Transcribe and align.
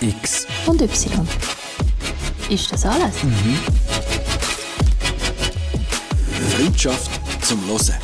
X. 0.00 0.46
und 0.66 0.80
Y. 0.80 1.28
Ist 2.48 2.72
das 2.72 2.86
alles? 2.86 3.16
Freundschaft 6.56 7.44
zum 7.44 7.60
Hören. 7.66 7.94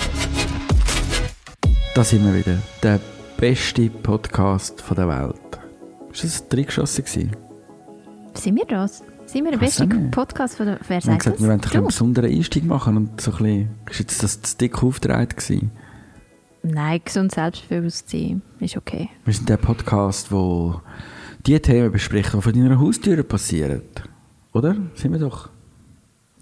Da 1.94 2.04
sind 2.04 2.24
wir 2.24 2.34
wieder. 2.34 2.58
Der 2.82 3.00
beste 3.38 3.88
Podcast 3.88 4.80
von 4.82 4.96
der 4.96 5.08
Welt. 5.08 5.58
Ist 6.12 6.24
das 6.24 6.42
ein 6.42 6.48
Dreigeschossen 6.50 7.04
gewesen? 7.04 7.36
Sind 8.34 8.56
wir 8.56 8.66
das? 8.66 9.02
Sind 9.24 9.44
wir 9.44 9.52
der 9.52 9.58
beste. 9.58 9.86
Podcast 9.86 10.56
von 10.58 10.66
der... 10.66 10.78
Wer 10.86 10.88
Wir 10.88 10.96
haben 10.96 11.02
sagt 11.02 11.18
gesagt, 11.20 11.36
das? 11.36 11.42
wir 11.42 11.48
wollen 11.48 11.60
einen 11.72 11.86
besonderen 11.86 12.30
Einstieg 12.30 12.64
machen 12.64 12.96
und 12.98 13.20
so 13.20 13.30
ein 13.32 13.36
bisschen... 13.38 13.68
Ist 13.90 13.98
jetzt 14.00 14.22
das 14.22 14.42
zu 14.42 14.56
dick 14.58 14.74
gewesen? 14.74 15.70
Nein, 16.62 17.00
gesund 17.02 17.32
Selbstbewusstsein 17.32 18.42
ist 18.60 18.76
okay. 18.76 19.08
Wir 19.24 19.32
sind 19.32 19.48
der 19.48 19.56
Podcast, 19.56 20.30
wo 20.30 20.80
die 21.46 21.60
Themen 21.60 21.92
bespricht, 21.92 22.32
die 22.32 22.40
vor 22.40 22.52
deiner 22.52 22.78
Haustür 22.78 23.22
passieren. 23.22 23.82
Oder? 24.52 24.76
Sind 24.94 25.12
wir 25.12 25.18
doch? 25.18 25.48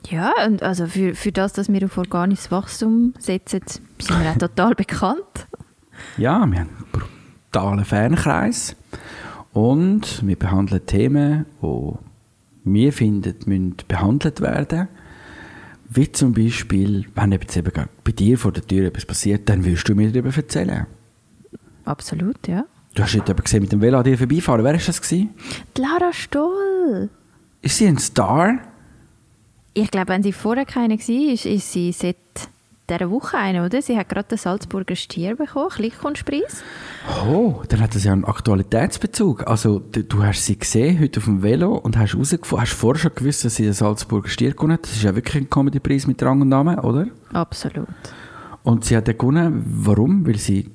Ja, 0.08 0.32
und 0.46 0.62
also 0.62 0.86
für, 0.86 1.14
für 1.14 1.32
das, 1.32 1.52
dass 1.52 1.72
wir 1.72 1.84
auf 1.84 1.96
organisches 1.96 2.50
Wachstum 2.50 3.14
setzen, 3.18 3.62
sind 3.98 4.22
wir 4.22 4.30
auch 4.30 4.38
total 4.38 4.74
bekannt. 4.76 5.46
Ja, 6.16 6.44
wir 6.46 6.60
haben 6.60 6.68
einen 6.68 6.84
brutalen 6.92 7.84
Fernkreis. 7.84 8.76
Und 9.52 10.26
wir 10.26 10.36
behandeln 10.36 10.84
Themen, 10.84 11.46
die 11.62 11.92
wir 12.64 12.92
finden, 12.92 13.36
müssen 13.46 13.76
behandelt 13.86 14.40
werden. 14.40 14.88
Wie 15.88 16.10
zum 16.10 16.32
Beispiel, 16.32 17.06
wenn 17.14 17.32
jetzt 17.32 17.56
eben 17.56 17.70
bei 18.02 18.12
dir 18.12 18.36
vor 18.36 18.50
der 18.52 18.66
Tür 18.66 18.88
etwas 18.88 19.06
passiert, 19.06 19.48
dann 19.48 19.64
willst 19.64 19.88
du 19.88 19.94
mir 19.94 20.10
darüber 20.10 20.34
erzählen. 20.34 20.86
Absolut, 21.84 22.48
ja. 22.48 22.64
Du 22.94 23.02
hast 23.02 23.14
heute 23.16 23.32
aber 23.32 23.42
gesehen, 23.42 23.62
mit 23.62 23.72
dem 23.72 23.80
Velo 23.80 23.98
an 23.98 24.04
dir 24.04 24.16
vorbeifahren. 24.16 24.64
Wer 24.64 24.72
war 24.72 24.80
das? 24.80 25.02
Gewesen? 25.02 25.30
Die 25.76 25.80
Lara 25.80 26.12
Stoll. 26.12 27.10
Ist 27.60 27.78
sie 27.78 27.88
ein 27.88 27.98
Star? 27.98 28.58
Ich 29.72 29.90
glaube, 29.90 30.08
wenn 30.08 30.22
sie 30.22 30.32
vorher 30.32 30.64
keine 30.64 30.96
war, 30.96 31.32
ist, 31.32 31.44
ist 31.44 31.72
sie 31.72 31.90
seit 31.90 32.16
dieser 32.88 33.10
Woche 33.10 33.36
eine, 33.36 33.64
oder? 33.64 33.82
Sie 33.82 33.96
hat 33.98 34.08
gerade 34.10 34.28
den 34.28 34.38
Salzburger 34.38 34.94
Stier 34.94 35.34
bekommen, 35.34 35.70
Kleinkunstpreis. 35.70 36.62
Oh, 37.26 37.62
dann 37.68 37.80
hat 37.80 37.96
das 37.96 38.04
ja 38.04 38.12
einen 38.12 38.24
Aktualitätsbezug. 38.24 39.44
Also, 39.48 39.80
du, 39.80 40.04
du 40.04 40.22
hast 40.22 40.44
sie 40.46 40.56
gesehen 40.56 41.00
heute 41.00 41.18
auf 41.18 41.24
dem 41.24 41.42
Velo 41.42 41.74
und 41.74 41.96
hast 41.96 42.12
herausgefunden, 42.12 42.62
hast 42.62 42.74
vorher 42.74 43.00
schon 43.00 43.14
gewusst, 43.16 43.44
dass 43.44 43.56
sie 43.56 43.64
den 43.64 43.72
Salzburger 43.72 44.28
Stier 44.28 44.52
gewonnen 44.52 44.74
hat. 44.74 44.84
Das 44.84 44.92
ist 44.92 45.02
ja 45.02 45.16
wirklich 45.16 45.42
ein 45.42 45.50
Comedypreis 45.50 46.06
mit 46.06 46.22
Rang 46.22 46.42
und 46.42 46.48
Namen, 46.48 46.78
oder? 46.78 47.08
Absolut. 47.32 47.88
Und 48.62 48.84
sie 48.84 48.96
hat 48.96 49.08
den 49.08 49.18
gewonnen. 49.18 49.64
Warum? 49.66 50.24
Weil 50.26 50.38
sie, 50.38 50.70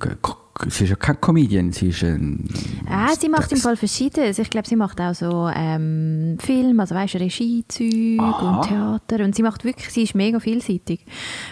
sie 0.67 0.83
ist 0.83 0.89
ja 0.89 0.95
keine 0.95 1.17
Comedian, 1.19 1.71
sie 1.71 1.89
ist 1.89 2.03
ein... 2.03 2.47
Ah, 2.89 3.13
sie 3.17 3.29
macht 3.29 3.51
im 3.51 3.57
Fall 3.57 3.77
Verschiedenes. 3.77 4.39
Ich 4.39 4.49
glaube, 4.49 4.67
sie 4.67 4.75
macht 4.75 4.99
auch 4.99 5.13
so 5.13 5.49
ähm, 5.53 6.37
Film, 6.39 6.79
also 6.79 6.95
weißt 6.95 7.15
du, 7.15 7.19
Regiezeug 7.19 8.41
und 8.41 8.61
Theater. 8.67 9.23
Und 9.23 9.35
sie 9.35 9.43
macht 9.43 9.63
wirklich, 9.63 9.89
sie 9.89 10.03
ist 10.03 10.15
mega 10.15 10.39
vielseitig. 10.39 11.05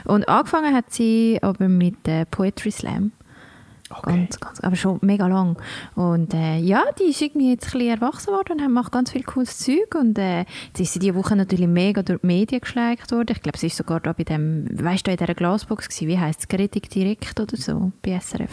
Und 0.05 0.27
angefangen 0.27 0.75
hat 0.75 0.91
sie 0.91 1.39
aber 1.41 1.69
mit 1.69 2.07
äh, 2.07 2.25
Poetry 2.25 2.71
Slam. 2.71 3.11
Ganz, 4.03 4.39
ganz, 4.39 4.59
aber 4.61 4.75
schon 4.75 4.99
mega 5.01 5.27
lang. 5.27 5.57
Und 5.95 6.33
äh, 6.33 6.57
ja, 6.57 6.83
die 6.99 7.09
ist 7.09 7.21
irgendwie 7.21 7.51
jetzt 7.51 7.67
ein 7.67 7.79
bisschen 7.79 8.01
erwachsen 8.01 8.33
worden 8.33 8.61
und 8.61 8.73
macht 8.73 8.91
ganz 8.91 9.11
viel 9.11 9.23
cooles 9.23 9.57
Zeug. 9.57 9.95
Und 9.95 10.17
äh, 10.17 10.39
jetzt 10.39 10.79
ist 10.79 10.93
sie 10.93 10.99
diese 10.99 11.15
Woche 11.15 11.35
natürlich 11.35 11.67
mega 11.67 12.03
durch 12.03 12.19
die 12.21 12.27
Medien 12.27 12.61
geschlägt 12.61 13.11
worden. 13.11 13.31
Ich 13.31 13.41
glaube, 13.41 13.57
sie 13.57 13.67
ist 13.67 13.77
sogar 13.77 13.99
da 13.99 14.13
bei 14.13 14.23
dem, 14.23 14.67
weißt 14.71 15.07
du, 15.07 15.11
in 15.11 15.17
dieser 15.17 15.33
Glasbox 15.33 15.89
gewesen. 15.89 16.07
Wie 16.07 16.19
heisst 16.19 16.41
es? 16.41 16.47
Kritik 16.47 16.89
direkt 16.89 17.39
oder 17.39 17.57
so 17.57 17.91
bei 18.01 18.19
SRF. 18.19 18.51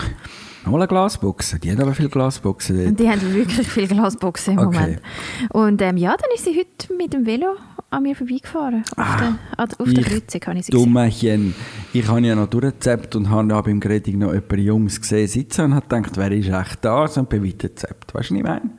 Nochmal 0.65 0.83
eine 0.83 0.89
Glasbox. 0.89 1.57
Die 1.63 1.71
hat 1.71 1.81
aber 1.81 1.95
viele 1.95 2.09
Glasboxen 2.09 2.77
dort. 2.77 2.89
Und 2.89 3.01
die 3.01 3.09
haben 3.09 3.35
wirklich 3.35 3.69
viele 3.69 3.89
Glasboxen 3.89 4.55
im 4.55 4.67
Okay. 4.67 4.79
Moment. 4.81 5.03
Und 5.51 5.83
ähm, 5.83 5.97
ja, 5.97 6.17
dann 6.17 6.31
ist 6.35 6.45
sie 6.45 6.57
heute 6.59 6.95
mit 6.95 7.13
dem 7.13 7.27
Velo 7.27 7.57
an 7.95 8.03
mir 8.03 8.17
vorbeigefahren. 8.17 8.83
Auf, 8.97 8.99
Ah, 8.99 9.17
der, 9.57 9.65
auf 9.81 9.93
der 9.93 9.99
ich 9.99 10.07
Kreuzung 10.07 10.41
habe 10.47 10.59
ich 10.59 10.67
sie 10.67 10.73
gesehen. 10.73 10.85
Dummerchen. 10.87 11.55
Ich 11.93 12.09
habe 12.09 12.21
ja 12.21 12.35
noch 12.35 12.49
durchgezappt 12.49 13.17
und 13.17 13.31
habe 13.31 13.63
beim 13.63 13.81
Gretig 13.81 14.17
noch 14.17 14.33
jemanden 14.33 14.59
Jungs 14.59 15.01
gesehen 15.01 15.29
sitzen 15.29 15.67
und 15.67 15.75
habe 15.75 15.87
gedacht, 15.89 16.17
wer 16.17 16.31
ist 16.33 16.49
echt 16.49 16.85
da? 16.85 17.05
Und 17.05 17.29
bin 17.29 17.45
weitergezappt. 17.45 18.15
Weißt 18.15 18.31
du, 18.31 18.35
was 18.35 18.39
ich 18.39 18.45
meine? 18.45 18.71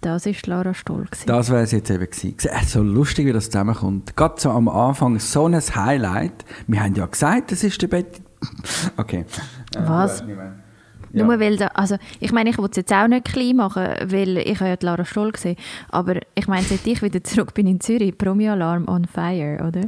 Das 0.00 0.26
war 0.26 0.32
Lara 0.46 0.74
Stoll. 0.74 1.04
gewesen. 1.04 1.26
Das 1.26 1.48
wäre 1.50 1.62
es 1.62 1.70
jetzt 1.70 1.88
eben 1.90 2.04
gewesen. 2.04 2.34
Äh, 2.48 2.64
So 2.66 2.82
lustig, 2.82 3.26
wie 3.26 3.32
das 3.32 3.46
zusammenkommt. 3.50 4.16
Gerade 4.16 4.34
so 4.40 4.50
am 4.50 4.68
Anfang 4.68 5.18
so 5.20 5.46
ein 5.46 5.54
Highlight. 5.60 6.44
Wir 6.66 6.82
haben 6.82 6.94
ja 6.94 7.06
gesagt, 7.06 7.52
das 7.52 7.62
ist 7.62 7.80
der 7.80 7.86
Betty. 7.88 8.20
Okay. 8.96 9.24
Äh, 9.76 9.78
Was? 9.86 10.24
du 10.26 10.26
Ja. 11.12 11.24
Nur 11.24 11.38
weil 11.40 11.56
da, 11.56 11.68
also 11.68 11.96
ich 12.20 12.32
meine, 12.32 12.50
ich 12.50 12.58
will 12.58 12.68
es 12.70 12.76
jetzt 12.76 12.92
auch 12.92 13.06
nicht 13.06 13.26
klein 13.26 13.56
machen, 13.56 13.86
weil 14.06 14.38
ich 14.38 14.58
habe 14.60 14.70
ja 14.70 14.76
die 14.76 14.86
Lara 14.86 15.04
Stoll 15.04 15.32
gesehen. 15.32 15.56
Aber 15.90 16.16
ich 16.34 16.48
meine, 16.48 16.62
seit 16.62 16.86
ich 16.86 17.02
wieder 17.02 17.22
zurück 17.24 17.54
bin 17.54 17.66
in 17.66 17.80
Zürich, 17.80 18.16
Promi-Alarm 18.16 18.88
on 18.88 19.04
fire, 19.04 19.64
oder? 19.66 19.82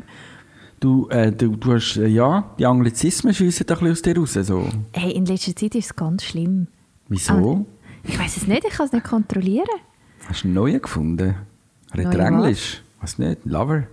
Du, 0.81 1.09
äh, 1.09 1.33
du, 1.33 1.57
du 1.57 1.75
hast, 1.75 1.97
äh, 1.97 2.07
ja, 2.07 2.51
die 2.59 2.67
Anglizismen 2.67 3.33
schiessen 3.33 3.67
ein 3.67 3.67
bisschen 3.67 3.91
aus 3.91 4.03
dir 4.03 4.19
raus. 4.19 4.33
So. 4.35 4.69
Hey, 4.93 5.13
in 5.13 5.25
letzter 5.25 5.57
Zeit 5.57 5.75
ist 5.75 5.87
es 5.87 5.97
ganz 5.97 6.25
schlimm. 6.25 6.67
Wieso? 7.09 7.65
Ich 8.03 8.19
weiß 8.19 8.37
es 8.37 8.47
nicht, 8.47 8.65
ich 8.65 8.75
kann 8.75 8.87
es 8.87 8.93
nicht 8.93 9.05
kontrollieren. 9.05 9.67
Hast 10.27 10.43
du 10.43 10.49
einen 10.49 10.55
neuen 10.55 10.83
gefunden? 10.83 11.37
Redet? 11.97 12.15
Englisch? 12.15 12.83
Was 13.01 13.19
nicht? 13.19 13.45
Lover? 13.45 13.85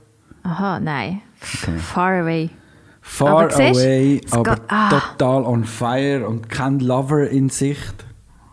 Aha, 0.43 0.79
nein. 0.79 1.21
Okay. 1.41 1.77
Far 1.77 2.21
away. 2.21 2.49
Far 3.01 3.29
Aber 3.29 3.49
siehst, 3.49 3.81
away, 3.81 4.21
es 4.23 4.31
aber 4.31 4.57
ah. 4.67 4.89
total 4.89 5.43
on 5.43 5.65
fire 5.65 6.27
und 6.27 6.49
kein 6.49 6.79
Lover 6.79 7.29
in 7.29 7.49
Sicht. 7.49 8.05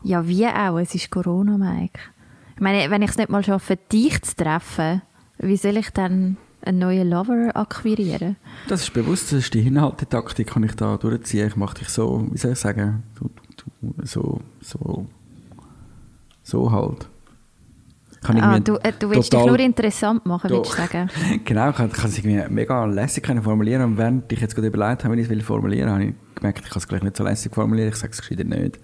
Ja, 0.02 0.26
wie 0.26 0.46
auch. 0.46 0.78
Es 0.78 0.94
ist 0.94 1.10
Corona, 1.10 1.58
Mike. 1.58 2.00
Ich 2.54 2.60
meine, 2.60 2.90
wenn 2.90 3.02
ich 3.02 3.10
es 3.10 3.18
nicht 3.18 3.28
mal 3.28 3.44
schaffe, 3.44 3.76
dich 3.92 4.22
zu 4.22 4.34
treffen, 4.36 5.02
wie 5.38 5.56
soll 5.56 5.76
ich 5.76 5.90
dann 5.90 6.38
einen 6.62 6.78
neuen 6.78 7.08
Lover 7.08 7.50
akquirieren? 7.54 8.36
Das 8.68 8.82
ist 8.82 8.92
bewusst, 8.92 9.32
das 9.32 9.40
ist 9.40 9.54
die 9.54 9.60
Hinhaltetaktik, 9.60 10.52
die 10.54 10.64
ich 10.64 10.74
da 10.74 10.96
durchziehe. 10.96 11.46
Ich 11.46 11.56
mache 11.56 11.78
dich 11.78 11.88
so, 11.88 12.26
wie 12.30 12.38
soll 12.38 12.52
ich 12.52 12.58
sagen, 12.58 13.04
du, 13.18 13.30
du, 13.56 13.94
so, 14.04 14.40
so, 14.60 15.06
so 16.42 16.72
halt. 16.72 17.08
Kann 18.22 18.40
Ah, 18.40 18.58
du, 18.58 18.76
äh, 18.76 18.92
du 18.98 19.10
willst 19.10 19.32
dich 19.32 19.44
nur 19.44 19.58
interessant 19.58 20.26
machen, 20.26 20.50
willst 20.50 20.72
du 20.72 20.76
sagen? 20.76 21.08
Genau, 21.44 21.70
ich 21.70 21.76
kann 21.76 21.92
kann 21.92 22.10
es 22.10 22.18
irgendwie 22.18 22.42
mega 22.52 22.84
lässig 22.84 23.22
können 23.22 23.42
formulieren 23.42 23.82
und 23.82 23.96
während 23.96 24.32
ich 24.32 24.40
jetzt 24.40 24.54
gerade 24.54 24.68
überlegt 24.68 25.04
habe, 25.04 25.14
wie 25.16 25.20
ich 25.20 25.26
es 25.26 25.30
will 25.30 25.40
formulieren, 25.42 25.90
habe 25.90 26.04
ich 26.04 26.14
gemerkt, 26.34 26.60
ich 26.64 26.70
kann 26.70 26.78
es 26.78 26.88
gleich 26.88 27.02
nicht 27.02 27.16
so 27.16 27.24
lässig 27.24 27.54
formulieren, 27.54 27.88
ich 27.90 27.96
sage 27.96 28.12
es 28.12 28.20
gescheiter 28.20 28.44
nicht. 28.44 28.78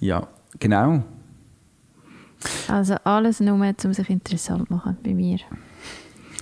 Ja, 0.00 0.26
genau. 0.58 1.02
Also 2.68 2.94
alles 3.04 3.40
nur, 3.40 3.54
um 3.54 3.92
sich 3.92 4.10
interessant 4.10 4.68
zu 4.68 4.74
machen 4.74 4.96
bei 5.02 5.12
mir. 5.12 5.38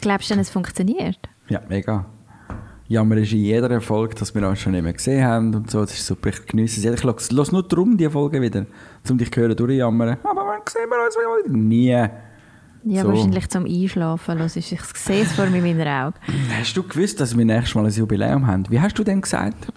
Glaubst 0.00 0.31
du 0.31 0.34
denn, 0.34 0.41
es 0.41 0.50
funktioniert? 0.50 1.19
Ja, 1.49 1.61
mega. 1.69 2.06
Jammer 2.89 3.17
ist 3.17 3.33
in 3.33 3.39
jeder 3.41 3.71
Erfolg, 3.71 4.15
dass 4.17 4.35
wir 4.35 4.49
uns 4.49 4.61
schon 4.61 4.73
nicht 4.73 4.83
mehr 4.85 4.93
gesehen 4.93 5.25
haben 5.25 5.55
und 5.55 5.71
so. 5.71 5.81
Das 5.81 5.93
ist 5.93 6.07
super, 6.07 6.29
ich 6.31 6.47
geniesse 6.47 6.79
es. 6.89 6.95
Ich 6.99 7.03
lasse 7.05 7.35
lass 7.35 7.51
nur 7.53 7.63
darum 7.63 7.97
die 7.97 8.09
Folge 8.09 8.41
wieder, 8.41 8.67
um 9.11 9.19
dich 9.19 9.31
zu 9.33 9.41
hören 9.41 9.57
durchjammern. 9.57 10.19
Aber 10.23 10.47
wann 10.47 10.61
sehen 10.69 10.89
wir 10.89 11.05
uns 11.05 11.17
wieder? 11.49 11.57
Nie. 11.57 12.09
Ja, 12.89 13.03
So. 13.03 13.09
wahrscheinlich 13.09 13.49
zum 13.49 13.65
Einschlafen. 13.65 14.39
Los, 14.39 14.55
ich 14.55 14.67
sehe 14.67 15.23
es 15.23 15.33
vor 15.33 15.47
mir 15.47 15.59
in 15.59 15.77
meinen 15.77 15.89
Augen. 15.89 16.15
Hast 16.61 16.77
du 16.77 16.85
gewusst, 16.85 17.21
dass 17.21 17.37
wir 17.37 17.45
nächstes 17.45 17.75
Mal 17.75 17.85
ein 17.87 17.91
Jubiläum 17.93 18.47
haben? 18.47 18.65
Wie 18.71 18.81
hast 18.81 18.97
du 18.99 19.03
denn 19.05 19.21
gesagt? 19.21 19.67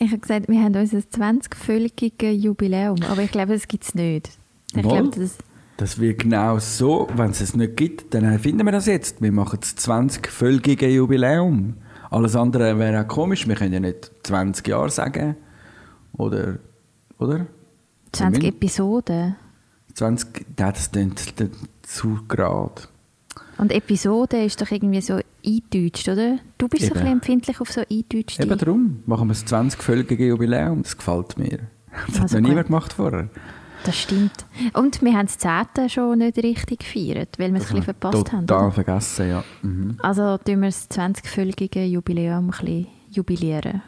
Ich 0.00 0.08
habe 0.10 0.18
gesagt, 0.18 0.48
wir 0.48 0.60
haben 0.60 0.74
unser 0.74 0.98
20-völlige 0.98 2.30
Jubiläum, 2.32 2.96
aber 3.08 3.22
ich 3.22 3.30
glaube, 3.30 3.52
das 3.52 3.68
gibt 3.68 3.84
es 3.84 3.94
nicht. 3.94 4.30
Ich 4.74 4.82
glaube, 4.82 5.10
das, 5.16 5.38
Das 5.76 6.00
wird 6.00 6.18
genau 6.18 6.58
so, 6.58 7.06
wenn 7.14 7.30
es 7.30 7.40
es 7.40 7.54
nicht 7.54 7.76
gibt, 7.76 8.12
dann 8.12 8.24
erfinden 8.24 8.64
wir 8.66 8.72
das 8.72 8.86
jetzt. 8.86 9.22
Wir 9.22 9.30
machen 9.30 9.58
das 9.60 9.76
20-völlige 9.76 10.88
Jubiläum. 10.88 11.74
Alles 12.10 12.36
andere 12.36 12.78
wäre 12.78 13.02
auch 13.02 13.08
komisch. 13.08 13.46
Wir 13.48 13.54
können 13.56 13.72
ja 13.72 13.80
nicht 13.80 14.10
20 14.22 14.66
Jahre 14.68 14.90
sagen. 14.90 15.36
Oder? 16.16 16.58
Oder? 17.18 17.46
20 18.12 18.42
Wir- 18.42 18.48
Episoden. 18.50 19.36
20, 19.94 20.46
ja, 20.58 20.72
das 20.72 20.90
klingt 20.90 21.20
zu 21.82 22.18
gerade. 22.28 22.82
Und 23.58 23.72
Episode 23.72 24.44
ist 24.44 24.60
doch 24.60 24.70
irgendwie 24.70 25.00
so 25.00 25.18
eingedeutscht, 25.44 26.08
oder? 26.08 26.38
Du 26.58 26.68
bist 26.68 26.82
so 26.84 26.88
ein 26.88 26.92
bisschen 26.94 27.12
empfindlich 27.12 27.60
auf 27.60 27.72
so 27.72 27.80
eingedeutschte. 27.80 28.42
Eben 28.42 28.58
darum 28.58 29.02
machen 29.06 29.28
wir 29.28 29.32
das 29.34 29.46
20-völlige 29.46 30.26
Jubiläum. 30.26 30.82
Das 30.82 30.96
gefällt 30.96 31.38
mir. 31.38 31.60
Das 32.08 32.16
hat 32.16 32.22
Also 32.24 32.36
noch 32.36 32.42
gut. 32.42 32.48
niemand 32.50 32.66
gemacht 32.66 32.92
vorher. 32.92 33.28
Das 33.86 33.96
stimmt. 33.96 34.46
Und 34.72 35.00
wir 35.02 35.12
haben 35.12 35.26
das 35.26 35.38
10. 35.38 35.88
schon 35.88 36.18
nicht 36.18 36.36
richtig 36.38 36.80
gefeiert, 36.80 37.38
weil 37.38 37.52
wir 37.52 37.60
es 37.60 37.66
ein 37.66 37.76
bisschen 37.76 37.82
verpasst 37.84 38.32
haben. 38.32 38.46
Total 38.46 38.72
vergessen, 38.72 39.28
ja. 39.28 39.44
Mhm. 39.62 39.96
Also 40.00 40.38
tun 40.38 40.60
wir 40.60 40.68
das 40.68 40.90
20-völlige 40.90 41.84
Jubiläum 41.84 42.46
ein 42.46 42.50
bisschen 42.50 42.86
jubilieren. 43.10 43.82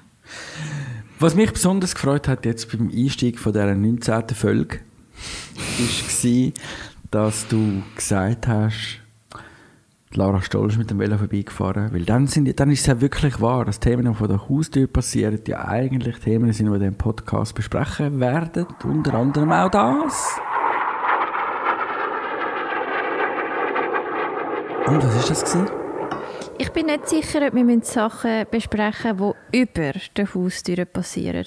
Was 1.19 1.35
mich 1.35 1.51
besonders 1.53 1.95
gefreut 1.95 2.29
hat 2.29 2.45
jetzt 2.47 2.71
beim 2.71 2.91
Einstieg 2.95 3.41
von 3.41 3.53
dieser 3.53 3.75
19. 3.75 4.29
Folge, 4.35 4.81
war, 5.57 6.53
dass 7.11 7.49
du 7.49 7.83
gesagt 7.97 8.47
hast, 8.47 9.01
Laura 10.15 10.41
Stoll 10.41 10.69
ist 10.69 10.79
mit 10.79 10.91
dem 10.91 10.99
Velo 10.99 11.19
vorbeigefahren, 11.19 11.93
weil 11.93 12.05
dann, 12.05 12.27
sind, 12.27 12.59
dann 12.59 12.71
ist 12.71 12.81
es 12.81 12.87
ja 12.87 13.01
wirklich 13.01 13.41
wahr, 13.43 13.67
dass 13.67 13.79
Themen, 13.79 14.07
die 14.07 14.15
vor 14.15 14.27
der 14.27 14.49
Haustür 14.49 14.87
passieren, 14.87 15.39
ja 15.47 15.69
eigentlich 15.69 16.19
Themen 16.19 16.51
sind, 16.53 16.67
die 16.67 16.71
wir 16.71 16.77
in 16.77 16.83
diesem 16.83 16.97
Podcast 16.97 17.55
besprechen 17.55 18.19
werden. 18.19 18.67
Unter 18.85 19.15
anderem 19.15 19.53
auch 19.53 19.71
das. 19.71 20.41
Und 24.87 25.05
was 25.05 25.15
war 25.15 25.29
das? 25.29 25.45
Gewesen? 25.45 25.71
Ich 26.57 26.73
bin 26.73 26.87
nicht 26.87 27.09
sicher, 27.09 27.47
ob 27.47 27.55
wir 27.55 27.81
Sachen 27.83 28.47
besprechen 28.51 29.17
müssen, 29.17 29.35
die 29.53 29.61
über 29.61 29.93
der 30.17 30.35
Haustür 30.35 30.85
passieren. 30.87 31.47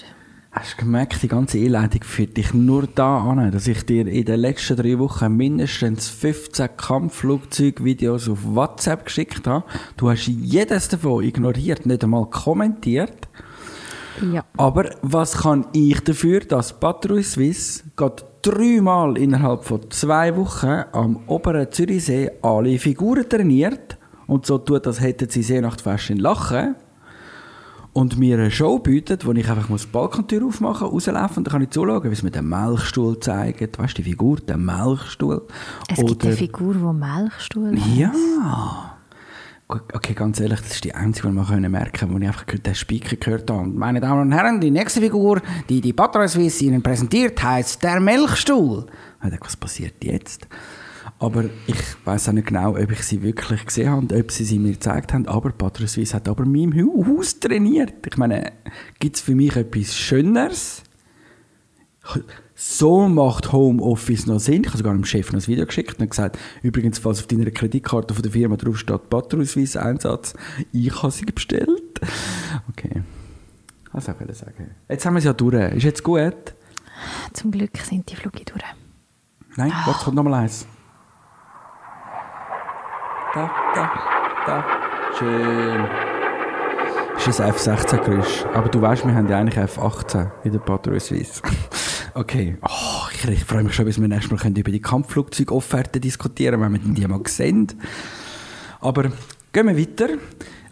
Hast 0.54 0.74
du 0.74 0.84
gemerkt, 0.84 1.24
die 1.24 1.30
ganze 1.30 1.60
Einleitung 1.60 2.04
führt 2.04 2.36
dich 2.36 2.54
nur 2.54 2.86
da 2.86 3.20
an, 3.20 3.52
dass 3.52 3.68
ich 3.68 3.86
dir 3.86 4.06
in 4.06 4.26
den 4.26 4.38
letzten 4.38 4.76
drei 4.76 5.00
Wochen 5.00 5.38
mindestens 5.38 6.10
15 6.10 6.76
Kampfflugzeugvideos 6.76 8.28
auf 8.28 8.40
WhatsApp 8.44 9.06
geschickt 9.06 9.48
habe. 9.48 9.64
Du 9.96 10.10
hast 10.10 10.28
jedes 10.28 10.90
davon 10.90 11.24
ignoriert, 11.24 11.86
nicht 11.86 12.04
einmal 12.04 12.26
kommentiert. 12.26 13.30
Ja. 14.34 14.44
Aber 14.58 14.90
was 15.02 15.38
kann 15.38 15.68
ich 15.72 16.02
dafür, 16.02 16.42
dass 16.42 16.78
Patrouille 16.78 17.24
Suisse 17.24 17.84
gerade 17.96 18.24
dreimal 18.42 19.18
innerhalb 19.18 19.64
von 19.64 19.90
zwei 19.90 20.36
Wochen 20.36 20.84
am 20.92 21.22
oberen 21.28 21.72
Zürichsee 21.72 22.30
alle 22.42 22.78
Figuren 22.78 23.30
trainiert 23.30 23.98
und 24.28 24.46
so 24.46 24.58
tut, 24.58 24.86
als 24.86 25.00
hätten 25.00 25.30
sie 25.30 25.44
Seenachtfest 25.44 26.10
in 26.10 26.18
Lachen 26.18 26.76
und 27.94 28.18
mir 28.18 28.38
eine 28.38 28.52
Show 28.52 28.80
bietet, 28.80 29.26
wo 29.26 29.32
ich 29.34 29.50
einfach 29.50 29.70
muss 29.70 29.84
die 29.84 29.90
Balkontür 29.90 30.46
aufmachen 30.46 30.88
muss, 30.88 31.08
rauslaufen 31.08 31.38
und 31.38 31.48
dann 31.48 31.52
kann 31.52 31.62
ich 31.62 31.72
zuschauen, 31.72 32.10
wie 32.10 32.16
sie 32.16 32.24
mir 32.24 32.32
den 32.32 32.48
Melkstuhl 32.48 33.20
zeigen. 33.20 33.70
Weißt 33.78 33.98
du, 33.98 34.02
die 34.02 34.10
Figur, 34.10 34.38
der 34.38 34.58
Melkstuhl. 34.58 35.46
Es 35.90 35.98
gibt 35.98 36.24
eine 36.26 36.36
Figur, 36.36 36.74
die 36.74 36.80
Melkstuhl 36.80 37.80
hat. 37.80 37.96
Ja. 37.96 38.98
Okay, 39.68 40.14
ganz 40.14 40.38
ehrlich, 40.42 40.60
das 40.60 40.72
ist 40.72 40.84
die 40.84 40.94
einzige, 40.94 41.30
die 41.30 41.34
wir 41.34 41.46
können 41.46 41.72
merken 41.72 42.14
wo 42.14 42.18
ich 42.18 42.28
einfach 42.28 42.44
den 42.44 42.76
Speaker 42.76 43.16
gehört 43.16 43.50
habe. 43.50 43.62
Und 43.62 43.78
meine 43.78 44.02
Damen 44.02 44.22
und 44.22 44.32
Herren, 44.34 44.60
die 44.60 44.72
nächste 44.72 45.00
Figur, 45.00 45.42
die 45.70 45.80
die 45.80 45.94
Patrouille 45.94 46.28
Suisse 46.28 46.66
Ihnen 46.66 46.84
präsentiert, 46.84 47.42
heißt 47.42 47.82
der 47.82 48.02
Melkstuhl. 48.02 48.86
Ich 49.24 49.30
dachte, 49.30 49.46
was 49.46 49.56
passiert 49.56 50.04
jetzt? 50.04 50.48
Aber 51.22 51.46
ich 51.68 51.78
weiß 52.04 52.30
auch 52.30 52.34
nicht 52.34 52.48
genau, 52.48 52.72
ob 52.72 52.92
ich 52.92 53.04
sie 53.04 53.22
wirklich 53.22 53.64
gesehen 53.64 53.90
habe 53.90 54.02
und 54.02 54.12
ob 54.12 54.32
sie 54.32 54.44
sie 54.44 54.58
mir 54.58 54.72
gezeigt 54.72 55.14
haben. 55.14 55.28
Aber 55.28 55.52
Patrouille 55.52 55.88
Suisse 55.88 56.16
hat 56.16 56.28
aber 56.28 56.46
in 56.46 56.52
meinem 56.52 57.08
Haus 57.08 57.40
trainiert. 57.40 57.94
Ich 58.08 58.18
meine, 58.18 58.52
gibt 59.00 59.18
es 59.18 59.22
für 59.22 59.36
mich 59.36 59.56
etwas 59.56 59.96
Schöneres? 59.96 60.82
So 62.56 63.08
macht 63.08 63.52
Homeoffice 63.52 64.26
noch 64.26 64.40
Sinn. 64.40 64.64
Ich 64.64 64.70
habe 64.70 64.80
sogar 64.80 64.94
dem 64.94 65.06
Chef 65.06 65.32
noch 65.32 65.40
ein 65.40 65.48
Video 65.48 65.68
geschickt 65.68 66.00
und 66.00 66.10
gesagt, 66.10 66.40
übrigens, 66.64 66.98
falls 66.98 67.20
auf 67.20 67.28
deiner 67.28 67.52
Kreditkarte 67.52 68.16
von 68.16 68.24
der 68.24 68.32
Firma 68.32 68.56
drauf 68.56 68.80
steht, 68.80 69.12
Patrouille 69.12 69.80
Einsatz, 69.80 70.34
ich 70.72 71.04
habe 71.04 71.12
sie 71.12 71.26
bestellt. 71.26 72.02
Okay. 72.70 73.04
Was 73.92 74.06
soll 74.06 74.16
ich 74.28 74.38
sagen? 74.38 74.72
Jetzt 74.90 75.06
haben 75.06 75.14
wir 75.14 75.20
es 75.20 75.26
ja 75.26 75.34
durch. 75.34 75.76
Ist 75.76 75.84
jetzt 75.84 76.04
gut? 76.04 76.56
Zum 77.34 77.52
Glück 77.52 77.78
sind 77.78 78.10
die 78.10 78.16
Flüge 78.16 78.44
durch. 78.44 78.64
Nein, 79.56 79.72
warte, 79.86 80.06
kommt 80.06 80.16
noch 80.16 80.24
mal 80.24 80.34
eins. 80.34 80.66
Da, 83.34 83.50
da, 83.74 83.92
da. 84.46 84.66
Schön. 85.18 85.86
Ist 87.26 87.40
ein 87.40 87.54
F16-Geräusch. 87.54 88.46
Aber 88.54 88.68
du 88.68 88.82
weißt, 88.82 89.06
wir 89.06 89.14
haben 89.16 89.30
ja 89.30 89.38
eigentlich 89.38 89.58
F18 89.58 90.30
in 90.44 90.52
der 90.52 90.60
Patrouille 90.60 91.00
Suisse. 91.00 91.42
okay. 92.14 92.58
Oh, 92.62 93.08
ich, 93.14 93.26
ich 93.26 93.46
freue 93.46 93.64
mich 93.64 93.74
schon, 93.74 93.86
bis 93.86 94.02
wir 94.02 94.08
nächstes 94.10 94.32
Mal 94.32 94.38
können 94.38 94.56
über 94.58 94.72
die 94.72 94.82
Kampfflugzeugofferte 94.82 96.02
diskutieren 96.02 96.60
wenn 96.60 96.74
wir 96.74 96.80
die 96.80 97.08
mal 97.08 97.22
sehen. 97.26 97.68
Aber 98.82 99.04
gehen 99.54 99.68
wir 99.68 99.78
weiter. 99.78 100.10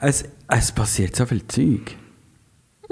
Es, 0.02 0.26
es 0.50 0.72
passiert 0.74 1.16
so 1.16 1.26
viel 1.26 1.48
Zeug. 1.48 1.96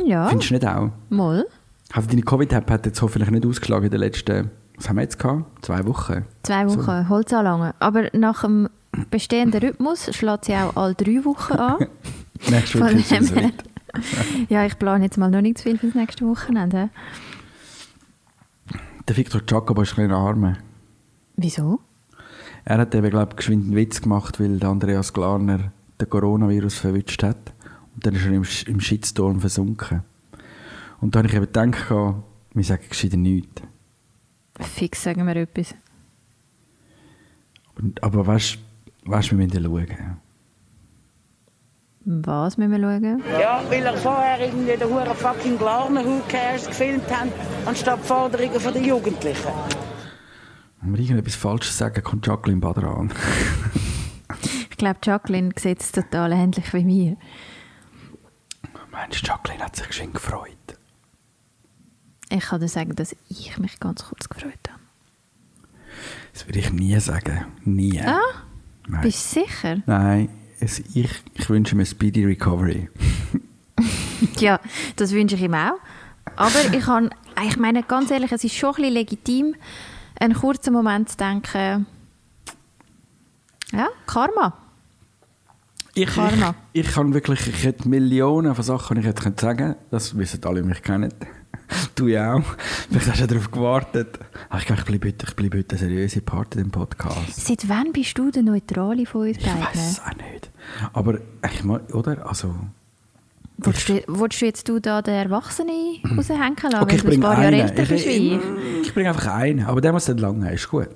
Ja, 0.02 0.28
Findest 0.30 0.52
du 0.52 0.54
nicht 0.54 0.66
auch? 0.68 0.92
mal. 1.10 1.46
Also 1.92 2.08
deine 2.10 2.22
Covid-App 2.22 2.70
hat 2.70 2.86
jetzt 2.86 3.02
hoffentlich 3.02 3.31
nicht 3.31 3.46
ausgeschlagen 3.46 3.86
in 3.86 3.92
den 3.92 4.00
letzten, 4.02 4.52
was 4.78 4.88
haben 4.88 4.98
wir 4.98 5.04
jetzt 5.04 5.18
gehabt? 5.20 5.66
Zwei 5.66 5.86
Wochen. 5.88 6.25
Zwei 6.44 6.68
Wochen, 6.70 7.10
Holz 7.10 7.34
anlangen. 7.34 7.74
Aber 7.80 8.10
nach 8.13 8.42
dem 8.42 8.70
bestehenden 9.10 9.62
Rhythmus 9.62 10.16
schlägt 10.16 10.46
sie 10.46 10.56
auch 10.56 10.76
alle 10.76 10.96
drei 10.96 11.24
Wochen 11.26 11.54
an. 11.54 11.88
Nächste 12.50 12.80
Woche 12.80 12.92
ist 12.94 13.12
es 13.12 13.32
ja, 14.50 14.66
ich 14.66 14.78
plane 14.78 15.06
jetzt 15.06 15.18
mal 15.18 15.30
noch 15.32 15.42
nicht 15.42 15.58
zu 15.58 15.64
viel 15.64 15.78
fürs 15.78 15.96
nächste 15.96 16.26
Wochenende. 16.28 16.90
Der 19.08 19.18
Victor 19.18 19.42
Jacobo 19.48 19.82
ist 19.82 19.92
ein 19.94 19.96
bisschen 19.96 20.12
arme. 20.12 20.58
Wieso? 21.36 21.80
Er 22.66 22.80
hat 22.80 22.94
eben, 22.94 23.10
glaube 23.10 23.32
ich, 23.32 23.38
geschwind 23.38 23.66
einen 23.66 23.76
Witz 23.76 24.02
gemacht, 24.02 24.40
weil 24.40 24.60
der 24.60 24.70
Andreas 24.70 25.14
Glarner 25.14 25.72
den 26.00 26.10
Coronavirus 26.10 26.76
verwünscht 26.80 27.24
hat. 27.24 27.54
Und 27.96 28.06
dann 28.06 28.16
ist 28.16 28.26
er 28.26 28.34
im, 28.34 28.46
im 28.74 28.80
Shitstorm 28.82 29.40
versunken. 29.40 30.04
Und 31.00 31.16
da 31.16 31.20
habe 31.20 31.30
ich 31.30 31.34
eben 31.36 31.46
gedacht, 31.46 31.90
wir 31.90 32.64
sagen 32.64 32.84
gescheiter 32.90 33.18
nichts. 33.18 33.62
Fix 34.60 35.04
sagen 35.04 35.26
wir 35.26 35.36
etwas. 35.38 35.76
Und- 37.76 38.04
Aber 38.04 38.28
weißt 38.28 38.58
du, 39.07 39.12
weißt, 39.12 39.31
wir 39.31 39.38
müssen 39.38 39.63
schauen. 39.63 40.18
Was 42.09 42.57
müssen 42.57 42.71
wir 42.71 42.80
schauen? 42.80 43.24
Ja, 43.39 43.62
weil 43.69 43.86
er 43.86 43.98
vorher 43.98 44.39
irgendwie 44.39 44.77
den 44.77 44.89
Huren 44.89 45.15
fucking 45.15 45.57
Glarner 45.57 46.06
Who 46.06 46.21
Cares 46.30 46.68
gefilmt 46.68 47.09
haben, 47.12 47.31
anstatt 47.65 48.00
die 48.01 48.07
Forderungen 48.07 48.74
der 48.74 48.81
Jugendlichen. 48.81 49.51
Wenn 50.81 50.94
wir 50.94 51.01
irgendetwas 51.01 51.36
Falsches 51.36 51.77
sagen, 51.77 52.01
kommt 52.04 52.25
Jacqueline 52.25 52.62
Bader 52.62 52.88
an. 52.88 53.12
Ich 54.69 54.80
glaube, 54.80 55.00
Jacqueline 55.04 55.53
sieht 55.57 55.81
es 55.81 55.92
total 55.92 56.31
ähnlich 56.33 56.71
wie 56.71 56.83
mir. 56.83 57.18
Meinst 58.92 59.24
du, 59.24 59.27
Jacqueline 59.27 59.63
hat 59.63 59.75
sich 59.75 59.88
geschwind 59.88 60.13
gefreut? 60.13 60.51
Ich 62.30 62.45
kann 62.45 62.62
dir 62.62 62.68
sagen, 62.68 62.94
dass 62.95 63.15
ich 63.27 63.57
mich 63.57 63.80
ganz 63.80 64.06
kurz 64.06 64.30
gefreut 64.30 64.60
habe. 64.69 64.81
Das 66.31 66.45
würde 66.45 66.60
ich 66.60 66.71
nie 66.71 67.00
sagen. 67.00 67.45
Nie. 67.63 68.00
Ah, 68.01 68.19
Nein. 68.88 69.01
bist 69.01 69.36
du 69.36 69.42
sicher? 69.42 69.78
Nein, 69.86 70.30
es, 70.60 70.80
ich, 70.80 71.10
ich 71.34 71.50
wünsche 71.50 71.75
mir 71.75 71.86
Speedy 71.86 72.25
Recovery. 72.25 72.89
Ja, 74.39 74.60
das 74.95 75.12
wünsche 75.12 75.36
ich 75.36 75.42
ihm 75.42 75.54
auch. 75.54 75.80
Aber 76.36 76.74
ich, 76.74 76.84
kann, 76.84 77.12
ich 77.45 77.57
meine, 77.57 77.84
ganz 77.84 78.12
ehrlich, 78.12 78.31
es 78.31 78.44
ist 78.44 78.56
schon 78.56 78.69
ein 78.69 78.75
bisschen 78.75 78.94
legitim, 78.94 79.56
einen 80.19 80.34
kurzen 80.34 80.74
Moment 80.74 81.10
zu 81.10 81.18
denken, 81.18 81.86
ja, 83.72 83.88
Karma. 84.06 84.54
Ich, 85.94 86.07
Karma. 86.07 86.56
ich, 86.74 86.86
ich 86.88 86.94
kann 86.94 87.13
wirklich, 87.13 87.48
ich 87.48 87.63
hätte 87.63 87.89
Millionen 87.89 88.54
von 88.54 88.63
Sachen, 88.63 88.95
die 88.95 89.01
ich 89.01 89.07
hätte 89.07 89.24
können 89.24 89.38
sagen 89.38 89.75
Das 89.89 90.18
wissen 90.18 90.44
alle, 90.45 90.62
die 90.62 90.68
mich 90.68 90.81
kennen. 90.81 91.13
Du 91.96 92.08
ja 92.08 92.36
auch. 92.36 92.44
Vielleicht 92.90 93.08
hast 93.08 93.18
du 93.18 93.22
ja 93.22 93.28
darauf 93.28 93.52
gewartet. 93.52 94.20
Ach, 94.50 94.60
ich 94.60 94.66
glaube, 94.68 94.82
ich 94.82 94.86
bleibe 94.88 95.08
heute, 95.08 95.26
ich 95.28 95.36
bleibe 95.36 95.58
heute 95.58 95.70
eine 95.76 95.80
seriöse 95.80 96.22
Part 96.22 96.56
in 96.56 96.63
dem 96.63 96.72
Podcast. 96.72 97.46
Seit 97.46 97.68
wann 97.68 97.92
bist 97.92 98.18
du 98.18 98.30
der 98.32 98.44
Neutrale 98.44 99.06
von 99.06 99.27
uns 99.27 99.38
Ich 99.38 99.46
weiß 99.46 99.54
beiden? 99.56 99.82
es 99.82 100.00
auch 100.00 100.16
nicht. 100.32 100.51
Aber, 100.94 101.20
ich 101.51 101.63
meine, 101.63 101.84
oder? 101.94 102.27
Also, 102.27 102.54
Willst 103.60 103.89
du, 103.89 104.04
willst 104.08 104.39
du 104.42 104.46
jetzt 104.46 104.70
du 104.70 104.80
da 104.80 105.01
den 105.01 105.16
Erwachsenen 105.16 105.70
raushängen 106.18 106.56
lassen, 106.62 106.75
okay, 106.84 106.96
ich 106.98 107.04
weil 107.04 107.10
du 107.12 107.18
ein 107.18 107.22
bringe 107.22 107.22
paar 107.22 107.42
Jahre 107.42 107.56
älter 107.63 107.84
Ich, 107.84 107.89
bist 107.89 108.06
wie 108.06 108.10
ich, 108.36 108.39
ich? 108.84 108.94
bringe 108.94 109.10
einfach 109.10 109.27
einen. 109.34 109.66
Aber 109.66 109.82
der 109.82 109.94
muss 109.94 110.08
nicht 110.08 110.20
lange 110.20 110.46
haben, 110.46 110.54
ist 110.54 110.70
gut. 110.70 110.88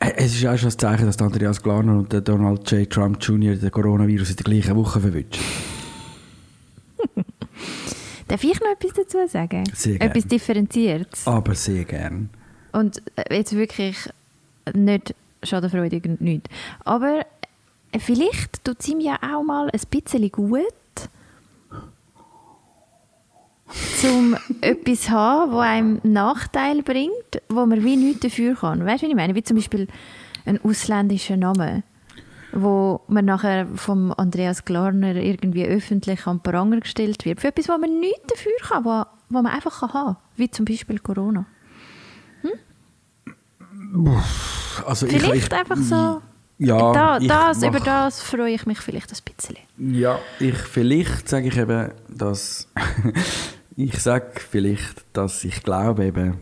Äh, 0.00 0.12
Es 0.16 0.34
ist 0.34 0.44
auch 0.46 0.56
schon 0.56 0.66
das 0.66 0.76
Zeichen, 0.76 1.06
dass 1.06 1.16
der 1.16 1.28
Andreas 1.28 1.62
Glarner 1.62 1.96
und 1.98 2.12
der 2.12 2.20
Donald 2.22 2.68
J. 2.70 2.90
Trump 2.90 3.18
Jr. 3.22 3.54
den 3.54 3.70
Coronavirus 3.70 4.30
in 4.30 4.36
der 4.36 4.44
gleichen 4.44 4.74
Woche 4.76 5.00
verwünschen. 5.00 5.44
Darf 8.28 8.44
ich 8.44 8.58
noch 8.60 8.68
etwas 8.68 8.92
dazu 8.94 9.18
sagen? 9.28 9.64
Sehr 9.74 9.98
gerne. 9.98 10.10
Etwas 10.10 10.26
Differenziertes. 10.26 11.26
Aber 11.26 11.54
sehr 11.54 11.84
gern. 11.84 12.30
Und 12.72 13.02
äh, 13.16 13.36
jetzt 13.36 13.54
wirklich 13.54 14.08
nicht 14.74 15.14
schadenfreudig 15.42 16.04
und 16.04 16.20
nichts. 16.20 16.48
Aber 16.84 17.26
äh, 17.92 17.98
vielleicht 17.98 18.64
tut 18.64 18.80
es 18.80 18.88
ihm 18.88 19.00
ja 19.00 19.18
auch 19.22 19.42
mal 19.42 19.68
ein 19.70 19.80
bisschen 19.90 20.30
gut, 20.30 20.64
um 24.04 24.36
etwas 24.60 25.02
zu 25.02 25.10
haben, 25.10 25.52
das 25.52 25.60
einem 25.60 26.00
Nachteil 26.02 26.82
bringt, 26.82 27.42
wo 27.48 27.66
man 27.66 27.84
wie 27.84 27.96
nichts 27.96 28.20
dafür 28.20 28.54
kann. 28.54 28.84
Weißt 28.84 29.02
du, 29.02 29.06
was 29.06 29.10
ich 29.10 29.16
meine? 29.16 29.34
Wie 29.34 29.42
zum 29.42 29.56
Beispiel 29.56 29.88
ein 30.44 30.62
ausländischer 30.64 31.36
Name, 31.36 31.82
wo 32.52 33.00
man 33.08 33.24
nachher 33.24 33.66
vom 33.74 34.12
Andreas 34.12 34.64
Glarner 34.64 35.14
irgendwie 35.16 35.64
öffentlich 35.66 36.26
an 36.26 36.38
den 36.38 36.42
Pranger 36.42 36.80
gestellt 36.80 37.24
wird. 37.24 37.40
Für 37.40 37.48
etwas, 37.48 37.68
wo 37.68 37.78
man 37.78 37.98
nichts 38.00 38.26
dafür 38.28 38.52
kann, 38.62 38.84
wo, 38.84 39.04
wo 39.30 39.42
man 39.42 39.46
einfach 39.52 39.80
kann 39.80 39.92
haben 39.92 40.14
kann. 40.14 40.22
Wie 40.36 40.50
zum 40.50 40.64
Beispiel 40.64 40.98
Corona. 40.98 41.46
Also 44.86 45.06
ich- 45.06 45.12
Vielleicht 45.20 45.52
ich, 45.52 45.58
einfach 45.58 45.76
so. 45.76 46.22
Ja, 46.58 46.92
da, 46.92 47.18
ich 47.18 47.26
das, 47.26 47.60
mach- 47.60 47.68
über 47.68 47.80
das 47.80 48.22
freue 48.22 48.52
ich 48.54 48.66
mich 48.66 48.78
vielleicht 48.78 49.10
ein 49.12 49.18
bisschen. 49.36 49.56
Ja, 49.94 50.18
ich 50.38 50.54
vielleicht 50.56 51.28
sage 51.28 51.48
ich 51.48 51.56
eben, 51.56 51.90
dass 52.08 52.68
ich 53.76 53.98
sage 54.00 54.32
vielleicht, 54.48 55.04
dass 55.12 55.42
ich 55.44 55.62
glaube 55.62 56.04
eben, 56.06 56.38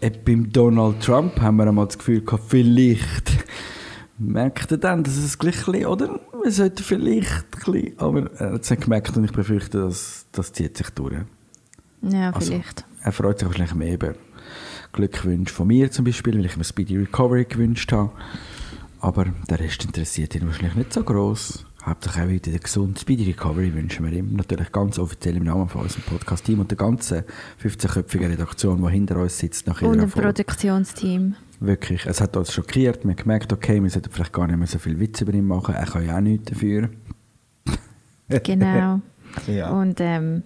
äh, 0.00 0.10
beim 0.10 0.50
Donald 0.50 1.02
Trump 1.02 1.38
haben 1.40 1.56
wir 1.56 1.66
einmal 1.66 1.86
das 1.86 1.98
Gefühl 1.98 2.22
gehabt, 2.22 2.44
vielleicht 2.48 3.44
merkt 4.18 4.70
er 4.70 4.78
dann, 4.78 5.02
dass 5.04 5.16
es 5.16 5.38
gleich 5.38 5.66
ein 5.66 5.72
bisschen, 5.72 5.86
oder? 5.86 6.20
Wir 6.42 6.50
sollten 6.52 6.82
vielleicht 6.82 7.30
ein 7.32 7.72
bisschen, 7.72 7.98
aber 7.98 8.30
er 8.38 8.52
hat 8.54 8.62
es 8.62 8.70
nicht 8.70 8.82
gemerkt 8.82 9.16
und 9.16 9.24
ich 9.24 9.32
befürchte, 9.32 9.80
dass 9.80 10.26
das 10.32 10.52
zieht 10.52 10.76
sich 10.76 10.90
durch. 10.90 11.16
Ja, 12.02 12.30
Also, 12.30 12.52
vielleicht. 12.52 12.84
er 13.02 13.12
freut 13.12 13.38
sich 13.38 13.48
wahrscheinlich 13.48 13.74
mehr 13.74 13.94
über 13.94 14.14
Glückwünsche 14.92 15.52
von 15.54 15.66
mir 15.66 15.90
zum 15.90 16.04
Beispiel, 16.04 16.36
weil 16.38 16.44
ich 16.44 16.56
mir 16.56 16.64
Speedy 16.64 16.96
Recovery 16.98 17.44
gewünscht 17.46 17.90
habe. 17.92 18.10
Aber 19.00 19.26
der 19.50 19.60
Rest 19.60 19.84
interessiert 19.84 20.34
ihn 20.34 20.46
wahrscheinlich 20.46 20.74
nicht 20.76 20.92
so 20.92 21.02
gross. 21.02 21.66
Hauptsache 21.84 22.22
auch 22.24 22.28
wieder 22.28 22.50
eine 22.50 22.60
gesunde 22.60 22.98
Speedy 22.98 23.24
Recovery 23.24 23.74
wünschen 23.74 24.06
wir 24.06 24.12
ihm. 24.12 24.34
Natürlich 24.34 24.72
ganz 24.72 24.98
offiziell 24.98 25.36
im 25.36 25.44
Namen 25.44 25.68
von 25.68 25.82
unserem 25.82 26.02
Podcast-Team 26.04 26.60
und 26.60 26.70
der 26.70 26.78
ganzen 26.78 27.24
15-köpfigen 27.62 28.28
Redaktion, 28.30 28.82
die 28.82 28.90
hinter 28.90 29.16
uns 29.18 29.36
sitzt 29.38 29.66
nach 29.66 29.82
Und 29.82 29.98
Folge. 29.98 30.06
Produktionsteam. 30.06 31.34
Wirklich, 31.66 32.04
es 32.06 32.20
hat 32.20 32.36
uns 32.36 32.52
schockiert. 32.52 33.04
Wir 33.04 33.10
haben 33.10 33.16
gemerkt, 33.16 33.52
okay, 33.52 33.82
wir 33.82 33.88
sollten 33.90 34.10
vielleicht 34.10 34.32
gar 34.32 34.46
nicht 34.46 34.56
mehr 34.58 34.66
so 34.66 34.78
viel 34.78 34.98
Witz 35.00 35.20
über 35.20 35.32
ihn 35.32 35.46
machen. 35.46 35.74
Er 35.74 35.86
kann 35.86 36.06
ja 36.06 36.16
auch 36.16 36.20
nichts 36.20 36.50
dafür. 36.50 36.88
Genau. 38.42 39.00
Ja. 39.46 39.68
Und 39.70 40.00
ähm, 40.00 40.42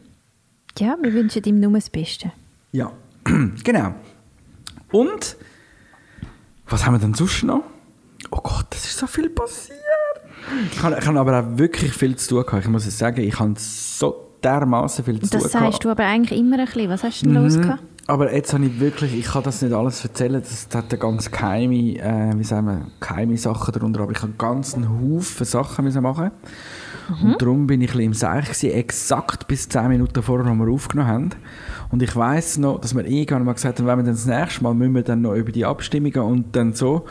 ja, 0.78 0.96
wir 1.00 1.12
wünschen 1.12 1.42
ihm 1.44 1.60
nur 1.60 1.72
das 1.72 1.88
Beste. 1.90 2.32
Ja, 2.72 2.90
genau. 3.64 3.94
Und 4.90 5.36
was 6.68 6.84
haben 6.84 6.94
wir 6.94 6.98
denn 6.98 7.14
sonst 7.14 7.44
noch? 7.44 7.62
Oh 8.32 8.40
Gott, 8.42 8.66
das 8.70 8.84
ist 8.84 8.98
so 8.98 9.06
viel 9.06 9.30
passiert. 9.30 9.78
Ich 10.72 10.82
habe, 10.82 10.98
ich 10.98 11.06
habe 11.06 11.20
aber 11.20 11.38
auch 11.40 11.58
wirklich 11.58 11.92
viel 11.92 12.16
zu 12.16 12.28
tun 12.30 12.44
gehabt. 12.46 12.64
Ich 12.64 12.70
muss 12.70 12.84
es 12.86 12.98
sagen, 12.98 13.20
ich 13.20 13.38
habe 13.38 13.54
so 13.56 14.28
dermaßen 14.42 15.04
viel 15.04 15.20
zu 15.20 15.30
Das 15.30 15.42
tun 15.42 15.50
sagst 15.50 15.84
du 15.84 15.90
aber 15.90 16.04
eigentlich 16.04 16.38
immer 16.38 16.58
ein 16.58 16.64
bisschen. 16.66 16.90
Was 16.90 17.04
hast 17.04 17.22
du 17.22 17.26
denn 17.26 17.34
los 17.42 17.56
Mhm. 17.56 17.62
gehabt? 17.62 17.82
Aber 18.08 18.32
jetzt 18.34 18.54
habe 18.54 18.64
ich 18.64 18.80
wirklich, 18.80 19.14
ich 19.18 19.26
kann 19.26 19.42
das 19.42 19.60
nicht 19.60 19.74
alles 19.74 20.02
erzählen, 20.02 20.40
das 20.40 20.66
hat 20.74 20.90
eine 20.90 20.98
ganz 20.98 21.30
geheime, 21.30 21.98
äh, 21.98 22.32
wie 22.38 22.42
sagen 22.42 22.66
wir, 22.66 22.86
geheime 23.00 23.36
Sachen 23.36 23.70
darunter, 23.70 24.00
aber 24.00 24.12
ich 24.12 24.22
habe 24.22 24.32
einen 24.40 24.88
Haufen 24.88 25.44
Sachen 25.44 25.84
müssen 25.84 26.02
machen. 26.02 26.30
Und 27.22 27.40
darum 27.40 27.66
bin 27.66 27.82
ich 27.82 27.90
ein 27.90 27.92
bisschen 27.92 28.06
im 28.06 28.14
Seich 28.14 28.44
gewesen, 28.46 28.70
exakt 28.70 29.46
bis 29.46 29.68
10 29.68 29.88
Minuten 29.88 30.22
vorher, 30.22 30.46
als 30.46 30.58
wir 30.58 30.72
aufgenommen 30.72 31.08
haben. 31.10 31.30
Und 31.90 32.02
ich 32.02 32.16
weiss 32.16 32.56
noch, 32.56 32.80
dass 32.80 32.94
wir 32.94 33.04
irgendwann 33.04 33.44
mal 33.44 33.52
gesagt 33.52 33.78
haben, 33.78 33.86
wenn 33.86 33.98
wir 33.98 34.04
dann 34.04 34.14
das 34.14 34.24
nächste 34.26 34.62
Mal, 34.62 34.72
müssen 34.72 34.94
wir 34.94 35.02
dann 35.02 35.20
noch 35.20 35.34
über 35.34 35.52
die 35.52 35.66
Abstimmungen 35.66 36.20
und 36.20 36.56
dann 36.56 36.72
so. 36.72 37.04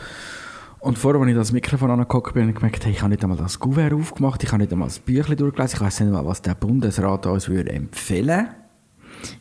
Und 0.80 0.98
vorher, 0.98 1.20
als 1.20 1.30
ich 1.30 1.36
das 1.36 1.52
Mikrofon 1.52 1.92
angeguckt 1.92 2.34
bin, 2.34 2.42
habe 2.42 2.50
ich 2.50 2.56
gemerkt, 2.56 2.84
hey, 2.84 2.92
ich 2.92 3.02
habe 3.02 3.10
nicht 3.10 3.22
einmal 3.22 3.38
das 3.38 3.60
Kuvert 3.60 3.92
aufgemacht, 3.92 4.42
ich 4.42 4.50
habe 4.50 4.62
nicht 4.62 4.72
einmal 4.72 4.88
das 4.88 4.98
Büchlein 4.98 5.36
durchgelesen, 5.36 5.76
ich 5.76 5.80
weiss 5.80 6.00
nicht 6.00 6.12
mal, 6.12 6.26
was 6.26 6.42
der 6.42 6.56
Bundesrat 6.56 7.24
uns 7.26 7.48
würde 7.48 7.70
empfehlen 7.70 8.48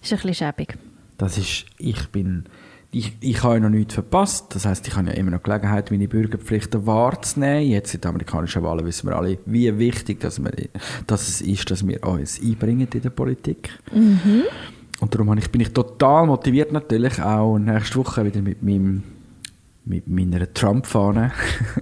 Ist 0.01 0.13
ein 0.13 0.19
bisschen 0.19 0.33
schäbig. 0.35 0.77
Das 1.17 1.37
ist, 1.37 1.65
ich 1.77 2.07
bin, 2.09 2.45
ich, 2.91 3.17
ich 3.19 3.43
habe 3.43 3.55
ja 3.55 3.59
noch 3.61 3.69
nichts 3.69 3.95
verpasst. 3.95 4.53
Das 4.55 4.65
heißt, 4.65 4.87
ich 4.87 4.95
habe 4.95 5.07
ja 5.07 5.13
immer 5.13 5.31
noch 5.31 5.43
Gelegenheit, 5.43 5.91
meine 5.91 6.07
Bürgerpflichten 6.07 6.85
wahrzunehmen. 6.85 7.69
Jetzt 7.69 7.93
in 7.93 8.01
den 8.01 8.09
amerikanischen 8.09 8.63
Wahlen 8.63 8.85
wissen 8.85 9.07
wir 9.09 9.15
alle, 9.15 9.37
wie 9.45 9.77
wichtig 9.77 10.19
dass 10.19 10.41
wir, 10.43 10.51
dass 11.05 11.27
es 11.27 11.41
ist, 11.41 11.69
dass 11.71 11.85
wir 11.85 12.03
uns 12.03 12.41
einbringen 12.41 12.87
in 12.93 13.01
der 13.01 13.09
Politik. 13.09 13.69
Und 14.99 15.13
darum 15.13 15.35
bin 15.51 15.61
ich 15.61 15.73
total 15.73 16.25
motiviert 16.25 16.71
natürlich, 16.71 17.21
auch 17.21 17.57
nächste 17.57 17.97
Woche 17.97 18.25
wieder 18.25 18.41
mit 18.41 18.63
meinem 18.63 19.03
mit 19.87 20.07
meiner 20.07 20.53
Trump-Fahne 20.53 21.31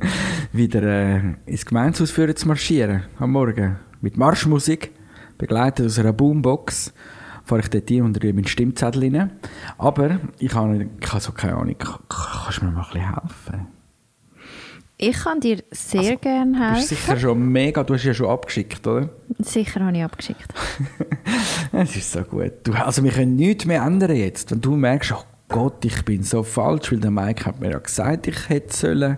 wieder 0.51 0.83
äh, 0.83 1.21
ins 1.47 1.65
Gemeindehaus 1.65 2.11
führen 2.11 2.35
zu 2.35 2.47
marschieren 2.47 3.03
am 3.17 3.31
Morgen. 3.31 3.77
Mit 4.01 4.15
Marschmusik, 4.15 4.91
begleitet 5.39 5.87
aus 5.87 5.97
einer 5.97 6.13
Boombox, 6.13 6.93
fahre 7.45 7.61
ich 7.61 7.69
dort 7.69 7.87
hin 7.89 8.03
und 8.03 8.21
rühre 8.21 8.33
meinen 8.33 8.47
Stimmzettel 8.47 9.03
rein. 9.03 9.31
Aber 9.77 10.19
ich 10.39 10.53
habe, 10.53 10.89
ich 10.99 11.07
habe 11.11 11.21
so 11.21 11.31
keine 11.31 11.55
Ahnung, 11.55 11.75
kannst 12.09 12.61
du 12.61 12.65
mir 12.65 12.71
mal 12.71 12.81
ein 12.81 12.87
bisschen 12.91 13.13
helfen? 13.13 13.67
Ich 14.97 15.17
kann 15.23 15.41
dir 15.41 15.61
sehr 15.71 16.15
gerne 16.15 16.53
Du 16.53 16.75
bist 16.75 16.89
helfen. 16.91 17.05
sicher 17.05 17.19
schon 17.19 17.49
mega, 17.51 17.83
du 17.83 17.93
hast 17.95 18.05
ja 18.05 18.13
schon 18.13 18.29
abgeschickt, 18.29 18.87
oder? 18.87 19.09
Sicher 19.39 19.81
habe 19.85 19.97
ich 19.97 20.03
abgeschickt. 20.03 20.53
Es 21.73 21.95
ist 21.97 22.11
so 22.13 22.21
gut. 22.21 22.53
Du, 22.63 22.71
also 22.73 23.03
wir 23.03 23.11
können 23.11 23.35
nichts 23.35 23.65
mehr 23.65 23.81
ändern 23.83 24.15
jetzt. 24.15 24.51
Wenn 24.51 24.61
du 24.61 24.77
merkst, 24.77 25.11
oh 25.11 25.23
Gott, 25.49 25.83
ich 25.83 26.05
bin 26.05 26.23
so 26.23 26.43
falsch, 26.43 26.91
weil 26.93 26.99
der 27.01 27.11
Mike 27.11 27.45
hat 27.45 27.59
mir 27.59 27.71
ja 27.71 27.79
gesagt, 27.79 28.27
ich 28.27 28.47
hätte 28.47 28.73
sollen, 28.75 29.17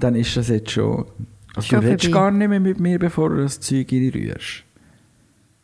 dann 0.00 0.16
ist 0.16 0.36
das 0.36 0.48
jetzt 0.48 0.72
schon... 0.72 1.06
Also 1.54 1.68
Schon 1.68 1.80
du 1.82 1.86
redest 1.86 2.06
vorbei. 2.06 2.18
gar 2.18 2.30
nicht 2.32 2.48
mehr 2.48 2.58
mit 2.60 2.80
mir, 2.80 2.98
bevor 2.98 3.28
du 3.28 3.36
das 3.42 3.60
Zeug 3.60 3.92
rührst. 3.92 4.64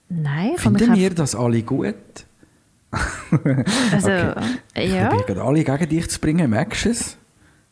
Nein, 0.08 0.52
ich 0.54 0.60
Finden 0.60 0.94
wir 0.94 1.10
das 1.10 1.34
alle 1.34 1.62
gut? 1.62 1.94
Also, 3.92 4.10
Ich 4.74 4.92
ja. 4.92 5.08
probiere 5.08 5.26
gerade 5.26 5.42
alle 5.42 5.62
gegen 5.62 5.88
dich 5.90 6.08
zu 6.08 6.20
bringen, 6.20 6.48
merkst 6.48 6.86
du 6.86 6.90
es? 6.90 7.18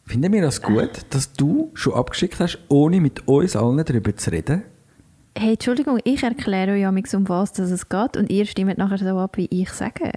Finden 0.05 0.33
wir 0.33 0.43
das 0.43 0.61
gut, 0.61 0.91
dass 1.11 1.33
du 1.33 1.71
schon 1.75 1.95
abgeschickt 1.95 2.39
hast, 2.39 2.59
ohne 2.69 3.01
mit 3.01 3.27
uns 3.27 3.57
allen 3.57 3.83
darüber 3.83 4.15
zu 4.15 4.31
reden? 4.31 4.63
Hey, 5.37 5.53
Entschuldigung, 5.53 5.99
ich 6.05 6.23
erkläre 6.23 6.73
euch 6.73 6.81
ja 6.81 6.89
um 6.91 7.29
was 7.29 7.53
dass 7.53 7.71
es 7.71 7.89
geht 7.89 8.17
und 8.17 8.31
ihr 8.31 8.47
stimmt 8.47 8.79
nachher 8.79 8.99
so 8.99 9.19
ab, 9.19 9.37
wie 9.37 9.49
ich 9.51 9.71
sage. 9.71 10.13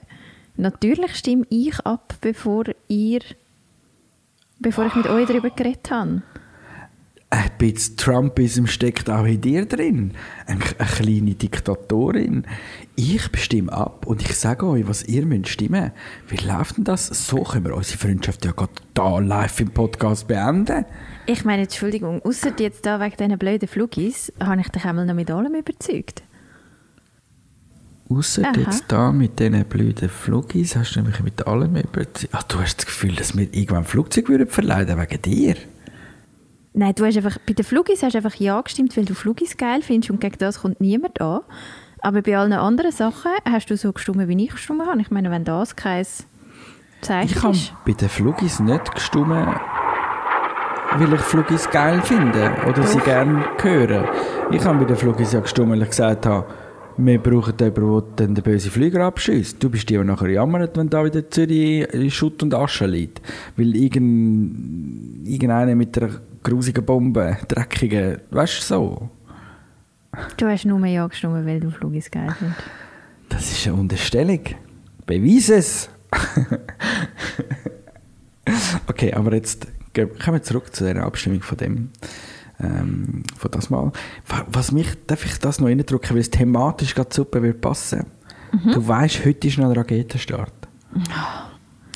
Natürlich 0.58 1.16
stimme 1.16 1.46
ich 1.50 1.80
ab, 1.86 2.16
bevor 2.22 2.66
ihr, 2.88 3.22
bevor 4.60 4.86
ich 4.86 4.96
mit 4.96 5.08
euch 5.08 5.28
darüber 5.28 5.50
geredet 5.50 5.90
habe. 5.90 6.22
Ein 7.32 7.52
bisschen 7.60 7.96
Trumpism 7.96 8.66
steckt 8.66 9.08
auch 9.08 9.26
in 9.26 9.40
dir 9.40 9.68
drin. 9.68 10.14
Eine, 10.48 10.62
eine 10.80 10.90
kleine 10.90 11.36
Diktatorin. 11.36 12.44
Ich 12.96 13.32
bestimme 13.32 13.72
ab 13.72 14.08
und 14.08 14.24
ich 14.24 14.36
sage 14.36 14.66
euch, 14.66 14.88
was 14.88 15.04
ihr 15.04 15.28
müsst 15.28 15.50
stimmen. 15.50 15.92
Wie 16.28 16.38
läuft 16.38 16.78
denn 16.78 16.86
das? 16.86 17.06
So 17.06 17.44
können 17.44 17.66
wir 17.66 17.76
unsere 17.76 18.00
Freundschaft 18.00 18.46
ja 18.46 18.52
gerade 18.52 18.72
da 18.96 19.20
live 19.20 19.60
im 19.60 19.70
Podcast 19.70 20.28
beenden. 20.28 20.86
Ich 21.28 21.46
meine, 21.46 21.64
Entschuldigung, 21.64 22.20
außer 22.24 22.52
jetzt 22.58 22.88
da 22.88 23.00
wegen 23.00 23.16
diesen 23.16 23.38
blöden 23.38 23.68
Flugis, 23.68 24.34
habe 24.40 24.62
ich 24.62 24.70
dich 24.70 24.86
einmal 24.86 25.06
noch 25.06 25.14
mit 25.14 25.30
allem 25.30 25.54
überzeugt. 25.54 26.24
Ausser 28.10 28.52
jetzt 28.58 28.86
da 28.88 29.12
mit 29.12 29.40
diesen 29.40 29.66
blöden 29.66 30.10
Flugis 30.10 30.76
hast 30.76 30.96
du 30.96 31.04
mich 31.04 31.20
mit 31.20 31.46
allem 31.46 31.76
überzeugt. 31.76 32.30
Ach, 32.32 32.42
du 32.42 32.60
hast 32.60 32.78
das 32.78 32.88
Gefühl, 32.88 33.16
dass 33.16 33.38
wir 33.38 33.44
irgendwann 33.54 33.84
ein 33.84 33.86
Flugzeug 33.86 34.30
würden 34.30 34.48
wegen 34.50 35.22
dir? 35.22 35.56
Nein, 36.80 36.94
du 36.96 37.06
hast 37.06 37.18
einfach, 37.18 37.38
bei 37.46 37.52
den 37.52 37.66
Flugis 37.66 38.04
hast 38.04 38.14
du 38.14 38.20
einfach 38.20 38.36
Ja 38.36 38.62
gestimmt, 38.62 38.96
weil 38.96 39.04
du 39.04 39.14
Flugis 39.14 39.58
geil 39.58 39.82
findest 39.82 40.12
und 40.12 40.22
gegen 40.22 40.38
das 40.38 40.62
kommt 40.62 40.80
niemand 40.80 41.20
an. 41.20 41.42
Aber 42.00 42.22
bei 42.22 42.38
allen 42.38 42.54
anderen 42.54 42.94
Sachen 42.94 43.32
hast 43.44 43.70
du 43.70 43.76
so 43.76 43.92
gestimmt, 43.92 44.26
wie 44.30 44.46
ich 44.46 44.52
gestimmt 44.52 44.84
habe. 44.88 45.02
Ich 45.02 45.12
meine, 45.12 45.30
wenn 45.30 45.44
das 45.44 45.76
kein 45.76 46.06
Zeichen 47.02 47.36
Ich 47.36 47.44
habe 47.44 47.54
ist. 47.54 47.74
bei 47.86 47.92
den 47.92 48.08
Flugis 48.08 48.62
nicht 48.62 48.96
gestimmt, 48.96 49.28
weil 49.28 51.14
ich 51.14 51.20
Flugis 51.20 51.70
geil 51.70 52.02
finde 52.02 52.50
oder 52.66 52.84
sie 52.84 53.00
Doch. 53.00 53.04
gerne 53.04 53.44
hören. 53.62 54.06
Ich 54.52 54.64
habe 54.64 54.78
bei 54.80 54.86
den 54.86 54.96
Flugis 54.96 55.34
ja 55.34 55.42
gestimmt, 55.42 55.72
weil 55.72 55.82
ich 55.82 55.90
gesagt 55.90 56.26
habe, 56.26 56.48
wir 57.06 57.20
brauchen 57.20 57.54
jemanden, 57.60 58.16
der 58.18 58.26
dann 58.26 58.36
den 58.36 58.44
bösen 58.44 58.72
Flüger 58.72 59.06
abschießt. 59.06 59.64
Du 59.64 59.70
bist 59.70 59.90
die, 59.90 59.98
die 59.98 60.04
nachher 60.04 60.30
jammert, 60.30 60.78
wenn 60.78 60.90
da 60.90 61.04
wieder 61.04 61.30
Zürich 61.30 61.88
in 61.94 62.12
Schutt 62.12 62.44
und 62.44 62.54
Asche 62.54 62.86
liegt. 62.86 63.22
Weil 63.56 63.76
irgend, 63.76 65.28
irgendeiner 65.28 65.76
mit 65.76 65.98
einer 65.98 66.20
grusigen 66.44 66.86
Bombe, 66.86 67.38
dreckigen, 67.48 68.20
weißt 68.32 68.60
du 68.60 68.64
so. 68.64 69.10
Du 70.38 70.48
hast 70.48 70.66
nur 70.66 70.86
Ja 70.86 71.08
gestimmt, 71.08 71.46
weil 71.46 71.60
du 71.60 71.70
Flugis 71.70 72.12
geil 72.12 72.34
findest. 72.38 72.62
Das 73.30 73.52
ist 73.52 73.68
eine 73.68 73.78
Unterstellung. 73.78 74.42
Beweis 75.06 75.50
es! 75.50 75.90
okay, 78.88 79.14
aber 79.14 79.36
jetzt 79.36 79.68
kommen 79.94 80.38
wir 80.38 80.44
zurück 80.44 80.76
zu 80.76 80.84
der 80.84 81.04
Abstimmung 81.04 81.42
von 81.42 81.58
dem. 81.58 81.90
Ähm, 82.62 83.24
von 83.38 83.52
das 83.52 83.70
Mal. 83.70 83.92
Wa- 84.28 84.46
Was 84.52 84.72
mich, 84.72 84.88
darf 85.08 85.24
ich 85.26 85.38
das 85.40 85.60
noch 85.60 85.68
reindrücken, 85.68 86.12
weil 86.12 86.20
es 86.22 86.30
thematisch 86.30 86.94
gerade 86.96 87.14
super 87.14 87.42
wird 87.42 87.62
passen? 87.62 88.06
Du 88.74 88.86
weißt, 88.88 89.26
heute 89.26 89.48
ist 89.48 89.58
noch 89.60 89.66
ein 89.70 89.78
Raketenstart. 89.78 90.52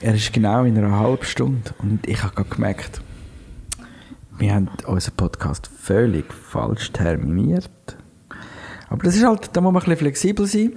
Er 0.01 0.13
ist 0.13 0.31
genau 0.31 0.63
in 0.65 0.77
einer 0.77 0.97
halben 0.99 1.23
Stunde 1.25 1.71
und 1.79 2.07
ich 2.07 2.21
habe 2.23 2.35
gerade 2.35 2.49
gemerkt, 2.49 3.01
wir 4.37 4.53
haben 4.53 4.69
unseren 4.85 5.15
Podcast 5.15 5.67
völlig 5.67 6.31
falsch 6.33 6.91
terminiert. 6.91 7.69
Aber 8.89 9.03
das 9.03 9.15
ist 9.15 9.25
halt, 9.25 9.49
da 9.53 9.61
muss 9.61 9.73
man 9.73 9.81
ein 9.81 9.85
bisschen 9.85 9.97
flexibel 9.97 10.45
sein. 10.45 10.73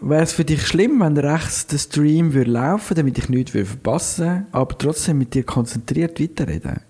Wäre 0.00 0.22
es 0.22 0.32
für 0.32 0.44
dich 0.44 0.66
schlimm, 0.66 1.00
wenn 1.00 1.16
rechts 1.16 1.66
der 1.66 1.78
Stream 1.78 2.34
würde 2.34 2.50
laufen 2.50 2.94
damit 2.96 3.18
ich 3.18 3.28
nichts 3.28 3.54
würde 3.54 3.66
verpassen 3.66 4.26
würde, 4.26 4.46
aber 4.52 4.76
trotzdem 4.78 5.18
mit 5.18 5.34
dir 5.34 5.44
konzentriert 5.44 6.20
weiterreden? 6.20 6.80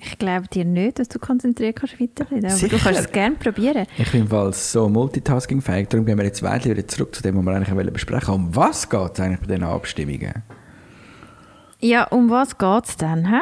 Ich 0.00 0.18
glaube 0.18 0.48
dir 0.48 0.64
nicht, 0.64 0.98
dass 0.98 1.08
du 1.08 1.18
konzentriert 1.18 1.76
kannst 1.76 2.00
weiterreden. 2.00 2.46
Aber 2.46 2.54
Sicher. 2.54 2.76
du 2.76 2.82
kannst 2.82 3.00
es 3.00 3.12
gerne 3.12 3.36
probieren. 3.36 3.86
Ich 3.98 4.10
bin 4.10 4.28
im 4.28 4.52
so 4.52 4.88
multitaskingfähig, 4.88 5.88
darum 5.88 6.06
gehen 6.06 6.18
wir 6.18 6.24
jetzt 6.24 6.42
weiter 6.42 6.70
wieder 6.70 6.86
zurück 6.86 7.14
zu 7.14 7.22
dem, 7.22 7.36
was 7.36 7.44
wir 7.44 7.52
eigentlich 7.52 7.74
wollen 7.74 7.92
besprechen 7.92 8.34
Um 8.34 8.56
was 8.56 8.88
geht 8.88 9.10
es 9.14 9.20
eigentlich 9.20 9.40
bei 9.40 9.46
diesen 9.46 9.64
Abstimmungen? 9.64 10.42
Ja, 11.80 12.04
um 12.04 12.30
was 12.30 12.56
geht 12.58 12.84
es 12.86 12.96
denn? 12.96 13.28
Hä? 13.28 13.40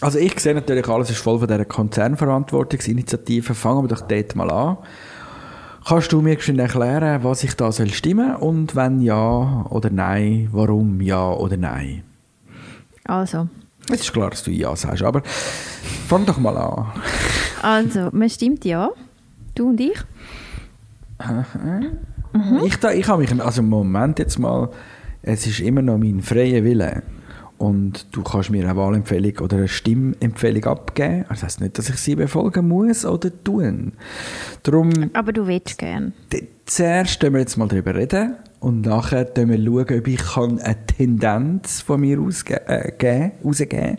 Also 0.00 0.18
ich 0.18 0.38
sehe 0.38 0.54
natürlich, 0.54 0.88
alles 0.88 1.10
ist 1.10 1.18
voll 1.18 1.40
von 1.40 1.48
dieser 1.48 1.64
Konzernverantwortungsinitiative. 1.64 3.52
Fangen 3.52 3.82
wir 3.82 3.88
doch 3.88 4.02
dort 4.02 4.36
mal 4.36 4.50
an. 4.50 4.78
Kannst 5.86 6.12
du 6.12 6.20
mir 6.20 6.38
erklären, 6.38 7.24
was 7.24 7.42
ich 7.42 7.56
da 7.56 7.72
soll 7.72 7.90
stimmen 7.90 8.36
und 8.36 8.76
wenn 8.76 9.00
ja 9.00 9.66
oder 9.70 9.90
nein, 9.90 10.48
warum 10.52 11.00
ja 11.00 11.32
oder 11.32 11.56
nein? 11.56 12.04
Also, 13.04 13.48
Es 13.92 14.00
ist 14.02 14.12
klar, 14.12 14.30
dass 14.30 14.42
du 14.42 14.50
ja 14.50 14.74
sagst, 14.76 15.02
aber 15.02 15.22
fang 16.08 16.26
doch 16.26 16.38
mal 16.38 16.56
an. 16.56 16.86
also, 17.62 18.08
man 18.12 18.30
stimmt 18.30 18.64
ja. 18.64 18.90
Du 19.54 19.70
und 19.70 19.80
ich. 19.80 19.98
Ich, 22.64 22.76
da, 22.76 22.92
ich 22.92 23.06
habe 23.08 23.22
mich, 23.22 23.44
also 23.44 23.62
Moment 23.62 24.18
jetzt 24.18 24.38
mal, 24.38 24.70
es 25.22 25.46
ist 25.46 25.60
immer 25.60 25.82
noch 25.82 25.98
mein 25.98 26.22
freier 26.22 26.64
Wille. 26.64 27.02
Und 27.60 28.06
du 28.16 28.22
kannst 28.22 28.48
mir 28.48 28.64
eine 28.64 28.74
Wahlempfehlung 28.74 29.36
oder 29.40 29.58
eine 29.58 29.68
Stimmempfehlung 29.68 30.64
abgeben. 30.64 31.26
Das 31.28 31.42
heisst 31.42 31.60
nicht, 31.60 31.76
dass 31.76 31.90
ich 31.90 31.96
sie 31.96 32.14
befolgen 32.16 32.66
muss 32.66 33.04
oder 33.04 33.30
tun. 33.44 33.92
Darum, 34.62 34.90
Aber 35.12 35.30
du 35.34 35.46
willst 35.46 35.76
gern. 35.76 36.14
d- 36.32 36.48
zuerst 36.64 37.20
können 37.20 37.34
wir 37.34 37.40
jetzt 37.40 37.58
mal 37.58 37.68
darüber 37.68 37.94
reden 37.94 38.36
und 38.60 38.86
nachher 38.86 39.28
schauen 39.36 39.50
wir, 39.50 39.58
schauen, 39.62 39.98
ob 40.00 40.08
ich 40.08 40.16
kann 40.22 40.58
eine 40.58 40.86
Tendenz 40.86 41.82
von 41.82 42.00
mir 42.00 42.18
ausge 42.18 42.66
äh, 42.66 42.92
geben- 42.96 43.32
rausgeben 43.44 43.98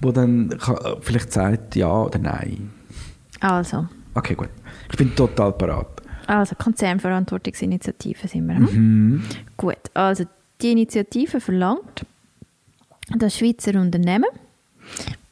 wo 0.00 0.12
dann 0.12 0.56
kann, 0.60 0.76
vielleicht 1.00 1.32
sagt 1.32 1.74
ja 1.74 1.92
oder 1.92 2.20
nein. 2.20 2.70
Also, 3.40 3.88
Okay, 4.14 4.34
gut. 4.36 4.50
Ich 4.92 4.96
bin 4.96 5.12
total 5.16 5.52
parat. 5.54 6.02
also 6.28 6.54
Konzernverantwortungsinitiative 6.54 8.28
sind 8.28 8.46
wir. 8.46 8.56
hm? 8.58 9.22
Gut, 9.56 9.76
also 9.94 10.24
die 10.60 10.70
Initiative 10.72 11.40
verlangt, 11.40 12.06
dass 13.10 13.38
Schweizer 13.38 13.78
Unternehmen 13.80 14.30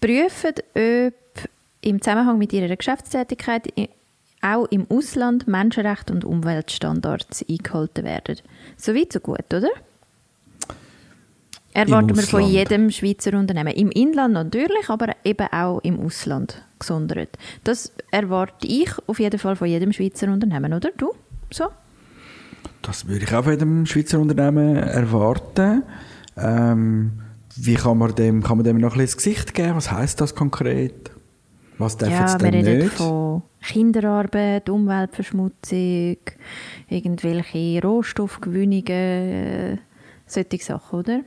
prüfen, 0.00 0.54
ob 0.74 1.48
im 1.82 2.02
Zusammenhang 2.02 2.38
mit 2.38 2.52
ihrer 2.52 2.76
Geschäftstätigkeit 2.76 3.72
auch 4.42 4.66
im 4.66 4.86
Ausland 4.88 5.46
Menschenrechte 5.48 6.12
und 6.12 6.24
Umweltstandards 6.24 7.44
eingehalten 7.48 8.04
werden. 8.04 8.36
So 8.76 8.94
weit, 8.94 9.12
so 9.12 9.20
gut, 9.20 9.52
oder? 9.52 9.68
Erwarten 11.72 12.16
wir 12.16 12.22
von 12.24 12.42
jedem 12.42 12.90
Schweizer 12.90 13.38
Unternehmen. 13.38 13.72
Im 13.72 13.90
Inland 13.92 14.34
natürlich, 14.34 14.88
aber 14.88 15.14
eben 15.24 15.46
auch 15.52 15.78
im 15.80 16.00
Ausland 16.00 16.62
gesondert. 16.78 17.28
Das 17.62 17.92
erwarte 18.10 18.66
ich 18.66 18.90
auf 19.06 19.20
jeden 19.20 19.38
Fall 19.38 19.54
von 19.54 19.68
jedem 19.68 19.92
Schweizer 19.92 20.32
Unternehmen, 20.32 20.72
oder? 20.72 20.90
Du? 20.96 21.12
So? 21.50 21.66
Das 22.82 23.06
würde 23.06 23.24
ich 23.24 23.32
auch 23.32 23.44
von 23.44 23.52
jedem 23.52 23.86
Schweizer 23.86 24.18
Unternehmen 24.18 24.76
erwarten. 24.76 25.84
Ähm, 26.36 27.20
wie 27.62 27.74
kann 27.74 27.98
man, 27.98 28.14
dem, 28.14 28.42
kann 28.42 28.56
man 28.58 28.64
dem 28.64 28.78
noch 28.78 28.92
ein 28.92 28.98
bisschen 28.98 29.02
ins 29.02 29.16
Gesicht 29.16 29.54
geben? 29.54 29.76
Was 29.76 29.90
heißt 29.90 30.20
das 30.20 30.34
konkret? 30.34 31.10
Was 31.78 31.96
darf 31.96 32.10
ja, 32.10 32.20
jetzt 32.22 32.42
wir 32.42 32.50
denn 32.50 32.64
reden 32.64 32.84
nicht? 32.84 32.92
von 32.92 33.42
Kinderarbeit, 33.62 34.68
Umweltverschmutzung, 34.68 36.16
irgendwelche 36.88 37.82
Rohstoffgewinnungen, 37.82 38.86
äh, 38.86 39.76
solche 40.26 40.58
Sachen, 40.62 40.98
oder? 40.98 41.20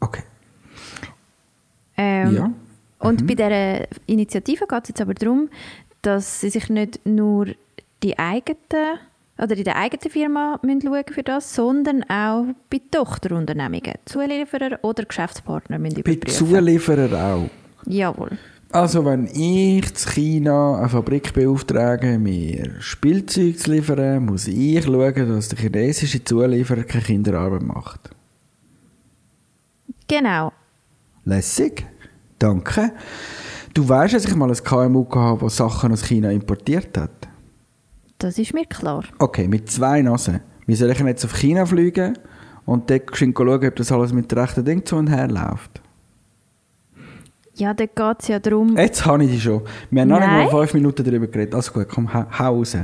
Okay. 0.00 0.22
Ähm, 1.96 2.34
Ja. 2.34 2.48
Mhm. 2.48 2.54
Und 2.98 3.26
bei 3.26 3.34
dieser 3.34 3.88
Initiative 4.06 4.66
geht 4.66 4.82
es 4.84 4.88
jetzt 4.90 5.00
aber 5.00 5.14
darum, 5.14 5.48
dass 6.02 6.40
sie 6.40 6.50
sich 6.50 6.68
nicht 6.68 7.04
nur 7.04 7.48
die 8.02 8.18
eigenen 8.18 8.98
oder 9.38 9.56
in 9.56 9.64
der 9.64 9.76
eigenen 9.76 10.10
Firma 10.10 10.58
müssen 10.62 10.82
schauen 10.82 11.04
für 11.10 11.22
das, 11.22 11.54
sondern 11.54 12.02
auch 12.04 12.46
bei 12.70 12.80
Tochterunternehmungen, 12.90 13.94
Zulieferer 14.04 14.78
oder 14.82 15.04
Geschäftspartner 15.04 15.78
müssen 15.78 16.02
Bei 16.02 16.12
überprüfen. 16.12 16.46
Zulieferer 16.48 17.34
auch. 17.34 17.50
Jawohl. 17.86 18.38
Also 18.70 19.04
wenn 19.04 19.26
ich 19.26 19.94
zu 19.94 20.08
China 20.10 20.78
eine 20.78 20.88
Fabrik 20.88 21.34
beauftrage, 21.34 22.18
mir 22.18 22.80
Spielzeug 22.80 23.58
zu 23.58 23.70
liefern, 23.70 24.24
muss 24.24 24.46
ich 24.46 24.84
schauen, 24.84 25.28
dass 25.28 25.48
der 25.48 25.58
chinesische 25.58 26.24
Zulieferer 26.24 26.84
keine 26.84 27.04
Kinderarbeit 27.04 27.62
macht. 27.62 28.10
Genau. 30.08 30.52
Lässig. 31.24 31.84
Danke. 32.38 32.92
Du 33.74 33.88
weißt, 33.88 34.14
dass 34.14 34.24
ich 34.24 34.34
mal 34.34 34.50
ein 34.50 34.56
KMU 34.56 35.06
hatte, 35.14 35.44
das 35.44 35.56
Sachen 35.56 35.92
aus 35.92 36.04
China 36.04 36.30
importiert 36.30 36.96
hat? 36.96 37.28
Das 38.22 38.38
ist 38.38 38.54
mir 38.54 38.64
klar. 38.66 39.02
Okay, 39.18 39.48
mit 39.48 39.68
zwei 39.70 40.00
Nasen. 40.02 40.40
Wie 40.66 40.76
soll 40.76 40.90
ich 40.90 40.98
denn 40.98 41.08
jetzt 41.08 41.24
auf 41.24 41.34
China 41.36 41.66
fliegen 41.66 42.16
und 42.64 42.88
dort 42.88 43.16
schauen, 43.16 43.64
ob 43.64 43.76
das 43.76 43.90
alles 43.90 44.12
mit 44.12 44.30
der 44.30 44.42
rechten 44.44 44.64
Ding 44.64 44.84
zu 44.86 44.94
und 44.96 45.08
her 45.08 45.26
läuft? 45.28 45.82
Ja, 47.54 47.74
da 47.74 47.84
geht 47.84 48.16
es 48.20 48.28
ja 48.28 48.38
darum, 48.38 48.78
Jetzt 48.78 49.04
habe 49.04 49.24
ich 49.24 49.30
die 49.30 49.40
schon. 49.40 49.60
Wir 49.90 50.02
haben 50.02 50.08
noch 50.08 50.20
nicht 50.20 50.28
mal 50.30 50.48
fünf 50.48 50.72
Minuten 50.72 51.04
darüber 51.04 51.26
geredet. 51.26 51.54
Also 51.54 51.72
gut, 51.72 51.86
komm, 51.88 52.12
hau 52.14 52.24
raus. 52.38 52.74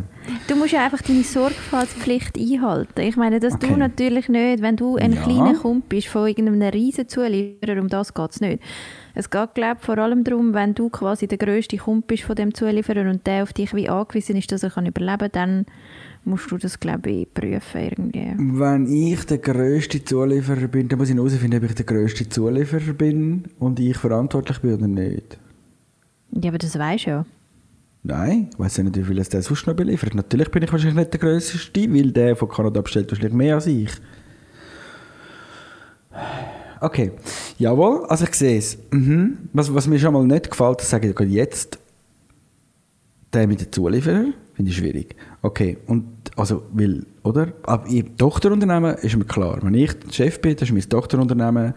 du 0.47 0.57
musst 0.57 0.73
ja 0.73 0.85
einfach 0.85 1.01
deine 1.01 1.23
Sorgfaltspflicht 1.23 2.37
einhalten. 2.37 3.01
Ich 3.01 3.17
meine, 3.17 3.41
dass 3.41 3.55
Okay. 3.55 3.69
du 3.69 3.77
natürlich 3.79 4.29
nicht, 4.29 4.61
wenn 4.61 4.77
du 4.77 4.97
ein 4.97 5.13
Ja. 5.15 5.23
kleiner 5.23 5.55
Kumpel 5.55 5.89
bist 5.89 6.09
von 6.09 6.27
irgendeinem 6.29 6.69
riesen 6.69 7.09
Zulieferer, 7.09 7.81
um 7.81 7.89
das 7.89 8.13
geht 8.13 8.31
es 8.31 8.41
nicht. 8.43 8.63
Es 9.19 9.31
geht, 9.31 9.55
glaube 9.55 9.79
ich, 9.81 9.85
vor 9.85 9.99
allem 9.99 10.23
darum, 10.23 10.55
wenn 10.55 10.77
du 10.77 10.91
quasi 10.91 11.27
der 11.27 11.39
grösste 11.39 11.77
Kumpel 11.77 12.15
bist 12.15 12.23
von 12.23 12.37
dem 12.37 12.55
Zulieferer 12.55 13.11
und 13.11 13.27
der 13.27 13.43
auf 13.43 13.53
dich 13.53 13.75
wie 13.75 13.89
angewiesen 13.89 14.37
ist, 14.37 14.53
dass 14.53 14.63
er 14.63 14.71
kann 14.71 14.87
überleben 14.87 15.19
kann, 15.19 15.31
dann 15.33 15.67
musst 16.25 16.49
du 16.53 16.57
das, 16.57 16.79
glaube 16.79 17.11
ich, 17.11 17.35
prüfen 17.35 17.81
irgendwie. 17.81 18.33
Wenn 18.37 18.87
ich 18.87 19.25
der 19.27 19.39
grösste 19.39 20.05
Zulieferer 20.05 20.69
bin, 20.69 20.89
dann 20.89 21.01
muss 21.01 21.11
ich 21.11 21.17
herausfinden, 21.17 21.57
ob 21.57 21.65
ich 21.69 21.75
der 21.75 21.85
grösste 21.85 22.29
Zulieferer 22.29 22.93
bin 22.93 23.47
und 23.59 23.81
ich 23.81 23.97
verantwortlich 23.97 24.61
bin 24.61 24.75
oder 24.75 24.87
nicht. 24.87 25.37
Ja, 26.31 26.51
aber 26.51 26.59
das 26.59 26.79
weisst 26.79 27.07
du 27.07 27.11
ja. 27.11 27.27
Nein, 28.05 28.51
ich 28.57 28.77
ja 28.77 28.85
nicht, 28.85 28.97
wie 28.99 29.03
viel 29.03 29.19
es 29.19 29.31
der 29.31 29.43
sonst 29.43 29.67
noch 29.67 29.75
beliefert. 29.75 30.15
Natürlich 30.15 30.53
bin 30.53 30.63
ich 30.63 30.71
wahrscheinlich 30.71 30.97
nicht 30.97 31.13
der 31.13 31.19
grösste, 31.19 31.93
weil 31.93 32.13
der 32.13 32.37
von 32.37 32.49
Kanada 32.49 32.83
bestellt 32.83 33.11
wahrscheinlich 33.11 33.35
mehr 33.35 33.57
als 33.57 33.67
ich. 33.67 33.91
Okay, 36.81 37.13
jawohl, 37.59 38.07
also 38.07 38.25
ich 38.25 38.35
sehe 38.35 38.59
es. 38.59 38.79
Mhm. 38.91 39.39
Was, 39.53 39.73
was 39.75 39.87
mir 39.87 39.99
schon 39.99 40.13
mal 40.13 40.25
nicht 40.25 40.51
gefällt, 40.51 40.81
das 40.81 40.91
sage 40.91 41.09
ich 41.09 41.15
gerade 41.15 41.31
jetzt, 41.31 41.79
der 43.33 43.47
mit 43.47 43.61
den 43.61 43.73
Zulieferern, 43.73 44.35
finde 44.55 44.71
ich 44.71 44.77
schwierig. 44.77 45.17
Okay, 45.43 45.79
und 45.87 46.05
also, 46.37 46.63
weil, 46.73 47.05
oder? 47.23 47.53
Aber 47.65 47.89
im 47.89 48.17
Tochterunternehmen 48.17 48.97
ist 48.97 49.17
mir 49.17 49.25
klar, 49.25 49.59
wenn 49.63 49.75
ich 49.75 49.95
Chef 50.11 50.41
bin, 50.41 50.57
das 50.57 50.69
ist 50.69 50.73
mein 50.73 50.89
Tochterunternehmen, 50.89 51.75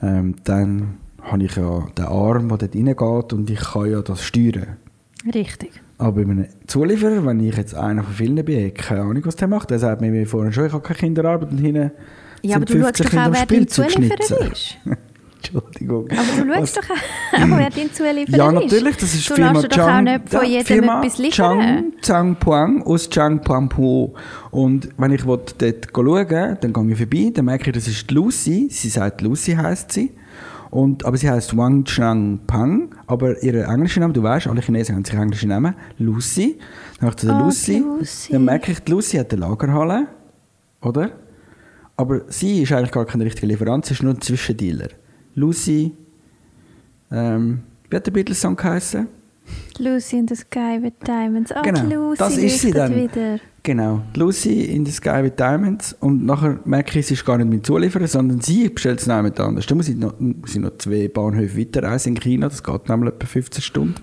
ähm, 0.00 0.36
dann 0.44 0.98
habe 1.22 1.44
ich 1.44 1.56
ja 1.56 1.86
den 1.98 2.04
Arm, 2.04 2.48
der 2.48 2.58
dort 2.58 2.74
reingeht 2.74 3.32
und 3.32 3.50
ich 3.50 3.60
kann 3.60 3.90
ja 3.90 4.00
das 4.00 4.22
steuern. 4.22 4.76
Richtig. 5.34 5.72
Aber 5.98 6.12
bei 6.12 6.30
einem 6.30 6.46
Zulieferer, 6.66 7.26
wenn 7.26 7.40
ich 7.40 7.56
jetzt 7.56 7.74
einer 7.74 8.02
von 8.02 8.14
vielen 8.14 8.42
bin, 8.44 8.56
habe 8.56 8.68
ich 8.68 8.74
keine 8.74 9.02
Ahnung, 9.02 9.22
was 9.26 9.36
der 9.36 9.48
macht. 9.48 9.70
Der 9.70 9.78
sagt 9.78 10.00
mir 10.00 10.26
vorhin 10.26 10.52
schon, 10.52 10.66
ich 10.66 10.72
habe 10.72 10.82
keine 10.82 10.98
Kinderarbeit 10.98 11.50
und 11.50 11.58
hinten 11.58 11.90
Ja, 12.42 12.56
aber 12.56 12.64
du 12.64 12.74
schaust 12.80 12.96
50 12.98 13.10
doch 13.10 13.26
auch, 13.26 13.32
wer 13.32 13.46
dein 13.46 13.68
Zulieferer 13.68 14.52
ist. 14.52 14.76
Entschuldigung. 15.42 16.08
Aber 16.10 16.42
du 16.44 16.48
Was- 16.50 16.56
schaust 16.74 16.76
doch 16.78 16.90
auch, 16.90 17.48
wer 17.58 17.70
dein 17.70 17.92
Zulieferer 17.92 18.36
Ja, 18.38 18.48
ist. 18.48 18.54
natürlich, 18.64 18.96
das 18.96 19.14
ist 19.14 19.30
du 19.30 19.34
Firma 19.34 19.52
dir 19.62 19.68
doch 19.68 19.78
auch 19.78 19.86
Chang, 19.86 20.04
nicht 20.04 20.28
von 20.28 20.40
ja, 20.42 20.46
jedem 20.48 20.84
etwas 20.84 21.18
liefern. 21.18 21.32
Chang, 21.60 21.92
Changpuang 22.02 22.82
aus 22.82 23.08
Changpuangpo. 23.10 24.14
Und 24.50 24.88
wenn 24.98 25.12
ich 25.12 25.22
dort 25.22 25.54
schauen 25.94 26.56
dann 26.60 26.72
gehe 26.72 26.90
ich 26.92 26.98
vorbei, 26.98 27.30
dann 27.34 27.44
merke 27.46 27.70
ich, 27.70 27.74
das 27.76 27.88
ist 27.88 28.10
Lucy. 28.10 28.68
Sie 28.70 28.88
sagt, 28.88 29.20
Lucy 29.22 29.52
heisst 29.52 29.92
sie. 29.92 30.12
Und, 30.70 31.04
aber 31.04 31.16
sie 31.16 31.28
heißt 31.28 31.56
Wang 31.56 31.84
Changpang. 31.84 32.94
Aber 33.08 33.42
ihr 33.42 33.66
englischer 33.66 34.00
Name, 34.00 34.12
du 34.12 34.22
weißt, 34.22 34.46
alle 34.46 34.60
Chinesen 34.60 34.94
haben 34.94 35.04
sich 35.04 35.14
englische 35.14 35.48
Namen. 35.48 35.74
Lucy. 35.98 36.58
Dann 37.00 37.06
habe 37.06 37.10
ich 37.12 37.16
zu 37.16 37.26
der 37.26 37.34
Ah, 37.36 37.40
Lucy. 37.44 37.78
Lucy. 37.78 38.32
Dann 38.32 38.44
merke 38.44 38.72
ich, 38.72 38.80
die 38.80 38.92
Lucy 38.92 39.16
hat 39.16 39.32
eine 39.32 39.40
Lagerhalle. 39.40 40.06
Oder? 40.82 41.10
Aber 42.00 42.22
sie 42.28 42.62
ist 42.62 42.72
eigentlich 42.72 42.92
gar 42.92 43.04
kein 43.04 43.20
richtiger 43.20 43.46
Lieferant, 43.46 43.84
sie 43.84 43.92
ist 43.92 44.02
nur 44.02 44.14
ein 44.14 44.20
Zwischendealer. 44.22 44.88
Lucy, 45.34 45.92
ähm, 47.12 47.60
wie 47.90 47.96
hat 47.96 48.06
der 48.06 48.12
Beatles-Song 48.12 48.56
geheißen? 48.56 49.06
Lucy 49.78 50.16
in 50.16 50.26
the 50.26 50.34
Sky 50.34 50.78
with 50.80 50.94
Diamonds. 51.06 51.52
Oh, 51.54 51.60
Genau, 51.62 51.82
Lucy 52.08 52.18
das 52.18 52.36
ist 52.38 52.60
sie 52.60 52.70
dann. 52.70 52.96
wieder. 52.96 53.38
Genau, 53.62 54.00
Lucy 54.14 54.62
in 54.74 54.86
the 54.86 54.92
Sky 54.92 55.22
with 55.24 55.32
Diamonds. 55.36 55.94
Und 56.00 56.24
nachher 56.24 56.58
merke 56.64 56.98
ich, 56.98 57.06
sie 57.06 57.12
ist 57.14 57.26
gar 57.26 57.36
nicht 57.36 57.50
mein 57.50 57.62
Zulieferer, 57.62 58.06
sondern 58.06 58.40
sie 58.40 58.70
bestellt 58.70 59.00
es 59.00 59.06
jemand 59.06 59.38
anders. 59.38 59.66
Dann 59.66 59.76
muss 59.76 59.88
ich 59.90 59.96
noch, 59.96 60.18
muss 60.18 60.54
ich 60.54 60.60
noch 60.62 60.78
zwei 60.78 61.06
Bahnhöfe 61.08 61.58
weiterreisen 61.60 62.14
in 62.16 62.20
China, 62.22 62.48
das 62.48 62.62
geht 62.62 62.88
nämlich 62.88 63.12
etwa 63.12 63.26
15 63.26 63.60
Stunden. 63.60 63.94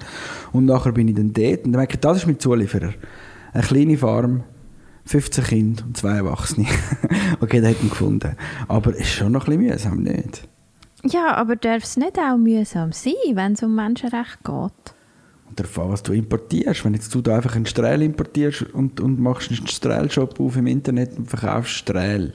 Und 0.53 0.65
nachher 0.65 0.91
bin 0.91 1.07
ich 1.07 1.15
dann 1.15 1.33
dort 1.33 1.65
und 1.65 1.71
dann 1.71 1.79
merke 1.79 1.95
ich, 1.95 1.99
das 1.99 2.17
ist 2.17 2.27
mein 2.27 2.37
Zulieferer. 2.39 2.93
Eine 3.53 3.63
kleine 3.63 3.97
Farm, 3.97 4.43
15 5.07 5.43
Kinder 5.43 5.83
und 5.85 5.97
zwei 5.97 6.17
Erwachsene. 6.17 6.67
okay, 7.39 7.61
der 7.61 7.71
hat 7.71 7.81
ihn 7.81 7.89
gefunden. 7.89 8.35
Aber 8.67 8.91
es 8.91 8.99
ist 8.99 9.13
schon 9.13 9.31
noch 9.31 9.47
ein 9.47 9.57
bisschen 9.57 9.71
mühsam, 9.71 10.03
nicht? 10.03 10.47
Ja, 11.03 11.35
aber 11.35 11.55
darf 11.55 11.83
es 11.83 11.97
nicht 11.97 12.17
auch 12.19 12.37
mühsam 12.37 12.91
sein, 12.91 13.13
wenn 13.33 13.53
es 13.53 13.63
um 13.63 13.75
Menschenrechte 13.75 14.37
geht? 14.43 14.95
Und 15.49 15.59
davon, 15.59 15.91
was 15.91 16.03
du 16.03 16.11
importierst. 16.13 16.83
Wenn 16.83 16.93
jetzt 16.93 17.13
du 17.15 17.21
da 17.21 17.37
einfach 17.37 17.55
einen 17.55 17.65
Strahl 17.65 18.01
importierst 18.01 18.63
und, 18.73 18.99
und 18.99 19.19
machst 19.19 19.49
einen 19.49 19.67
Strahlshop 19.67 20.39
auf 20.39 20.57
im 20.57 20.67
Internet 20.67 21.17
und 21.17 21.29
verkaufst 21.29 21.71
Strahl. 21.71 22.33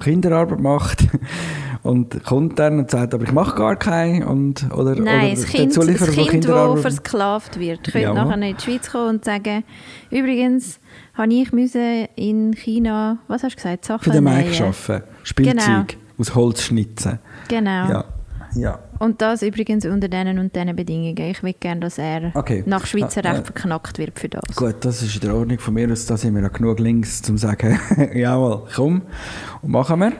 Kinderarbeit 0.00 0.60
macht 0.60 1.04
und 1.82 2.24
kommt 2.24 2.58
dann 2.58 2.80
und 2.80 2.90
sagt, 2.90 3.14
aber 3.14 3.24
ich 3.24 3.32
mache 3.32 3.56
gar 3.56 3.76
keine. 3.76 4.26
Und, 4.26 4.70
oder, 4.72 4.96
Nein, 4.96 5.32
oder 5.32 5.34
das 5.36 5.44
Kind, 5.46 5.76
das 5.76 6.10
kind 6.10 6.48
das 6.48 6.80
versklavt 6.80 7.58
wird, 7.58 7.84
könnte 7.84 8.00
Jawohl. 8.00 8.14
nachher 8.24 8.42
in 8.42 8.56
die 8.56 8.62
Schweiz 8.62 8.90
kommen 8.90 9.08
und 9.16 9.24
sagen, 9.24 9.64
übrigens, 10.10 10.80
habe 11.14 11.32
ich 11.32 11.52
müssen 11.52 12.06
in 12.16 12.52
China, 12.54 13.18
was 13.28 13.42
hast 13.42 13.52
du 13.52 13.56
gesagt, 13.56 13.84
Sachen 13.84 14.02
für 14.04 14.10
den 14.10 14.24
Mike 14.24 14.64
arbeiten. 14.64 15.04
Spielzeug 15.22 15.56
Genau. 15.56 15.84
aus 16.18 16.34
Holz 16.34 16.62
schnitzen. 16.62 17.18
Genau. 17.48 17.70
Ja. 17.88 18.04
ja. 18.54 18.78
Und 19.02 19.20
das 19.20 19.42
übrigens 19.42 19.84
unter 19.84 20.06
diesen 20.06 20.38
und 20.38 20.54
diesen 20.54 20.76
Bedingungen. 20.76 21.16
Ich 21.18 21.42
will 21.42 21.54
gerne, 21.58 21.80
dass 21.80 21.98
er 21.98 22.30
Okay. 22.36 22.62
nach 22.66 22.86
Schweizer 22.86 23.24
Ah, 23.24 23.32
Recht 23.32 23.46
verknackt 23.46 23.98
wird 23.98 24.16
für 24.16 24.28
das. 24.28 24.54
Gut, 24.54 24.76
das 24.84 25.02
ist 25.02 25.16
in 25.16 25.22
der 25.22 25.34
Ordnung 25.34 25.58
von 25.58 25.74
mir 25.74 25.90
aus. 25.90 26.06
Da 26.06 26.16
sind 26.16 26.36
wir 26.36 26.46
auch 26.46 26.52
genug 26.52 26.78
links, 26.78 27.18
um 27.28 27.36
zu 27.36 27.48
sagen, 27.48 27.80
jawohl, 28.14 28.68
komm, 28.72 29.02
und 29.60 29.70
machen 29.72 29.98
wir. 29.98 30.12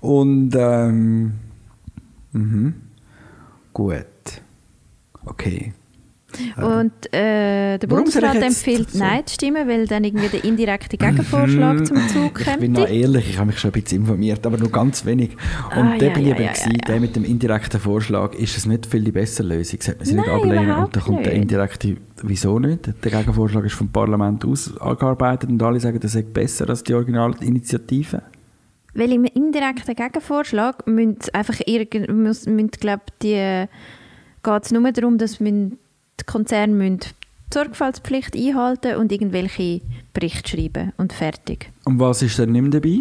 Und, 0.00 0.54
ähm, 0.56 1.32
mhm. 2.30 2.74
gut. 3.72 4.06
Okay. 5.24 5.72
Und 6.56 6.92
äh, 7.14 7.78
der 7.78 7.86
Bundesrat 7.86 8.36
empfiehlt 8.42 8.90
so- 8.90 8.98
Nein 8.98 9.26
zu 9.26 9.34
stimmen, 9.34 9.68
weil 9.68 9.86
dann 9.86 10.04
irgendwie 10.04 10.28
der 10.28 10.44
indirekte 10.44 10.96
Gegenvorschlag 10.96 11.86
zum 11.86 11.96
Zug 12.08 12.40
Ich 12.40 12.56
bin 12.56 12.72
noch 12.72 12.80
kommt. 12.86 12.92
ehrlich, 12.92 13.30
ich 13.30 13.38
habe 13.38 13.48
mich 13.48 13.58
schon 13.58 13.70
ein 13.72 13.82
bisschen 13.82 14.00
informiert, 14.02 14.46
aber 14.46 14.58
nur 14.58 14.70
ganz 14.70 15.04
wenig. 15.04 15.30
Und 15.70 15.76
Ah, 15.76 15.96
da 15.98 16.06
ja, 16.06 16.12
bin 16.12 16.22
ich 16.22 16.28
ja, 16.30 16.40
ja, 16.40 16.52
gewesen, 16.52 16.78
der 16.86 17.00
mit 17.00 17.16
dem 17.16 17.24
indirekten 17.24 17.80
Vorschlag, 17.80 18.34
ist 18.34 18.56
es 18.56 18.66
nicht 18.66 18.86
viel 18.86 19.02
die 19.04 19.12
bessere 19.12 19.48
Lösung. 19.48 19.80
Sollte 19.80 19.98
man 19.98 20.06
sie 20.06 20.14
nicht 20.14 20.28
ablehnen 20.28 20.70
und 20.70 20.96
dann 20.96 21.02
kommt 21.02 21.26
der 21.26 21.32
indirekte, 21.32 21.96
wieso 22.22 22.58
nicht? 22.58 22.86
Der 23.04 23.10
Gegenvorschlag 23.10 23.64
ist 23.64 23.74
vom 23.74 23.88
Parlament 23.88 24.44
ausgearbeitet 24.44 25.50
und 25.50 25.62
alle 25.62 25.80
sagen, 25.80 25.98
das 26.00 26.12
sei 26.12 26.22
besser 26.22 26.68
als 26.68 26.82
die 26.84 26.94
Originalinitiative. 26.94 28.22
Weil 28.94 29.12
im 29.12 29.24
indirekten 29.24 29.94
Gegenvorschlag 29.94 30.86
müssen 30.86 31.18
einfach 31.32 31.60
irgend, 31.66 32.08
müssen, 32.08 32.56
müssen, 32.56 32.70
glaub, 32.80 33.00
die 33.22 33.66
geht 34.42 34.62
es 34.64 34.72
nur 34.72 34.90
darum, 34.92 35.18
dass 35.18 35.40
müssen, 35.40 35.78
die 36.20 36.24
Konzerne 36.24 36.72
müssen 36.74 36.98
die 37.00 37.06
Sorgfaltspflicht 37.54 38.36
einhalten 38.36 38.96
und 38.96 39.10
irgendwelche 39.12 39.80
Berichte 40.12 40.50
schreiben 40.50 40.92
und 40.98 41.12
fertig. 41.12 41.70
Und 41.84 41.98
was 41.98 42.22
ist 42.22 42.38
dann 42.38 42.52
nicht 42.52 42.62
mehr 42.62 42.70
dabei? 42.70 43.00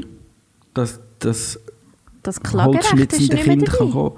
Dass 0.73 0.99
das 1.19 1.60
Das 2.23 2.39
holzschnitzende 2.53 3.36
Kind 3.38 3.65
kann 3.65 3.91
dabei. 3.91 3.91
kommen. 3.91 4.12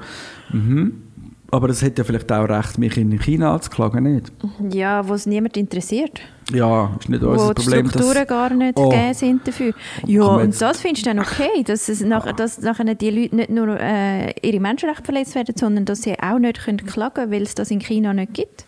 Mhm. 0.52 1.04
Aber 1.52 1.70
es 1.70 1.82
hätte 1.82 2.02
ja 2.02 2.04
vielleicht 2.04 2.32
auch 2.32 2.48
recht, 2.48 2.78
mich 2.78 2.96
in 2.96 3.18
China 3.20 3.56
anzuklagen, 3.56 4.04
nicht? 4.04 4.32
Ja, 4.72 5.08
wo 5.08 5.16
es 5.16 5.26
niemand 5.26 5.58
interessiert. 5.58 6.22
Ja, 6.54 6.96
ist 7.00 7.10
nicht 7.10 7.24
wo 7.24 7.30
unser 7.30 7.56
die 7.56 7.64
Problem. 7.64 7.90
Strukturen 7.90 8.28
gar 8.28 8.54
nicht 8.54 8.78
Oh. 8.78 8.90
gegeben 8.90 9.14
sind 9.16 9.48
dafür. 9.48 9.74
Ja, 10.06 10.22
Komm 10.22 10.42
und 10.44 10.62
das 10.62 10.80
findest 10.82 11.08
du 11.08 11.10
dann 11.10 11.20
okay, 11.20 11.64
dass, 11.66 11.90
es 11.90 12.02
nach, 12.02 12.32
dass 12.34 12.62
nachher 12.62 12.94
die 12.94 13.10
Leute 13.10 13.36
nicht 13.36 13.50
nur 13.50 13.80
äh, 13.80 14.32
ihre 14.48 14.60
Menschenrechte 14.60 15.04
verletzt 15.04 15.34
werden, 15.34 15.56
sondern 15.58 15.86
dass 15.86 16.04
sie 16.04 16.20
auch 16.20 16.38
nicht 16.38 16.64
können 16.64 16.86
klagen 16.86 17.14
können, 17.16 17.32
weil 17.32 17.42
es 17.42 17.56
das 17.56 17.72
in 17.72 17.80
China 17.80 18.14
nicht 18.14 18.36
gibt. 18.36 18.66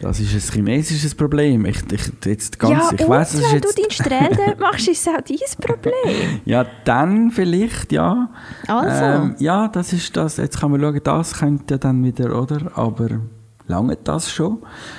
Das 0.00 0.20
ist 0.20 0.32
ein 0.32 0.52
chinesisches 0.52 1.14
Problem. 1.14 1.64
Ich, 1.66 1.78
ich, 1.90 2.12
jetzt 2.24 2.58
ganz, 2.58 2.72
ja, 2.72 2.90
ich 2.94 3.00
und 3.02 3.08
weiss, 3.08 3.32
das 3.32 3.40
ist 3.40 3.52
wenn 3.52 3.60
du 3.60 3.72
deinen 3.72 3.90
Strähl 3.90 4.36
dort 4.46 4.60
machst, 4.60 4.88
ist 4.88 5.06
es 5.06 5.08
auch 5.08 5.20
dein 5.20 5.38
Problem. 5.60 6.40
Ja, 6.44 6.64
dann 6.84 7.30
vielleicht, 7.30 7.92
ja. 7.92 8.30
Also. 8.66 9.04
Ähm, 9.04 9.34
ja, 9.38 9.68
das 9.68 9.92
ist 9.92 10.16
das. 10.16 10.36
Jetzt 10.36 10.60
kann 10.60 10.70
man 10.70 10.80
schauen, 10.80 11.00
das 11.02 11.34
könnte 11.34 11.74
ja 11.74 11.78
dann 11.78 12.04
wieder, 12.04 12.40
oder? 12.40 12.70
Aber 12.76 13.20
lange 13.66 13.96
das 13.96 14.30
schon? 14.30 14.58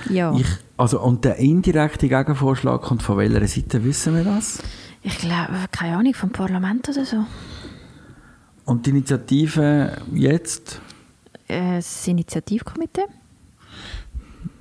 Ja. 0.09 0.33
Ich, 0.35 0.47
also, 0.77 1.01
und 1.01 1.23
der 1.25 1.37
indirekte 1.37 2.07
Gegenvorschlag 2.09 2.81
kommt 2.81 3.01
von 3.03 3.17
welcher 3.17 3.47
Seite, 3.47 3.83
wissen 3.83 4.15
wir 4.15 4.23
das? 4.23 4.61
Ich 5.01 5.17
glaube, 5.17 5.53
keine 5.71 5.97
Ahnung, 5.97 6.13
vom 6.13 6.29
Parlament 6.31 6.89
oder 6.89 7.05
so. 7.05 7.23
Und 8.65 8.85
die 8.85 8.91
Initiative 8.91 9.97
jetzt, 10.13 10.81
Äh, 11.47 11.77
das 11.77 12.07
Initiativkomitee? 12.07 13.05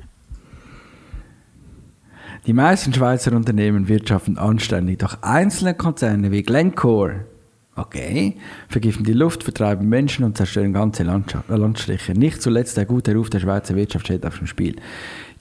Die 2.46 2.54
meisten 2.54 2.94
Schweizer 2.94 3.34
Unternehmen 3.34 3.88
wirtschaften 3.88 4.38
anständig, 4.38 5.00
doch 5.00 5.22
einzelne 5.22 5.74
Konzerne 5.74 6.32
wie 6.32 6.44
Glencore, 6.44 7.26
okay, 7.76 8.38
vergiften 8.68 9.04
die 9.06 9.14
Luft, 9.14 9.44
vertreiben 9.44 9.88
Menschen 9.88 10.26
und 10.26 10.38
zerstören 10.38 10.74
ganze 10.74 11.04
äh, 11.04 11.56
Landstriche. 11.56 12.14
Nicht 12.14 12.42
zuletzt 12.42 12.78
der 12.78 12.86
gute 12.86 13.16
Ruf 13.16 13.30
der 13.30 13.40
Schweizer 13.40 13.76
Wirtschaft 13.76 14.06
steht 14.06 14.26
auf 14.26 14.38
dem 14.38 14.48
Spiel. 14.48 14.76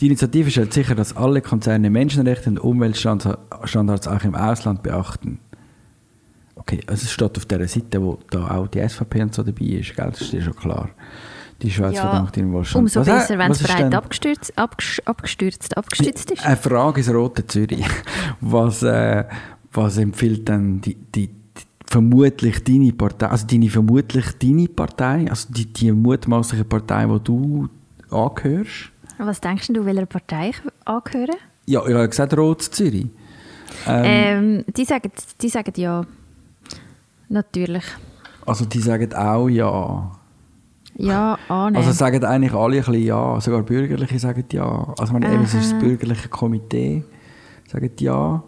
Die 0.00 0.06
Initiative 0.06 0.50
stellt 0.50 0.72
sicher, 0.72 0.94
dass 0.94 1.16
alle 1.16 1.40
Konzerne 1.40 1.90
Menschenrechte 1.90 2.50
und 2.50 2.58
Umweltstandards 2.58 4.08
auch 4.08 4.22
im 4.24 4.34
Ausland 4.34 4.82
beachten. 4.82 5.38
Okay, 6.56 6.80
also 6.86 7.04
es 7.04 7.12
steht 7.12 7.36
auf 7.36 7.46
der 7.46 7.66
Seite, 7.68 8.02
wo 8.02 8.18
da 8.30 8.50
auch 8.50 8.68
die 8.68 8.86
SVP 8.86 9.22
und 9.22 9.34
so 9.34 9.42
dabei 9.42 9.64
ist, 9.66 9.94
gell? 9.94 10.08
das 10.10 10.20
ist 10.20 10.32
dir 10.32 10.42
schon 10.42 10.56
klar. 10.56 10.90
Die 11.62 11.70
Schweiz 11.70 11.98
verdankt 11.98 12.36
ihnen 12.36 12.52
Wohlstand. 12.52 12.82
umso 12.82 13.00
Was, 13.00 13.06
besser, 13.06 13.38
wenn 13.38 13.50
es 13.50 13.60
ist 13.62 13.66
breit 13.66 13.94
abgestürzt, 13.94 14.58
abgesch- 14.58 15.00
abgestürzt, 15.06 15.76
abgestützt 15.76 16.30
ist. 16.30 16.44
eine 16.44 16.56
Frage 16.56 17.00
ins 17.00 17.10
Rote 17.12 17.46
Zürich. 17.46 17.84
Was, 18.40 18.82
äh, 18.82 19.24
was 19.72 19.96
empfiehlt 19.98 20.48
denn 20.48 20.80
die, 20.80 20.94
die, 20.94 21.28
die, 21.28 21.34
vermutlich 21.86 22.62
deine 22.64 22.92
Partei, 22.92 23.26
also 23.28 23.46
deine 23.46 23.68
vermutlich 23.70 24.26
deine 24.38 24.68
Partei, 24.68 25.26
also 25.30 25.52
die, 25.52 25.66
die 25.66 25.92
mutmaßliche 25.92 26.64
Partei, 26.64 27.08
wo 27.08 27.18
du 27.18 27.68
angehörst? 28.10 28.90
Was 29.18 29.40
denkst 29.40 29.68
du, 29.68 29.84
welcher 29.84 30.06
Partei 30.06 30.50
ich 30.50 30.56
angehöre? 30.84 31.36
Ja, 31.66 31.86
ich 31.86 31.94
habe 31.94 32.08
gesagt 32.08 32.36
Rot 32.36 32.62
Zürich. 32.62 33.06
Ähm, 33.86 34.04
Ähm, 34.04 34.64
die, 34.76 34.84
sagen, 34.84 35.10
die 35.40 35.48
sagen 35.48 35.72
ja. 35.76 36.04
Natürlich. 37.28 37.84
also 38.46 38.64
die 38.64 38.80
sagen 38.80 39.12
auch 39.14 39.48
ja. 39.48 40.10
Ja, 40.98 41.38
annehmen. 41.48 41.76
Also 41.76 41.92
sagen 41.92 42.24
eigentlich 42.24 42.54
alle 42.54 42.76
ein 42.78 42.84
bisschen 42.84 43.02
ja. 43.02 43.40
Sogar 43.40 43.62
Bürgerliche 43.62 44.18
sagen 44.18 44.44
ja. 44.52 44.94
Also 44.98 45.12
man, 45.12 45.22
eben, 45.22 45.42
es 45.42 45.54
ist 45.54 45.72
das 45.72 45.78
bürgerliche 45.78 46.28
Komitee, 46.28 47.04
sagen 47.70 47.90
ja. 47.98 48.42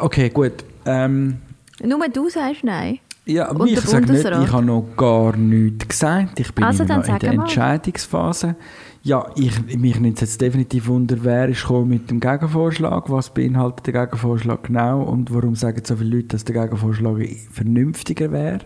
Okay, 0.00 0.30
gut. 0.30 0.64
Ähm, 0.86 1.38
Nur 1.82 2.08
du 2.08 2.28
sagst 2.28 2.64
nein. 2.64 2.98
Ja, 3.26 3.50
Und 3.50 3.62
mich 3.62 3.74
der 3.74 3.82
sag 3.82 4.08
nicht, 4.08 4.24
ich 4.24 4.52
habe 4.52 4.64
noch 4.64 4.84
gar 4.96 5.36
nichts 5.36 5.88
gesagt. 5.88 6.40
Ich 6.40 6.52
bin 6.54 6.64
Also, 6.64 6.84
noch 6.84 7.06
in 7.06 7.18
der 7.18 7.34
mal. 7.34 7.42
Entscheidungsphase. 7.42 8.56
Ja, 9.02 9.26
ich, 9.36 9.76
mich 9.76 9.98
nimmt 10.00 10.16
es 10.16 10.20
jetzt 10.20 10.40
definitiv 10.40 10.88
wunder, 10.88 11.16
wer 11.20 11.48
ist 11.48 11.68
mit 11.70 12.10
dem 12.10 12.20
Gegenvorschlag, 12.20 13.08
was 13.08 13.32
beinhaltet 13.32 13.86
der 13.86 14.04
Gegenvorschlag 14.04 14.64
genau 14.64 15.02
und 15.02 15.32
warum 15.32 15.54
sagen 15.54 15.82
so 15.84 15.96
viele 15.96 16.16
Leute, 16.16 16.28
dass 16.28 16.44
der 16.44 16.62
Gegenvorschlag 16.62 17.16
vernünftiger 17.50 18.32
wäre? 18.32 18.60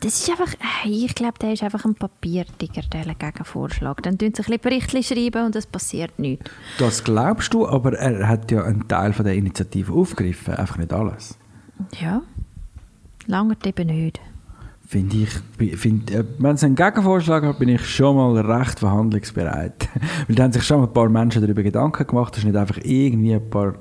Das 0.00 0.20
ist 0.20 0.30
einfach, 0.30 0.52
ich 0.84 1.14
glaube, 1.14 1.38
der 1.40 1.54
ist 1.54 1.62
einfach 1.62 1.84
ein 1.84 1.94
Papiertiger, 1.94 2.82
der 2.82 3.14
Gegenvorschlag. 3.14 4.02
Dann 4.02 4.18
tun 4.18 4.32
sie 4.34 4.42
ein 4.42 4.44
bisschen 4.44 4.60
Berichte 4.60 5.02
schreiben 5.02 5.46
und 5.46 5.56
es 5.56 5.66
passiert 5.66 6.18
nichts. 6.18 6.50
Das 6.78 7.02
glaubst 7.02 7.54
du, 7.54 7.66
aber 7.66 7.98
er 7.98 8.28
hat 8.28 8.50
ja 8.50 8.62
einen 8.64 8.86
Teil 8.88 9.12
von 9.14 9.24
der 9.24 9.34
Initiative 9.34 9.92
aufgegriffen, 9.92 10.54
einfach 10.54 10.76
nicht 10.76 10.92
alles. 10.92 11.38
Ja, 12.00 12.22
langert 13.26 13.66
eben 13.66 13.86
nicht. 13.86 14.20
Finde 14.86 15.16
ich, 15.16 15.76
find, 15.76 16.12
äh, 16.12 16.24
wenn 16.38 16.54
es 16.54 16.62
einen 16.62 16.76
Gegenvorschlag 16.76 17.42
hat, 17.42 17.58
bin 17.58 17.70
ich 17.70 17.84
schon 17.84 18.14
mal 18.14 18.38
recht 18.38 18.78
verhandlungsbereit. 18.78 19.88
Weil 20.28 20.36
da 20.36 20.44
haben 20.44 20.52
sich 20.52 20.62
schon 20.62 20.82
ein 20.82 20.92
paar 20.92 21.08
Menschen 21.08 21.42
darüber 21.42 21.64
Gedanken 21.64 22.06
gemacht. 22.06 22.34
Das 22.34 22.38
ist 22.38 22.44
nicht 22.44 22.56
einfach 22.56 22.78
irgendwie 22.84 23.34
ein 23.34 23.50
paar 23.50 23.74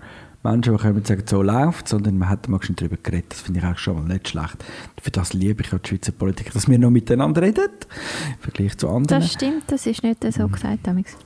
Menschen, 0.45 0.75
die 0.75 0.81
kommen 0.81 0.95
und 0.97 1.07
sagen, 1.07 1.23
so 1.25 1.41
läuft 1.41 1.87
sondern 1.87 2.17
man 2.17 2.29
hat 2.29 2.47
mal 2.47 2.61
schon 2.61 2.75
darüber 2.75 2.97
geredet. 2.97 3.31
Das 3.31 3.41
finde 3.41 3.59
ich 3.59 3.65
auch 3.65 3.77
schon 3.77 3.95
mal 3.95 4.13
nicht 4.13 4.29
schlecht. 4.29 4.63
Für 5.01 5.11
das 5.11 5.33
liebe 5.33 5.63
ich 5.63 5.73
auch 5.73 5.79
die 5.79 5.89
Schweizer 5.89 6.11
Politik, 6.11 6.53
dass 6.53 6.69
wir 6.69 6.79
noch 6.79 6.91
miteinander 6.91 7.41
reden, 7.41 7.65
im 7.65 8.39
Vergleich 8.39 8.77
zu 8.77 8.87
anderen. 8.87 9.21
Das 9.21 9.31
stimmt, 9.31 9.63
das 9.67 9.85
ist 9.85 10.03
nicht 10.03 10.23
so 10.33 10.47
gesagt. 10.47 10.87
Damals. 10.87 11.17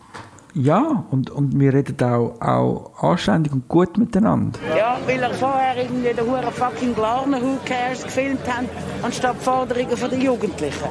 Ja, 0.55 1.05
und, 1.12 1.29
und 1.29 1.60
wir 1.60 1.73
reden 1.73 2.01
auch, 2.01 2.41
auch 2.41 3.03
anständig 3.03 3.53
und 3.53 3.67
gut 3.67 3.97
miteinander. 3.97 4.60
Ja, 4.75 4.97
weil 5.05 5.21
er 5.21 5.34
vorher 5.34 5.77
irgendwie 5.77 6.13
den 6.13 6.25
huren 6.25 6.51
fucking 6.51 6.95
Glarner 6.95 7.41
Who 7.41 7.58
Cares 7.65 8.03
gefilmt 8.03 8.41
haben, 8.47 8.67
anstatt 9.03 9.38
Forderungen 9.38 9.95
von 9.95 10.10
den 10.10 10.21
Jugendlichen. 10.21 10.88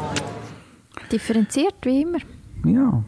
Differenziert 1.11 1.75
wie 1.83 2.03
immer. 2.03 2.19
Ja. 2.65 3.03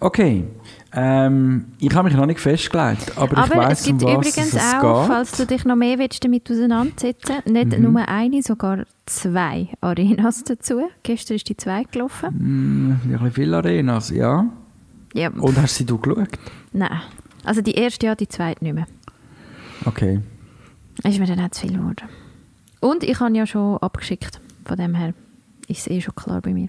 Okay. 0.00 0.44
Ähm, 0.92 1.66
ich 1.78 1.94
habe 1.94 2.08
mich 2.08 2.16
noch 2.16 2.26
nicht 2.26 2.40
festgelegt, 2.40 3.16
aber, 3.16 3.32
ich 3.32 3.38
Aber 3.38 3.56
weiss, 3.56 3.80
es 3.80 3.86
gibt 3.86 4.02
um 4.02 4.16
was 4.16 4.28
übrigens 4.28 4.54
es 4.54 4.74
auch, 4.74 4.80
geht. 4.80 5.08
Mhm. 5.08 5.12
falls 5.12 5.32
du 5.32 5.46
dich 5.46 5.64
noch 5.64 5.76
mehr 5.76 5.98
willst, 5.98 6.24
damit 6.24 6.50
auseinandersetzen 6.50 7.36
nicht 7.46 7.78
nur 7.78 8.08
eine, 8.08 8.42
sogar 8.42 8.84
zwei 9.06 9.68
Arenas 9.80 10.42
dazu. 10.44 10.88
Gestern 11.02 11.36
ist 11.36 11.48
die 11.48 11.56
zwei 11.56 11.84
gelaufen. 11.84 12.30
Mm, 12.32 12.90
ein 13.04 13.08
bisschen 13.10 13.32
viele 13.32 13.56
Arenas, 13.58 14.10
ja. 14.10 14.46
Ja, 15.12 15.28
Und 15.30 15.60
hast 15.60 15.76
sie 15.76 15.84
du 15.86 15.98
geschaut? 15.98 16.28
nein. 16.72 17.00
Also 17.44 17.60
die 17.62 17.72
erste 17.74 18.06
ja, 18.06 18.14
die 18.14 18.28
zweite 18.28 18.62
nicht 18.64 18.74
mehr. 18.74 18.86
Okay. 19.86 20.20
Ist 21.04 21.18
mir 21.18 21.26
dann 21.26 21.40
auch 21.40 21.50
zu 21.50 21.62
viel 21.62 21.76
geworden. 21.78 22.08
Und 22.80 23.02
ich 23.04 23.18
habe 23.20 23.34
ja 23.36 23.46
schon 23.46 23.78
abgeschickt. 23.78 24.40
Von 24.64 24.76
dem 24.76 24.94
her 24.94 25.14
ist 25.68 25.80
es 25.80 25.86
eh 25.86 26.00
schon 26.00 26.14
klar 26.14 26.40
bei 26.42 26.52
mir. 26.52 26.68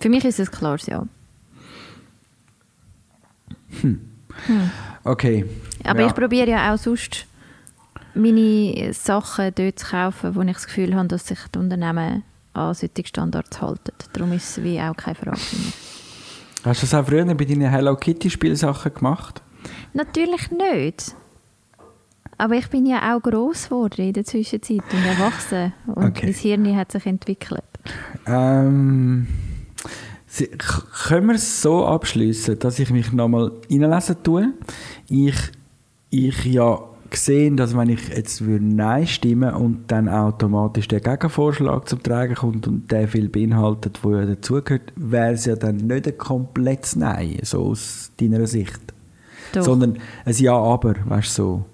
Für 0.00 0.08
mich 0.08 0.24
ist 0.24 0.40
es 0.40 0.48
ein 0.48 0.54
klares 0.58 0.86
Ja. 0.86 1.06
Okay. 5.04 5.44
Aber 5.84 6.00
ja. 6.00 6.06
ich 6.08 6.14
probiere 6.14 6.50
ja 6.50 6.74
auch 6.74 6.78
sonst 6.78 7.26
meine 8.14 8.92
Sachen 8.92 9.52
dort 9.54 9.78
zu 9.78 9.86
kaufen, 9.86 10.34
wo 10.34 10.42
ich 10.42 10.52
das 10.52 10.66
Gefühl 10.66 10.94
habe, 10.94 11.08
dass 11.08 11.26
sich 11.26 11.38
die 11.54 11.58
Unternehmen 11.58 12.24
an 12.54 12.74
solche 12.74 13.06
Standards 13.06 13.60
halten. 13.60 13.92
Darum 14.12 14.32
ist 14.32 14.58
es 14.58 14.64
wie 14.64 14.80
auch 14.80 14.96
keine 14.96 15.14
Frage 15.14 15.36
für 15.36 15.56
mich. 15.56 15.74
Hast 16.64 16.82
du 16.82 16.86
das 16.86 16.94
auch 16.94 17.06
früher 17.06 17.24
bei 17.34 17.44
deinen 17.44 17.70
Hello 17.70 17.94
Kitty 17.96 18.30
Spielsachen 18.30 18.92
gemacht? 18.94 19.42
Natürlich 19.92 20.50
nicht. 20.50 21.14
Aber 22.38 22.54
ich 22.54 22.68
bin 22.68 22.84
ja 22.86 23.14
auch 23.16 23.22
gross 23.22 23.64
geworden 23.68 24.06
in 24.08 24.12
der 24.12 24.24
Zwischenzeit 24.24 24.82
und 24.92 25.04
erwachsen. 25.06 25.72
Und 25.86 26.04
Okay. 26.06 26.26
mein 26.26 26.34
Hirn 26.34 26.76
hat 26.76 26.92
sich 26.92 27.06
entwickelt. 27.06 27.62
Ähm, 28.26 29.26
sie- 30.36 30.50
können 31.08 31.28
wir 31.28 31.34
es 31.36 31.62
so 31.62 31.86
abschließen, 31.86 32.58
dass 32.58 32.78
ich 32.78 32.90
mich 32.90 33.12
nochmal 33.12 33.52
reinlesen 33.70 34.16
tue? 34.22 34.52
Ich, 35.08 35.36
ich 36.10 36.44
ja 36.44 36.78
gesehen, 37.10 37.56
dass 37.56 37.76
wenn 37.76 37.88
ich 37.88 38.08
jetzt 38.08 38.44
würde 38.44 38.64
Nein 38.64 39.06
stimmen 39.06 39.54
und 39.54 39.84
dann 39.92 40.08
automatisch 40.08 40.88
der 40.88 41.00
Gegenvorschlag 41.00 41.88
zum 41.88 42.02
Tragen 42.02 42.34
kommt 42.34 42.66
und 42.66 42.90
der 42.90 43.06
viel 43.08 43.28
beinhaltet, 43.28 44.00
wo 44.02 44.12
ja 44.12 44.24
dazugehört, 44.26 44.92
wäre 44.96 45.32
es 45.34 45.44
ja 45.44 45.54
dann 45.56 45.76
nicht 45.76 46.06
ein 46.08 46.18
komplettes 46.18 46.96
Nein, 46.96 47.38
so 47.42 47.62
aus 47.66 48.10
deiner 48.20 48.46
Sicht. 48.46 48.80
Doch. 49.52 49.62
Sondern 49.62 49.98
ein 50.24 50.34
Ja, 50.38 50.54
aber, 50.56 50.94
weißt 51.04 51.38
du, 51.38 51.42
so. 51.42 51.64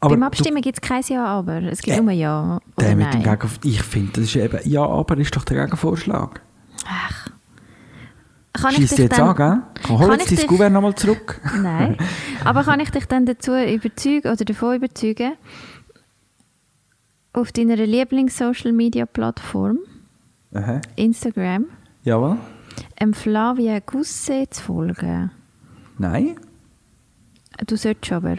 Aber 0.00 0.14
Beim 0.16 0.22
Abstimmen 0.24 0.60
gibt 0.60 0.76
es 0.76 0.80
kein 0.86 1.02
Ja, 1.08 1.24
aber. 1.24 1.62
Es 1.62 1.80
gibt 1.80 1.96
Äh, 1.96 2.02
nur 2.02 2.12
Ja 2.12 2.60
oder 2.76 2.86
der 2.86 2.96
mit 2.96 3.14
dem 3.14 3.22
Nein. 3.22 3.38
Gegen 3.38 3.52
ich 3.74 3.82
finde, 3.82 4.12
das 4.12 4.24
ist 4.24 4.36
eben, 4.36 4.58
ja, 4.64 4.84
aber 4.86 5.16
ist 5.16 5.34
doch 5.34 5.44
der 5.44 5.62
Gegenvorschlag. 5.64 6.42
Ach. 6.86 7.28
Kann 8.52 8.70
ich 8.70 8.76
Schießt 8.76 8.92
dich 8.92 8.98
jetzt 9.00 9.18
dann, 9.18 9.30
an, 9.30 9.36
gell? 9.36 9.62
Hol 9.98 10.08
Kann 10.08 10.20
jetzt 10.20 10.30
ich 10.30 10.38
dein 10.38 10.38
dich- 10.38 10.46
Gouverne 10.46 10.74
nochmal 10.74 10.94
zurück. 10.94 11.40
Nein. 11.60 11.96
Aber 12.44 12.62
kann 12.62 12.78
ich 12.80 12.90
dich 12.90 13.06
dann 13.06 13.26
dazu 13.26 13.50
überzeugen 13.52 14.30
oder 14.30 14.44
davon 14.44 14.76
überzeugen, 14.76 15.32
auf 17.32 17.50
deiner 17.50 17.74
Lieblings-Social-Media-Plattform. 17.76 19.78
Instagram, 20.94 21.64
Jawohl. 22.04 22.36
einem 23.00 23.12
Flavia 23.12 23.80
Gusse 23.80 24.48
zu 24.48 24.62
folgen? 24.62 25.32
Nein? 25.98 26.36
Du 27.66 27.76
solltest 27.76 28.12
aber. 28.12 28.36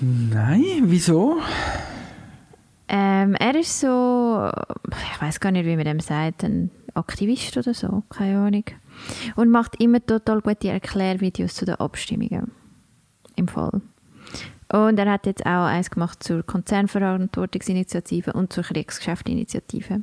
Nein, 0.00 0.84
wieso? 0.84 1.36
Ähm, 2.88 3.34
er 3.34 3.54
ist 3.54 3.80
so, 3.80 4.50
ich 5.14 5.20
weiß 5.20 5.40
gar 5.40 5.50
nicht, 5.52 5.66
wie 5.66 5.76
man 5.76 5.84
dem 5.84 6.00
sagt, 6.00 6.42
ein 6.44 6.70
Aktivist 6.94 7.56
oder 7.56 7.74
so, 7.74 8.02
keine 8.08 8.38
Ahnung. 8.38 8.64
Und 9.36 9.50
macht 9.50 9.80
immer 9.80 10.04
total 10.04 10.40
gute 10.40 10.68
Erklärvideos 10.68 11.54
zu 11.54 11.64
den 11.64 11.76
Abstimmungen. 11.76 12.52
Im 13.36 13.48
Fall. 13.48 13.80
Und 14.72 14.98
er 14.98 15.10
hat 15.10 15.26
jetzt 15.26 15.44
auch 15.44 15.66
eins 15.66 15.90
gemacht 15.90 16.22
zur 16.22 16.42
Konzernverantwortungsinitiative 16.42 18.32
und 18.32 18.52
zur 18.52 18.64
Kriegsgeschäftsinitiative. 18.64 20.02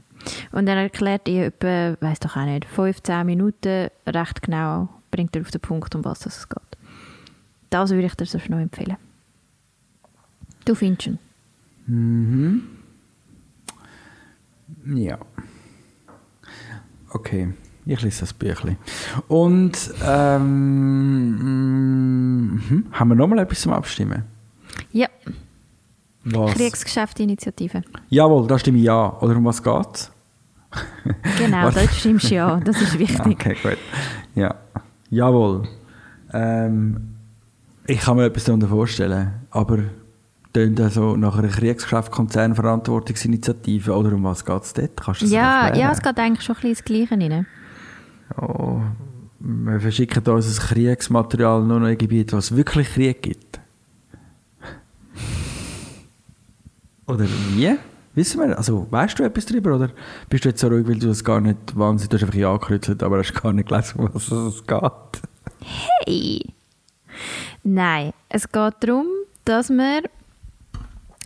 Und 0.52 0.68
er 0.68 0.76
erklärt 0.76 1.28
in 1.28 1.44
etwa, 1.44 1.98
weiß 2.00 2.20
doch 2.20 2.38
auch 2.38 2.46
nicht, 2.46 2.66
15 2.66 3.26
Minuten 3.26 3.90
recht 4.06 4.42
genau, 4.42 4.90
bringt 5.10 5.36
er 5.36 5.42
auf 5.42 5.52
den 5.52 5.62
Punkt, 5.62 5.96
um 5.96 6.06
was 6.06 6.26
es 6.26 6.48
geht. 6.48 6.60
Das 7.70 7.90
würde 7.90 8.06
ich 8.06 8.16
dir 8.16 8.26
sonst 8.26 8.50
noch 8.50 8.60
empfehlen. 8.60 8.98
Du 10.66 10.76
findest 10.76 11.08
ihn. 11.08 11.20
Mhm. 11.88 12.64
Ja. 14.86 15.20
Okay, 17.14 17.54
ich 17.86 18.02
lese 18.02 18.22
das 18.22 18.34
Büchlein. 18.34 18.78
Und 19.28 19.94
ähm, 20.06 21.36
mhm. 22.56 22.86
haben 22.92 23.10
wir 23.10 23.16
nochmal 23.16 23.40
etwas 23.40 23.62
zum 23.62 23.74
Abstimmen? 23.74 24.24
Ja, 24.92 25.08
Was? 26.24 26.54
Kriegsgeschäftsinitiative. 26.54 27.82
Jawohl, 28.10 28.48
da 28.48 28.58
stimme 28.60 28.78
ich 28.78 28.86
ja. 28.86 29.18
Oder 29.22 29.36
um 29.36 29.46
was 29.46 29.62
geht's? 29.62 30.12
Genau, 31.38 31.66
Was? 31.66 31.76
das 31.76 32.00
stimmst 32.00 32.32
du 32.32 32.36
ja. 32.36 32.60
Das 32.60 32.82
ist 32.82 32.98
wichtig. 33.00 33.26
Okay, 33.26 33.58
gut. 33.62 33.78
Ja. 34.36 34.56
Jawohl. 35.10 35.68
Ähm, 36.34 37.16
ich 37.88 38.00
kann 38.00 38.16
mir 38.16 38.26
etwas 38.26 38.46
darunter 38.46 38.70
vorstellen, 38.70 39.34
aber 39.50 39.80
tönt 40.54 40.80
also 40.82 41.16
nach 41.16 41.38
einer 41.38 41.48
Kriegsgeschäft-Konzernverantwortungsinitiative 41.48 43.94
oder 43.94 44.14
um 44.14 44.24
was 44.24 44.44
geht 44.46 44.64
es 44.64 44.74
dort? 44.74 44.98
Kannst 44.98 45.22
du 45.22 45.26
das 45.26 45.32
Ja, 45.34 45.66
erklären? 45.68 45.88
ja, 45.88 45.92
es 45.92 46.02
geht 46.02 46.18
eigentlich 46.18 46.46
schon 46.46 46.56
ein 46.58 46.62
bisschen 46.62 46.98
ins 46.98 47.08
Gleiche 47.10 47.32
rein. 47.32 47.46
Oh, 48.38 48.82
wir 49.40 49.80
verschicken 49.80 50.24
unser 50.26 50.62
Kriegsmaterial 50.62 51.64
nur 51.64 51.80
noch 51.80 51.88
in 51.88 51.98
Gebiete, 51.98 52.34
wo 52.34 52.38
es 52.38 52.56
wirklich 52.56 52.90
Krieg 52.94 53.22
gibt. 53.22 53.60
Oder 57.08 57.26
wie? 57.54 57.78
Wissen 58.14 58.42
wir? 58.42 58.58
Also, 58.58 58.88
weißt 58.90 59.20
du 59.20 59.24
etwas 59.24 59.46
darüber? 59.46 59.76
Oder 59.76 59.90
bist 60.30 60.44
du 60.46 60.50
jetzt 60.50 60.60
so 60.60 60.68
ruhig, 60.68 60.86
weil 60.88 61.00
du 61.00 61.08
das 61.08 61.24
gar 61.24 61.40
nicht 61.40 61.58
wahnsinnig, 61.78 62.10
du 62.10 62.18
hast 62.18 62.24
einfach 62.24 62.36
ja 62.38 62.52
angekreuzelt, 62.52 63.04
aber 63.04 63.20
hast 63.20 63.34
gar 63.34 63.54
nicht 63.54 63.70
gelesen, 63.70 64.10
was 64.14 64.30
es 64.32 64.66
geht? 64.68 65.22
Hey! 66.06 66.54
Nein, 67.64 68.12
es 68.30 68.52
geht 68.52 68.74
darum, 68.82 69.06
dass 69.46 69.70
wir 69.70 70.02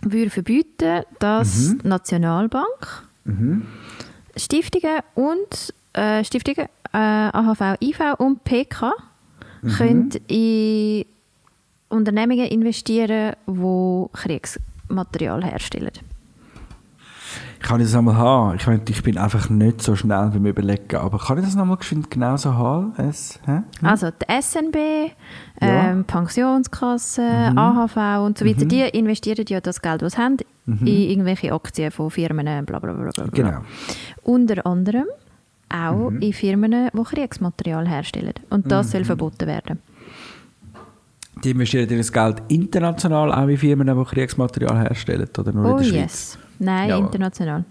würde 0.02 0.30
verbieten, 0.30 1.02
dass 1.18 1.68
Mhm. 1.70 1.80
Nationalbank, 1.84 3.02
Stiftungen 4.36 5.00
und 5.14 5.74
äh, 5.94 6.22
Stiftungen, 6.24 6.66
äh, 6.92 6.98
AHV, 6.98 7.76
IV 7.80 8.00
und 8.18 8.44
PK 8.44 8.92
Mhm. 9.62 9.68
können 9.70 10.10
in 10.28 11.04
Unternehmungen 11.88 12.46
investieren, 12.46 13.34
die 13.46 14.06
Kriegsmaterial 14.12 15.42
herstellen. 15.44 15.90
Kann 17.66 17.80
ich 17.80 17.88
das 17.88 17.96
einmal 17.96 18.14
haben? 18.16 18.56
Ich 18.56 18.66
meine, 18.68 18.80
ich 18.88 19.02
bin 19.02 19.18
einfach 19.18 19.50
nicht 19.50 19.82
so 19.82 19.96
schnell 19.96 20.28
beim 20.32 20.46
Überlegen, 20.46 20.94
aber 20.96 21.18
kann 21.18 21.38
ich 21.38 21.44
das 21.44 21.56
nochmal 21.56 21.78
geschwind 21.78 22.08
genauso 22.12 22.54
haben? 22.54 22.92
Es, 22.96 23.40
hä? 23.44 23.62
Also 23.82 24.10
die 24.12 24.40
SNB, 24.40 24.76
Ja. 25.60 25.90
ähm, 25.90 26.04
Pensionskassen, 26.04 27.58
AHV 27.58 28.24
und 28.24 28.38
so 28.38 28.44
weiter, 28.46 28.66
die 28.66 28.82
investieren 28.82 29.44
ja 29.48 29.60
das 29.60 29.82
Geld, 29.82 30.02
das 30.02 30.12
sie 30.12 30.18
haben, 30.18 30.36
in 30.66 30.86
irgendwelche 30.86 31.52
Aktien 31.52 31.90
von 31.90 32.08
Firmen, 32.10 32.46
bla 32.66 32.78
bla 32.78 32.92
bla. 32.92 33.10
bla. 33.10 33.24
Genau. 33.32 33.58
Unter 34.22 34.64
anderem 34.64 35.06
auch 35.68 36.10
in 36.10 36.32
Firmen, 36.32 36.90
die 36.94 37.02
Kriegsmaterial 37.02 37.88
herstellen. 37.88 38.34
Und 38.50 38.70
das 38.70 38.92
soll 38.92 39.04
verboten 39.04 39.46
werden. 39.48 39.80
Die 41.42 41.50
investieren 41.50 41.90
ihr 41.90 42.00
Geld 42.02 42.42
international 42.48 43.32
auch 43.32 43.48
in 43.48 43.56
Firmen, 43.58 43.86
die 43.88 44.04
Kriegsmaterial 44.04 44.78
herstellen, 44.78 45.28
oder 45.36 45.52
nur 45.52 45.64
in 45.66 45.72
Oh 45.72 45.78
der 45.78 45.84
Schweiz? 45.84 45.94
yes. 45.94 46.38
Nein, 46.58 46.88
Jawohl. 46.88 47.06
international. 47.06 47.64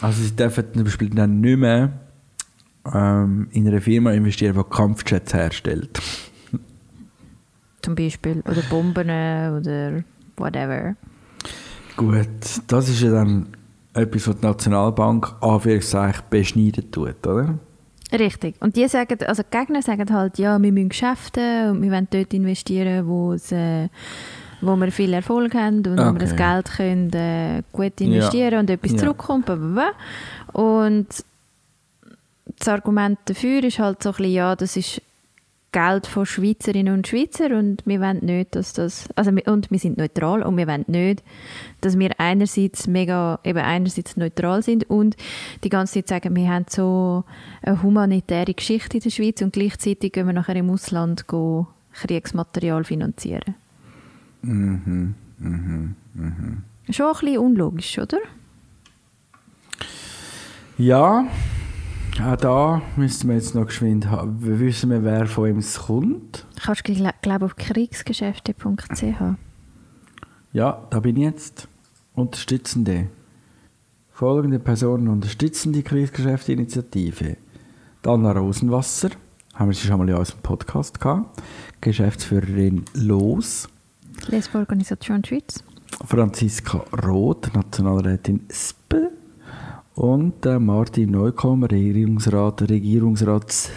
Also 0.00 0.22
sie 0.22 0.36
dürfen 0.36 0.64
zum 0.72 0.84
Beispiel 0.84 1.10
dann 1.10 1.40
nicht 1.40 1.58
mehr 1.58 1.92
ähm, 2.92 3.48
in 3.52 3.66
eine 3.66 3.80
Firma 3.80 4.12
investieren, 4.12 4.56
die 4.56 4.74
Kampfjets 4.76 5.32
herstellt. 5.34 6.00
Zum 7.82 7.94
Beispiel. 7.94 8.42
Oder 8.46 8.62
Bomben 8.68 9.08
oder 9.08 10.04
whatever. 10.36 10.96
Gut, 11.96 12.28
das 12.66 12.88
ist 12.88 13.00
ja 13.00 13.10
dann 13.10 13.48
etwas, 13.94 14.28
was 14.28 14.36
die 14.36 14.46
Nationalbank 14.46 15.34
Anführungszeichen 15.40 16.24
beschneiden 16.28 16.90
tut, 16.90 17.26
oder? 17.26 17.58
Richtig. 18.12 18.56
Und 18.60 18.76
die 18.76 18.86
sagen, 18.88 19.18
also 19.26 19.42
die 19.42 19.56
Gegner 19.56 19.82
sagen 19.82 20.12
halt, 20.12 20.38
ja, 20.38 20.60
wir 20.60 20.72
müssen 20.72 20.90
Geschäfte 20.90 21.70
und 21.70 21.82
wir 21.82 21.90
wollen 21.90 22.06
dort 22.10 22.32
investieren, 22.34 23.06
wo, 23.06 23.32
es, 23.32 23.50
äh, 23.50 23.88
wo 24.66 24.76
wir 24.76 24.90
viel 24.92 25.12
Erfolg 25.12 25.54
haben 25.54 25.78
und 25.78 25.98
wo 25.98 26.12
wir 26.12 26.18
das 26.18 26.32
Okay. 26.32 26.42
Geld 26.54 26.70
können, 26.76 27.12
äh, 27.12 27.62
gut 27.72 28.00
investieren 28.00 28.60
und 28.60 28.70
etwas 28.70 28.92
Ja. 28.92 28.98
zurückkommt. 28.98 29.48
Und 30.52 31.06
das 32.58 32.68
Argument 32.68 33.18
dafür 33.26 33.64
ist 33.64 33.78
halt 33.78 34.02
so 34.02 34.10
ein 34.10 34.16
bisschen, 34.16 34.32
ja, 34.32 34.56
das 34.56 34.76
ist 34.76 35.02
Geld 35.72 36.06
von 36.06 36.24
Schweizerinnen 36.24 36.94
und 36.94 37.06
Schweizer 37.06 37.50
und 37.54 37.82
wir 37.84 38.00
wollen 38.00 38.24
nicht, 38.24 38.54
dass 38.54 38.72
das, 38.72 39.08
also 39.14 39.34
wir, 39.34 39.46
und 39.46 39.70
wir 39.70 39.78
sind 39.78 39.98
neutral 39.98 40.42
und 40.42 40.56
wir 40.56 40.66
wollen 40.66 40.86
nicht, 40.86 41.22
dass 41.82 41.98
wir 41.98 42.12
einerseits 42.18 42.86
mega, 42.86 43.40
eben 43.44 43.58
einerseits 43.58 44.16
neutral 44.16 44.62
sind 44.62 44.88
und 44.88 45.16
die 45.64 45.68
ganze 45.68 45.94
Zeit 45.94 46.08
sagen, 46.08 46.34
wir 46.34 46.48
haben 46.48 46.64
so 46.70 47.24
eine 47.62 47.82
humanitäre 47.82 48.54
Geschichte 48.54 48.96
in 48.96 49.02
der 49.02 49.10
Schweiz 49.10 49.42
und 49.42 49.52
gleichzeitig 49.52 50.12
gehen 50.12 50.26
wir 50.26 50.32
nachher 50.32 50.56
im 50.56 50.70
Ausland 50.70 51.26
go 51.26 51.66
Kriegsmaterial 51.92 52.84
finanzieren. 52.84 53.54
Mhm, 54.46 55.14
Schon 56.90 57.06
ein 57.06 57.12
bisschen 57.20 57.38
unlogisch, 57.38 57.98
oder? 57.98 58.18
Ja, 60.78 61.26
auch 62.22 62.36
da 62.36 62.82
müssten 62.96 63.28
wir 63.28 63.34
jetzt 63.36 63.54
noch 63.54 63.66
geschwind 63.66 64.06
haben. 64.10 64.36
Wissen 64.60 64.90
wir, 64.90 65.02
wer 65.04 65.26
von 65.26 65.48
ihm 65.50 65.58
es 65.58 65.78
kommt? 65.80 66.46
Kannst 66.62 66.86
du, 66.88 66.92
gl- 66.92 67.12
glaube 67.22 67.44
auf 67.46 67.56
kriegsgeschäfte.ch. 67.56 69.02
Ja, 70.52 70.86
da 70.90 71.00
bin 71.00 71.16
ich 71.16 71.22
jetzt. 71.24 71.68
Unterstützende. 72.14 73.08
Folgende 74.10 74.58
Personen 74.58 75.08
unterstützen 75.08 75.72
die 75.74 75.82
Kriegsgeschäftsinitiative. 75.82 77.36
Anna 78.06 78.32
Rosenwasser, 78.32 79.10
haben 79.54 79.68
wir 79.68 79.74
sie 79.74 79.86
schon 79.86 79.98
mal 79.98 80.08
in 80.08 80.14
unserem 80.14 80.40
Podcast 80.40 81.00
gehabt. 81.00 81.42
Geschäftsführerin 81.80 82.84
Los. 82.94 83.68
Lesbeorganisation 84.28 85.24
Schweiz. 85.24 85.62
Franziska 86.04 86.84
Roth, 87.04 87.54
Nationalrätin 87.54 88.40
SP. 88.50 89.10
Und 89.94 90.44
äh, 90.44 90.58
Martin 90.58 91.10
Neukomm, 91.12 91.64
Regierungsrat, 91.64 92.62
Regierungsrats 92.68 93.70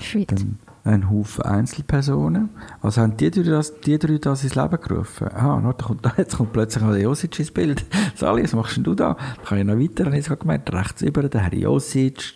Schweiz. 0.00 0.28
Dann 0.28 0.58
ein 0.84 1.10
Haufen 1.10 1.44
Einzelpersonen. 1.44 2.50
Also 2.80 3.02
haben 3.02 3.16
die 3.16 3.30
drei 3.30 3.42
das, 3.42 3.80
die 3.80 3.98
drei 3.98 4.18
das 4.18 4.42
ins 4.42 4.54
Leben 4.54 4.80
gerufen? 4.80 5.28
Aha, 5.28 5.62
warte, 5.62 5.84
kommt, 5.84 6.08
jetzt 6.16 6.36
kommt 6.36 6.52
plötzlich 6.52 6.82
noch 6.82 6.92
der 6.92 7.02
Josic 7.02 7.38
ins 7.38 7.50
Bild. 7.50 7.84
Sali, 8.16 8.42
was 8.42 8.52
machst 8.52 8.76
denn 8.76 8.84
du 8.84 8.94
da? 8.94 9.14
Da 9.14 9.42
kann 9.44 9.58
ich 9.58 9.64
noch 9.64 9.78
weiter, 9.78 10.06
habe 10.06 10.18
ich 10.18 10.26
gerade 10.26 10.40
gemerkt. 10.40 10.72
Rechts 10.72 11.02
über, 11.02 11.22
der 11.28 11.42
Herr 11.42 11.54
Josic, 11.54 12.34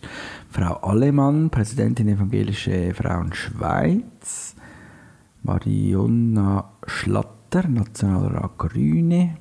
Frau 0.51 0.75
Allemann, 0.77 1.51
Präsidentin 1.51 2.09
Evangelische 2.09 2.95
Frauen 2.95 3.33
Schweiz, 3.33 4.46
Marionna 5.47 6.65
Schlatter, 6.87 7.69
Nationalrat 7.69 8.59
Grüne. 8.59 9.37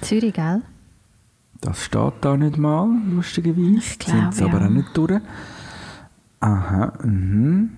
Zürich, 0.00 0.32
gell? 0.32 0.62
Das 1.60 1.82
steht 1.82 2.12
da 2.20 2.36
nicht 2.36 2.56
mal, 2.56 2.88
lustigerweise. 3.10 3.78
Ich 3.78 3.98
glaube, 3.98 4.20
Sind 4.20 4.34
sie 4.34 4.44
aber 4.44 4.60
ja. 4.60 4.66
auch 4.66 4.70
nicht 4.70 4.96
durch. 4.96 5.20
Aha, 6.38 6.92
mhm. 7.02 7.70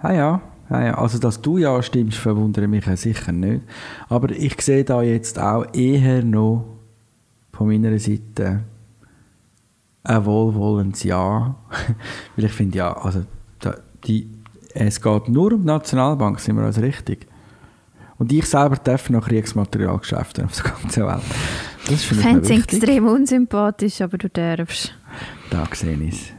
Ja, 0.00 0.12
ja, 0.12 0.40
ja, 0.70 0.84
ja. 0.84 0.98
Also, 0.98 1.18
dass 1.18 1.42
du 1.42 1.58
ja 1.58 1.82
stimmst, 1.82 2.18
verwundere 2.18 2.68
mich 2.68 2.86
ja 2.86 2.96
sicher 2.96 3.32
nicht. 3.32 3.64
Aber 4.08 4.30
ich 4.30 4.60
sehe 4.60 4.84
da 4.84 5.02
jetzt 5.02 5.40
auch 5.40 5.66
eher 5.74 6.22
noch 6.24 6.64
von 7.52 7.66
meiner 7.66 7.98
Seite 7.98 8.62
ein 10.04 10.24
wohlwollendes 10.24 11.02
Ja. 11.02 11.56
Weil 12.36 12.44
ich 12.44 12.52
finde, 12.52 12.78
ja, 12.78 12.92
also, 12.96 13.24
die, 14.04 14.28
es 14.74 15.00
geht 15.00 15.28
nur 15.28 15.52
um 15.52 15.60
die 15.60 15.66
Nationalbank, 15.66 16.40
sind 16.40 16.56
wir 16.56 16.66
uns 16.66 16.80
richtig? 16.80 17.26
Und 18.18 18.32
ich 18.32 18.46
selber 18.46 18.76
darf 18.76 19.10
noch 19.10 19.26
Kriegsmaterialgeschäfte 19.26 20.44
auf 20.44 20.62
der 20.62 20.72
ganzen 20.72 21.06
Welt. 21.06 21.22
Das 21.84 21.94
ist 21.94 22.04
für 22.04 22.14
mich 22.14 22.24
fände 22.24 22.54
extrem 22.54 23.06
unsympathisch, 23.06 24.00
aber 24.00 24.18
du 24.18 24.28
darfst. 24.28 24.94
Da 25.50 25.66
sehe 25.72 25.94
ich 25.94 26.14
es. 26.14 26.32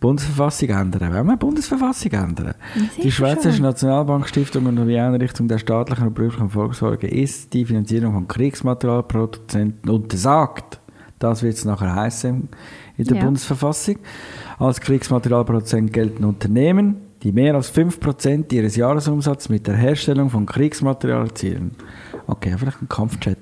Bundesverfassung 0.00 0.68
ändern. 0.68 1.14
Wollen 1.14 1.26
wir 1.28 1.32
die 1.32 1.38
Bundesverfassung 1.38 2.12
ändern? 2.12 2.54
Die 3.02 3.10
Schweizerische. 3.10 3.62
Nationalbankstiftung 3.62 4.66
und 4.66 4.86
die 4.86 4.98
Einrichtung 4.98 5.48
der 5.48 5.56
staatlichen 5.56 6.08
und 6.08 6.14
beruflichen 6.14 6.50
Volkssorge 6.50 7.08
ist 7.08 7.54
die 7.54 7.64
Finanzierung 7.64 8.12
von 8.12 8.28
Kriegsmaterialproduzenten 8.28 9.88
untersagt. 9.88 10.78
Das 11.18 11.42
wird 11.42 11.54
es 11.54 11.64
nachher 11.64 11.94
heißen 11.94 12.48
in 12.98 13.04
der 13.06 13.16
Ja. 13.16 13.24
Bundesverfassung. 13.24 13.96
Als 14.58 14.78
Kriegsmaterialproduzent 14.82 15.90
gelten 15.90 16.24
Unternehmen, 16.24 16.96
die 17.24 17.32
mehr 17.32 17.54
als 17.54 17.74
5% 17.74 18.52
ihres 18.52 18.76
Jahresumsatzes 18.76 19.48
mit 19.48 19.66
der 19.66 19.76
Herstellung 19.76 20.30
von 20.30 20.46
Kriegsmaterial 20.46 21.24
erzielen. 21.24 21.74
Okay, 22.26 22.54
vielleicht 22.56 22.82
ein 22.82 22.88
Kampfjet 22.88 23.38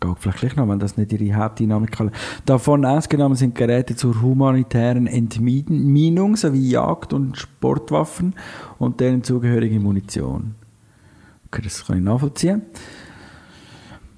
geht 0.00 0.16
vielleicht 0.18 0.56
noch, 0.56 0.68
wenn 0.68 0.78
das 0.78 0.96
nicht 0.96 1.12
ihre 1.12 1.34
Hauptdynamik 1.36 1.92
kann. 1.92 2.10
Davon 2.46 2.84
ausgenommen 2.84 3.36
sind 3.36 3.54
Geräte 3.54 3.94
zur 3.94 4.20
humanitären 4.22 5.06
Entminung 5.06 6.36
sowie 6.36 6.70
Jagd- 6.70 7.12
und 7.12 7.36
Sportwaffen 7.36 8.34
und 8.78 9.00
deren 9.00 9.22
zugehörige 9.22 9.78
Munition. 9.78 10.54
Okay, 11.46 11.62
das 11.62 11.86
kann 11.86 11.98
ich 11.98 12.04
nachvollziehen. 12.04 12.62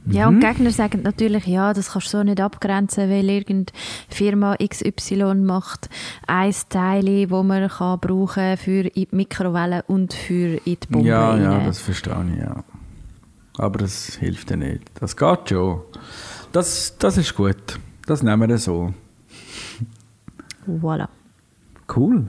Ja, 0.06 0.28
Mhm. 0.28 0.36
und 0.36 0.42
die 0.42 0.46
Gegner 0.48 0.70
sagen 0.72 1.02
natürlich, 1.02 1.46
ja, 1.46 1.72
das 1.72 1.92
kannst 1.92 2.08
du 2.08 2.18
so 2.18 2.22
nicht 2.24 2.40
abgrenzen, 2.40 3.08
weil 3.08 3.28
irgendeine 3.30 3.78
Firma 4.08 4.56
XY 4.56 5.34
macht 5.36 5.88
ein 6.26 6.52
Teil, 6.68 7.30
wo 7.30 7.42
man 7.44 7.68
kann 7.68 8.00
brauchen 8.00 8.56
für 8.56 8.84
die 8.84 9.06
Mikrowelle 9.12 9.84
und 9.86 10.12
für 10.12 10.56
in 10.66 10.76
die 10.82 10.86
Bombe 10.90 11.08
ja, 11.08 11.36
ja, 11.36 11.64
das 11.64 11.78
verstehe 11.80 12.16
ich, 12.34 12.40
ja. 12.40 12.64
Aber 13.58 13.78
das 13.78 14.16
hilft 14.16 14.50
ja 14.50 14.56
nicht. 14.56 14.82
Das 14.98 15.16
geht 15.16 15.50
schon. 15.50 15.82
Das, 16.52 16.96
das 16.98 17.16
ist 17.18 17.34
gut. 17.36 17.78
Das 18.06 18.22
nehmen 18.22 18.48
wir 18.48 18.58
so. 18.58 18.92
Voilà. 20.66 21.08
Cool. 21.94 22.26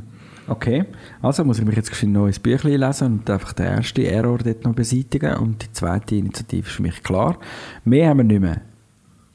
Okay. 0.47 0.85
Also 1.21 1.43
muss 1.43 1.59
ich 1.59 1.65
mich 1.65 1.75
jetzt 1.75 1.91
ein 2.03 2.11
neues 2.11 2.39
Büchlein 2.39 2.79
lesen 2.79 3.19
und 3.19 3.29
einfach 3.29 3.53
den 3.53 3.65
ersten 3.67 4.01
Error 4.01 4.37
dort 4.39 4.63
noch 4.65 4.73
beseitigen. 4.73 5.35
Und 5.37 5.63
die 5.63 5.71
zweite 5.71 6.15
Initiative 6.15 6.67
ist 6.67 6.75
für 6.75 6.81
mich 6.81 7.01
klar. 7.03 7.37
Mehr 7.85 8.09
haben 8.09 8.17
wir 8.17 8.23
nicht 8.23 8.41
mehr. 8.41 8.61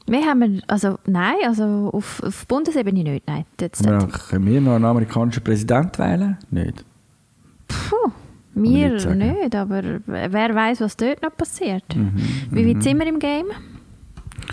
Wir 0.07 0.25
haben, 0.25 0.61
also 0.67 0.97
nein, 1.05 1.35
also 1.45 1.91
auf, 1.93 2.21
auf 2.23 2.47
Bundesebene 2.47 3.03
nicht, 3.03 3.27
nein. 3.27 3.45
Jetzt, 3.61 3.85
Wir 3.85 4.07
können 4.07 4.45
wir 4.47 4.59
noch 4.61 4.75
einen 4.75 4.85
amerikanischen 4.85 5.43
Präsident 5.43 5.99
wählen? 5.99 6.37
Nicht. 6.49 6.83
Puh, 7.67 8.11
wir 8.55 8.89
nicht 8.93 9.15
nicht, 9.15 9.55
aber 9.55 9.83
wer 10.07 10.55
weiß, 10.55 10.81
was 10.81 10.97
dort 10.97 11.21
noch 11.21 11.35
passiert. 11.37 11.83
Mhm, 11.95 12.13
Wie 12.49 12.67
weit 12.67 12.81
sind 12.81 12.97
wir 12.97 13.05
im 13.05 13.19
Game? 13.19 13.45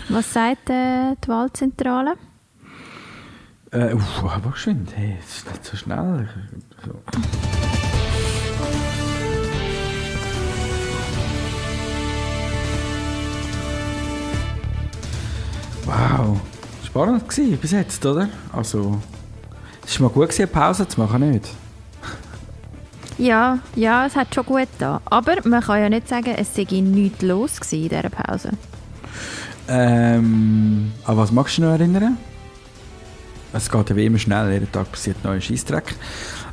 Was 0.09 0.31
sagt 0.31 0.69
äh, 0.69 1.15
die 1.23 1.27
Wahlzentrale? 1.27 2.13
Äh, 3.71 3.93
uff, 3.93 4.23
aber 4.23 4.51
geschwind. 4.51 4.91
Hey, 4.95 5.17
es 5.19 5.37
ist 5.37 5.51
nicht 5.51 5.65
so 5.65 5.75
schnell. 5.75 6.29
So. 6.85 6.93
Wow. 15.85 16.39
Spannend 16.85 17.27
gewesen 17.27 17.57
bis 17.57 17.71
jetzt, 17.71 18.05
oder? 18.05 18.29
Also, 18.53 19.01
es 19.85 19.99
war 19.99 20.07
mal 20.07 20.13
gut, 20.13 20.37
eine 20.37 20.47
Pause 20.47 20.87
zu 20.87 21.01
machen, 21.01 21.29
nicht? 21.29 21.49
Ja, 23.17 23.59
ja, 23.75 24.05
es 24.05 24.15
hat 24.15 24.33
schon 24.33 24.45
gut 24.45 24.67
da. 24.79 25.01
Aber 25.05 25.35
man 25.43 25.61
kann 25.61 25.81
ja 25.81 25.89
nicht 25.89 26.07
sagen, 26.07 26.35
es 26.37 26.55
sei 26.55 26.65
nichts 26.71 27.21
los 27.21 27.57
in 27.71 27.89
dieser 27.89 28.09
Pause. 28.09 28.51
Ähm, 29.67 30.93
an 31.03 31.17
was 31.17 31.31
magst 31.31 31.57
du 31.57 31.63
noch 31.63 31.71
erinnern? 31.71 32.17
Es 33.53 33.69
geht 33.71 33.89
ja 33.89 33.95
wie 33.95 34.05
immer 34.05 34.17
schnell, 34.19 34.51
jeden 34.51 34.71
Tag 34.71 34.91
passiert 34.91 35.23
neuer 35.23 35.41
Scheissdreck. 35.41 35.95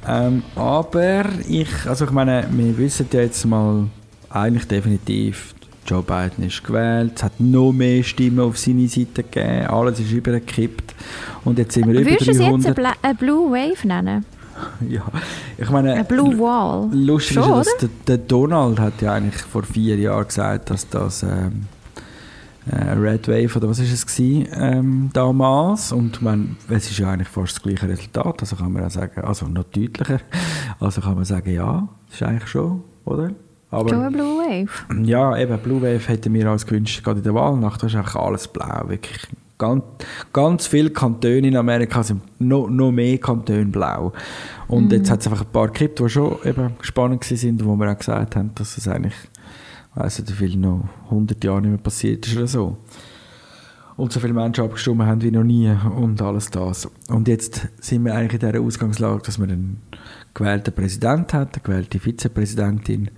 Ähm, 0.06 0.42
aber 0.54 1.24
ich, 1.48 1.68
also 1.86 2.04
ich 2.04 2.10
meine, 2.10 2.46
wir 2.50 2.76
wissen 2.78 3.06
ja 3.12 3.20
jetzt 3.20 3.44
mal 3.46 3.86
eigentlich 4.30 4.66
definitiv, 4.68 5.54
Joe 5.86 6.02
Biden 6.02 6.46
ist 6.46 6.64
gewählt, 6.64 7.12
es 7.16 7.22
hat 7.22 7.38
noch 7.40 7.72
mehr 7.72 8.02
Stimmen 8.02 8.40
auf 8.40 8.56
seine 8.58 8.88
Seite 8.88 9.22
gegeben, 9.22 9.66
alles 9.66 10.00
ist 10.00 10.12
übergekippt 10.12 10.94
und 11.44 11.58
jetzt 11.58 11.74
sind 11.74 11.86
wir 11.86 12.00
über 12.00 12.10
Würdest 12.10 12.26
du 12.26 12.30
es 12.32 12.38
jetzt 12.38 12.66
eine, 12.66 12.74
300. 12.74 13.18
Blue 13.18 13.50
Wave 13.50 13.86
nennen? 13.86 14.24
Ja, 14.88 15.02
ich 15.58 15.68
meine, 15.68 15.94
Eine 15.94 16.04
Blue 16.04 16.38
Wall? 16.38 16.88
lustig 16.92 17.36
ist 17.38 17.42
Schon, 17.42 17.50
ja, 17.50 17.58
dass 17.58 17.76
der, 17.80 17.88
der 18.06 18.18
Donald 18.18 18.78
hat 18.78 19.02
ja 19.02 19.14
eigentlich 19.14 19.42
vor 19.42 19.64
vier 19.64 19.96
Jahren 19.96 20.26
gesagt, 20.26 20.70
dass 20.70 20.88
das 20.88 21.24
ähm, 21.24 21.66
äh, 22.70 22.92
Red 22.92 23.28
Wave 23.28 23.56
oder 23.56 23.68
was 23.68 23.78
ist 23.78 23.92
es 23.92 24.06
gewesen, 24.06 24.48
ähm, 24.54 25.10
damals 25.12 25.92
und 25.92 26.22
man, 26.22 26.56
es 26.68 26.90
ist 26.90 26.98
ja 26.98 27.10
eigentlich 27.10 27.28
fast 27.28 27.56
das 27.56 27.62
gleiche 27.62 27.88
Resultat, 27.88 28.40
also 28.40 28.56
kann 28.56 28.72
man 28.72 28.84
auch 28.84 28.90
sagen, 28.90 29.20
also 29.22 29.46
noch 29.46 29.64
deutlicher, 29.64 30.20
also 30.80 31.00
kann 31.00 31.14
man 31.14 31.24
sagen, 31.24 31.52
ja, 31.52 31.88
das 32.06 32.14
ist 32.16 32.22
eigentlich 32.22 32.48
schon, 32.48 32.82
oder? 33.04 33.30
Aber 33.70 33.88
Schon 33.88 34.02
eine 34.02 34.10
Blue 34.16 34.38
Wave? 34.38 35.04
ja, 35.04 35.36
eben, 35.36 35.58
Blue 35.58 35.82
Wave 35.82 36.08
hätten 36.08 36.32
wir 36.32 36.48
als 36.48 36.64
gewünscht, 36.64 37.02
gerade 37.02 37.18
in 37.18 37.24
der 37.24 37.34
Wahlnacht, 37.34 37.82
da 37.82 37.86
ist 37.86 37.96
einfach 37.96 38.16
alles 38.16 38.46
blau, 38.48 38.88
wirklich. 38.88 39.26
Ganz, 39.56 39.84
ganz 40.32 40.66
viele 40.66 40.90
Kantone 40.90 41.46
in 41.46 41.56
Amerika 41.56 42.02
sind 42.02 42.22
noch, 42.40 42.68
noch 42.68 42.90
mehr 42.90 43.18
Kantone 43.18 43.66
blau. 43.66 44.12
Und 44.66 44.92
jetzt 44.92 45.10
hat 45.10 45.20
es 45.20 45.26
einfach 45.28 45.42
ein 45.42 45.52
paar 45.52 45.68
gekippt, 45.68 46.00
die 46.00 46.08
schon 46.08 46.36
eben 46.44 46.72
spannend 46.80 47.30
waren, 47.30 47.64
wo 47.64 47.76
wir 47.76 47.92
auch 47.92 47.98
gesagt 47.98 48.34
haben, 48.36 48.50
dass 48.56 48.76
es 48.76 48.88
eigentlich, 48.88 49.14
nicht, 49.96 50.28
wie 50.40 50.48
viel 50.48 50.56
noch 50.56 50.88
100 51.04 51.42
Jahre 51.42 51.60
nicht 51.60 51.70
mehr 51.70 51.78
passiert 51.78 52.26
ist 52.26 52.36
oder 52.36 52.46
so. 52.46 52.76
Und 53.96 54.12
so 54.12 54.18
viele 54.18 54.32
Menschen 54.32 54.64
abgestimmt 54.64 55.02
haben 55.02 55.22
wie 55.22 55.30
noch 55.30 55.44
nie 55.44 55.70
und 55.96 56.20
alles 56.20 56.50
das. 56.50 56.88
Und 57.08 57.28
jetzt 57.28 57.68
sind 57.80 58.04
wir 58.04 58.14
eigentlich 58.14 58.42
in 58.42 58.50
dieser 58.50 58.60
Ausgangslage, 58.60 59.22
dass 59.22 59.38
wir 59.38 59.44
einen 59.44 59.80
gewählten 60.34 60.74
Präsident 60.74 61.32
haben, 61.32 61.50
eine 61.52 61.62
gewählte 61.62 62.00
Vizepräsidentin. 62.00 63.10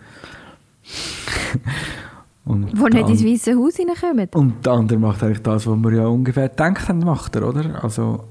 und 2.45 2.79
Wo 2.79 2.89
nicht 2.89 3.09
ins 3.09 3.25
Weiße 3.25 3.57
Haus 3.57 3.79
reinkommen? 3.79 4.29
und 4.35 4.67
der 4.67 4.73
andere 4.75 4.99
macht 4.99 5.23
eigentlich 5.23 5.43
das, 5.43 5.67
was 5.67 5.77
wir 5.77 5.93
ja 5.93 6.07
ungefähr 6.07 6.51
gedacht 6.51 6.89
haben, 6.89 6.99
macht 6.99 7.35
er, 7.37 7.49
oder? 7.49 7.83
Also, 7.83 8.25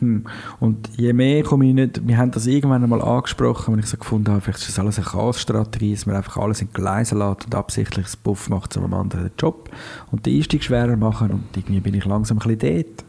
hm. 0.00 0.24
Und 0.58 0.88
je 0.96 1.12
mehr 1.12 1.42
komme 1.42 1.66
ich 1.68 1.74
nicht, 1.74 2.06
wir 2.06 2.16
haben 2.16 2.30
das 2.30 2.46
irgendwann 2.46 2.82
einmal 2.82 3.02
angesprochen, 3.02 3.74
wenn 3.74 3.80
ich 3.80 3.86
so 3.86 3.98
gefunden 3.98 4.30
habe, 4.30 4.40
vielleicht 4.40 4.60
ist 4.60 4.68
das 4.68 4.78
alles 4.78 4.98
eine 4.98 5.06
Chaosstrategie, 5.06 5.94
dass 5.94 6.06
man 6.06 6.16
einfach 6.16 6.38
alles 6.38 6.62
in 6.62 6.72
Gleise 6.72 7.16
lässt 7.16 7.44
und 7.44 7.54
absichtlich 7.54 8.06
das 8.06 8.16
Buff 8.16 8.48
macht 8.48 8.72
zu 8.72 8.80
einem 8.80 8.94
anderen 8.94 9.24
den 9.24 9.32
Job 9.38 9.70
und 10.10 10.24
den 10.26 10.36
Einstieg 10.36 10.64
schwerer 10.64 10.96
machen 10.96 11.30
und 11.30 11.44
irgendwie 11.54 11.80
bin 11.80 11.94
ich 11.94 12.04
langsam 12.06 12.38
ein 12.38 12.56
bisschen 12.56 12.76
dort. 12.76 13.04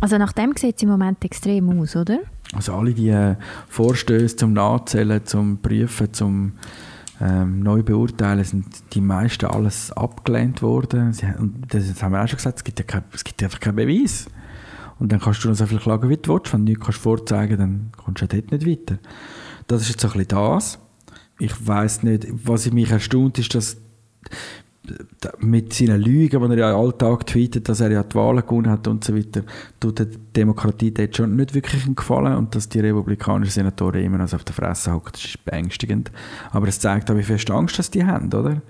Also 0.00 0.16
nach 0.18 0.32
dem 0.32 0.56
sieht 0.56 0.76
es 0.76 0.82
im 0.82 0.88
Moment 0.88 1.22
extrem 1.24 1.80
aus, 1.80 1.96
oder? 1.96 2.20
Also 2.54 2.74
alle 2.74 2.94
die 2.94 3.10
äh, 3.10 3.36
Vorstöße 3.68 4.36
zum 4.36 4.52
Nachzählen, 4.52 5.24
zum 5.24 5.58
Prüfen, 5.58 6.12
zum 6.12 6.52
ähm, 7.20 7.60
neu 7.60 7.82
beurteilen, 7.82 8.42
sind 8.44 8.66
die 8.94 9.00
meisten 9.00 9.46
alles 9.46 9.92
abgelehnt 9.92 10.62
worden. 10.62 11.12
Sie, 11.12 11.26
und 11.38 11.66
das, 11.68 11.88
das 11.88 12.02
haben 12.02 12.12
wir 12.12 12.22
auch 12.22 12.28
schon 12.28 12.38
gesagt, 12.38 12.58
es 12.58 12.64
gibt, 12.64 12.78
ja 12.78 12.84
kein, 12.86 13.02
es 13.12 13.24
gibt 13.24 13.42
einfach 13.42 13.60
keinen 13.60 13.76
Beweis. 13.76 14.26
Und 15.00 15.10
dann 15.10 15.20
kannst 15.20 15.42
du 15.42 15.48
noch 15.48 15.56
so 15.56 15.66
viel 15.66 15.78
klagen, 15.78 16.08
wie 16.08 16.16
du 16.16 16.34
willst. 16.34 16.52
Wenn 16.52 16.66
du 16.66 16.72
nichts 16.72 16.84
kannst 16.84 17.00
vorzeigen 17.00 17.58
dann 17.58 17.92
kommst 17.96 18.22
du 18.22 18.28
dort 18.28 18.52
nicht 18.52 18.66
weiter. 18.66 19.00
Das 19.66 19.82
ist 19.82 19.88
jetzt 19.88 20.02
so 20.02 20.08
ein 20.08 20.12
bisschen 20.12 20.28
das. 20.28 20.78
Ich 21.38 21.66
weiß 21.66 22.02
nicht, 22.04 22.28
was 22.44 22.70
mich 22.70 22.90
erstaunt 22.90 23.38
ist, 23.38 23.54
dass 23.54 23.78
mit 25.38 25.72
seinen 25.72 26.00
Lügen, 26.00 26.42
die 26.42 26.56
er 26.56 26.70
ja 26.70 26.76
alltag 26.76 27.26
tweetet, 27.26 27.68
dass 27.68 27.80
er 27.80 27.90
ja 27.90 28.02
die 28.02 28.14
Wahlen 28.14 28.44
gewonnen 28.44 28.70
hat 28.70 28.88
und 28.88 29.04
so 29.04 29.16
weiter, 29.16 29.42
tut 29.78 29.98
der 29.98 30.06
Demokratie 30.06 30.92
dort 30.92 31.16
schon 31.16 31.36
nicht 31.36 31.54
wirklich 31.54 31.84
einen 31.84 31.94
Gefallen 31.94 32.36
und 32.36 32.54
dass 32.54 32.68
die 32.68 32.80
republikanischen 32.80 33.52
Senatoren 33.52 34.02
immer 34.02 34.18
noch 34.18 34.32
auf 34.32 34.44
der 34.44 34.54
Fresse 34.54 34.92
hocken, 34.92 35.12
das 35.12 35.24
ist 35.24 35.44
beängstigend. 35.44 36.10
Aber 36.50 36.68
es 36.68 36.80
zeigt 36.80 37.10
auch, 37.10 37.16
wie 37.16 37.22
fest 37.22 37.50
Angst 37.50 37.78
dass 37.78 37.90
die 37.90 38.04
haben, 38.04 38.32
oder? 38.32 38.62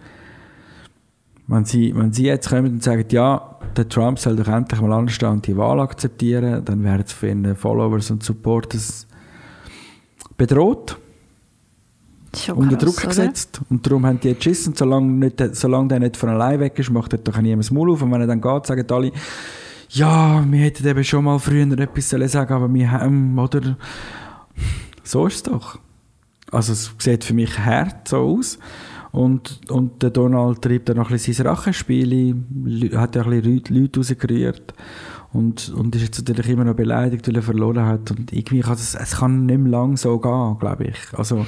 Wenn 1.51 1.65
sie, 1.65 1.93
wenn 1.97 2.13
sie 2.13 2.27
jetzt 2.27 2.49
kommen 2.49 2.75
und 2.75 2.83
sagen, 2.83 3.05
ja, 3.11 3.57
der 3.77 3.89
Trump 3.89 4.21
soll 4.21 4.37
doch 4.37 4.47
endlich 4.47 4.81
mal 4.81 4.93
anstehen 4.93 5.31
und 5.31 5.47
die 5.49 5.57
Wahl 5.57 5.81
akzeptieren, 5.81 6.65
dann 6.65 6.85
werden 6.85 7.03
sie 7.05 7.15
für 7.15 7.29
ihre 7.29 7.57
Followers 7.57 8.13
und 8.13 8.23
Supporters 8.23 9.09
bedroht 10.37 10.97
schon 12.37 12.57
unter 12.57 12.77
Druck 12.77 12.99
oder? 12.99 13.09
gesetzt. 13.09 13.61
Und 13.69 13.85
darum 13.85 14.07
haben 14.07 14.21
die 14.21 14.29
jetzt 14.29 14.45
geschissen. 14.45 14.75
Solange, 14.77 15.11
nicht, 15.11 15.57
solange 15.57 15.89
der 15.89 15.99
nicht 15.99 16.17
von 16.17 16.29
allein 16.29 16.61
weg 16.61 16.79
ist, 16.79 16.91
macht 16.91 17.13
er 17.15 17.19
doch 17.19 17.37
niemand 17.39 17.65
das 17.65 17.73
Maul 17.73 17.91
auf. 17.91 18.03
Und 18.03 18.13
wenn 18.13 18.21
er 18.21 18.29
dann 18.29 18.41
geht, 18.41 18.67
sagen 18.67 18.87
alle, 18.89 19.11
ja, 19.89 20.45
wir 20.49 20.61
hätten 20.61 20.87
eben 20.87 21.03
schon 21.03 21.25
mal 21.25 21.41
früher 21.41 21.67
etwas 21.79 22.11
sollen 22.11 22.29
sagen 22.29 22.55
aber 22.55 22.73
wir 22.73 22.93
haben, 22.93 23.37
oder? 23.37 23.77
So 25.03 25.27
ist 25.27 25.35
es 25.35 25.43
doch. 25.43 25.81
Also 26.53 26.73
es 26.73 26.93
sieht 26.99 27.25
für 27.25 27.35
mich 27.35 27.59
hart 27.59 28.07
so 28.07 28.19
aus. 28.19 28.59
Und, 29.13 29.61
und 29.69 30.03
der 30.03 30.11
Donald 30.11 30.63
treibt 30.63 30.89
dann 30.89 30.97
noch 30.99 31.09
ein 31.09 31.15
bisschen 31.15 31.35
sein 31.35 31.47
Rachenspiel, 31.49 32.37
hat 32.95 33.17
ja 33.17 33.23
ein 33.23 33.31
bisschen 33.43 33.65
Leute- 33.69 33.99
rausgerührt 34.01 34.75
und, 35.33 35.69
und 35.71 35.95
ist 35.95 36.03
jetzt 36.03 36.19
natürlich 36.19 36.49
immer 36.49 36.65
noch 36.65 36.75
beleidigt, 36.75 37.27
weil 37.29 37.37
er 37.37 37.43
verloren 37.43 37.87
hat. 37.87 38.11
Und 38.11 38.33
irgendwie 38.33 38.61
kann 38.61 38.75
es, 38.75 38.95
es 38.95 39.17
kann 39.19 39.47
nicht 39.47 39.59
mehr 39.59 39.71
lang 39.71 39.97
so 39.97 40.19
gehen, 40.19 40.57
glaube 40.59 40.85
ich. 40.85 40.97
Also, 41.13 41.47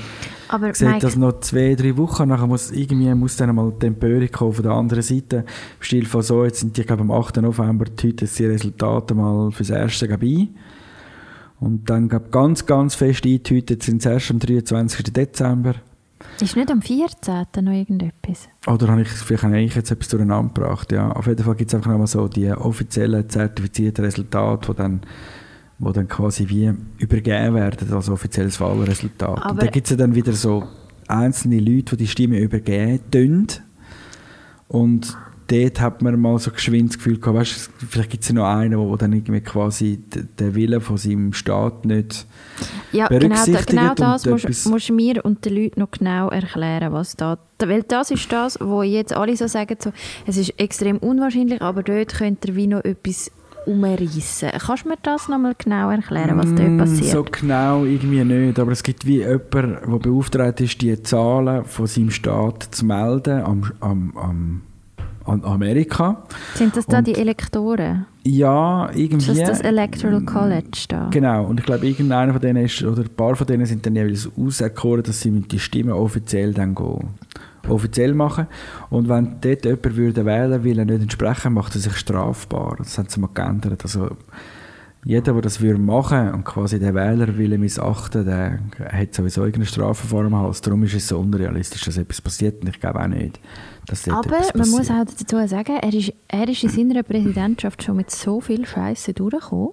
Aber 0.48 0.70
ich 0.70 0.76
sehe 0.76 0.88
Mike, 0.88 1.00
das 1.00 1.16
noch 1.16 1.40
zwei, 1.40 1.74
drei 1.74 1.96
Wochen, 1.96 2.28
nachher 2.28 2.46
muss 2.46 2.70
irgendwie 2.70 3.12
muss 3.14 3.36
dann 3.36 3.54
mal 3.54 3.72
die 3.80 3.86
Empörung 3.86 4.30
kommen 4.30 4.52
von 4.52 4.62
der 4.62 4.72
anderen 4.72 5.02
Seite. 5.02 5.38
Im 5.38 5.44
Stil 5.80 6.06
von 6.06 6.22
so, 6.22 6.44
jetzt 6.44 6.60
sind 6.60 6.76
die, 6.76 6.84
glaube 6.84 7.02
am 7.02 7.10
8. 7.10 7.38
November, 7.38 7.86
heute 8.02 8.26
sind 8.26 8.38
die 8.38 8.46
Resultate 8.46 9.14
mal 9.14 9.50
fürs 9.50 9.70
Erste 9.70 10.06
dabei. 10.06 10.48
Und 11.58 11.88
dann 11.90 12.08
glaub, 12.08 12.30
ganz, 12.32 12.66
ganz 12.66 12.94
fest 12.96 13.24
eingetütet 13.24 13.82
sind 13.84 13.98
es 14.04 14.06
erst 14.06 14.30
am 14.30 14.38
23. 14.40 15.12
Dezember. 15.12 15.74
Ist 16.40 16.56
nicht 16.56 16.70
am 16.70 16.82
14. 16.82 17.46
noch 17.62 17.72
irgendetwas? 17.72 18.48
Oder 18.66 18.88
habe 18.88 19.02
ich 19.02 19.08
vielleicht 19.08 19.42
habe 19.44 19.60
ich 19.60 19.74
jetzt 19.74 19.90
etwas 19.90 20.08
durcheinander 20.08 20.52
gebracht? 20.54 20.90
Ja, 20.92 21.10
auf 21.12 21.26
jeden 21.26 21.44
Fall 21.44 21.54
gibt 21.54 21.70
es 21.70 21.74
einfach 21.74 21.90
nochmal 21.90 22.06
so 22.06 22.28
die 22.28 22.50
offiziellen, 22.50 23.28
zertifizierten 23.28 24.04
Resultate, 24.04 24.72
die 24.72 24.76
dann, 24.76 25.00
wo 25.78 25.92
dann 25.92 26.08
quasi 26.08 26.48
wie 26.48 26.72
übergeben 26.98 27.54
werden 27.54 27.92
als 27.92 28.08
offizielles 28.08 28.60
Wahlresultat. 28.60 29.38
Aber- 29.42 29.50
Und 29.50 29.62
da 29.62 29.66
gibt 29.66 29.86
es 29.86 29.90
ja 29.90 29.96
dann 29.96 30.14
wieder 30.14 30.32
so 30.32 30.64
einzelne 31.08 31.58
Leute, 31.60 31.96
die 31.96 32.04
die 32.04 32.08
Stimme 32.08 32.38
übergeben 32.38 33.00
tun. 33.10 33.46
Und 34.68 35.16
dort 35.52 35.80
hat 35.80 36.02
man 36.02 36.18
mal 36.18 36.38
so 36.38 36.50
geschwind 36.50 36.90
das 36.90 36.98
Gefühl 36.98 37.18
gehabt, 37.18 37.38
weißt, 37.38 37.70
vielleicht 37.88 38.10
gibt 38.10 38.22
es 38.22 38.28
ja 38.28 38.34
noch 38.34 38.46
einen, 38.46 38.88
der 38.88 38.96
dann 38.96 39.12
irgendwie 39.12 39.40
quasi 39.40 39.98
den 40.38 40.54
Willen 40.54 40.80
von 40.80 40.96
seinem 40.96 41.32
Staat 41.32 41.84
nicht 41.84 42.26
Ja, 42.92 43.08
genau, 43.08 43.20
berücksichtigt 43.20 43.68
genau 43.68 43.90
und 43.90 44.00
das 44.00 44.26
musst, 44.26 44.66
musst 44.66 44.88
du 44.88 44.94
mir 44.94 45.24
und 45.24 45.44
den 45.44 45.56
Leuten 45.56 45.80
noch 45.80 45.90
genau 45.90 46.28
erklären, 46.28 46.92
was 46.92 47.16
da... 47.16 47.38
Weil 47.64 47.82
das 47.82 48.10
ist 48.10 48.32
das, 48.32 48.58
wo 48.60 48.82
jetzt 48.82 49.12
alle 49.12 49.36
so 49.36 49.46
sagen, 49.46 49.76
so, 49.78 49.92
es 50.26 50.36
ist 50.36 50.58
extrem 50.58 50.98
unwahrscheinlich, 50.98 51.62
aber 51.62 51.82
dort 51.82 52.14
könnt 52.14 52.44
ihr 52.44 52.56
wie 52.56 52.66
noch 52.66 52.84
etwas 52.84 53.30
umreißen. 53.66 54.50
Kannst 54.58 54.84
du 54.84 54.88
mir 54.88 54.98
das 55.02 55.28
nochmal 55.28 55.54
genau 55.56 55.90
erklären, 55.90 56.36
was 56.36 56.52
dort 56.54 56.70
Mm, 56.70 56.78
passiert? 56.78 57.10
So 57.10 57.24
genau 57.24 57.84
irgendwie 57.84 58.24
nicht, 58.24 58.58
aber 58.58 58.72
es 58.72 58.82
gibt 58.82 59.06
wie 59.06 59.18
jemand, 59.18 59.52
der 59.52 59.98
beauftragt 59.98 60.60
ist, 60.60 60.80
die 60.82 61.00
Zahlen 61.02 61.64
von 61.64 61.86
seinem 61.86 62.10
Staat 62.10 62.68
zu 62.72 62.84
melden 62.84 63.42
am, 63.42 63.72
am, 63.80 64.16
am, 64.16 64.62
Amerika. 65.26 66.24
Sind 66.54 66.76
das 66.76 66.86
da 66.86 66.98
und- 66.98 67.06
die 67.06 67.14
Elektoren? 67.14 68.06
Ja, 68.24 68.90
irgendwie. 68.94 69.32
Ist 69.32 69.40
das 69.40 69.48
das 69.48 69.60
Electoral 69.62 70.20
College 70.22 70.84
da? 70.88 71.08
Genau, 71.10 71.44
und 71.46 71.58
ich 71.60 71.66
glaube, 71.66 71.86
irgendeiner 71.86 72.32
von 72.32 72.40
denen 72.40 72.64
ist, 72.64 72.82
oder 72.84 73.02
ein 73.02 73.08
paar 73.08 73.34
von 73.34 73.46
denen 73.46 73.66
sind 73.66 73.84
dann 73.84 73.96
jeweils 73.96 74.28
auserkoren, 74.36 75.02
dass 75.02 75.20
sie 75.20 75.30
mit 75.30 75.50
die 75.50 75.58
Stimmen 75.58 75.92
offiziell 75.92 76.54
dann 76.54 76.74
gehen, 76.74 77.08
offiziell 77.68 78.14
machen. 78.14 78.46
Und 78.90 79.08
wenn 79.08 79.36
dort 79.40 79.64
jemand 79.64 79.96
würde 79.96 80.24
wählen 80.24 80.62
will, 80.62 80.78
er 80.78 80.84
nicht 80.84 81.02
entsprechen, 81.02 81.54
macht 81.54 81.74
er 81.74 81.80
sich 81.80 81.96
strafbar. 81.96 82.76
Das 82.78 82.96
haben 82.98 83.08
sie 83.08 83.18
mal 83.20 83.30
geändert. 83.34 83.82
Also, 83.82 84.10
jeder, 85.04 85.32
der 85.32 85.42
das 85.42 85.60
würde 85.60 85.80
machen 85.80 86.32
und 86.32 86.44
quasi 86.44 86.78
den 86.78 86.94
Wähler 86.94 87.36
will 87.36 87.58
missachten, 87.58 88.24
der 88.24 88.60
hat 88.92 89.14
sowieso 89.14 89.40
irgendeine 89.40 89.66
Strafe 89.66 90.06
vor 90.06 90.22
dem 90.22 90.36
Hals. 90.36 90.60
Darum 90.60 90.84
ist 90.84 90.94
es 90.94 91.08
so 91.08 91.18
unrealistisch, 91.18 91.84
dass 91.84 91.96
etwas 91.96 92.20
passiert. 92.20 92.62
Und 92.62 92.68
ich 92.68 92.80
glaube 92.80 93.00
auch 93.02 93.08
nicht, 93.08 93.40
dass 93.86 94.02
dort 94.04 94.26
Aber 94.26 94.38
man 94.54 94.70
muss 94.70 94.90
auch 94.90 95.04
dazu 95.04 95.44
sagen, 95.48 95.76
er 95.82 95.92
ist, 95.92 96.12
er 96.28 96.48
ist 96.48 96.62
in 96.62 96.68
seiner 96.70 97.02
Präsidentschaft 97.02 97.82
schon 97.82 97.96
mit 97.96 98.12
so 98.12 98.40
viel 98.40 98.64
Scheiße 98.64 99.12
durchgekommen, 99.12 99.70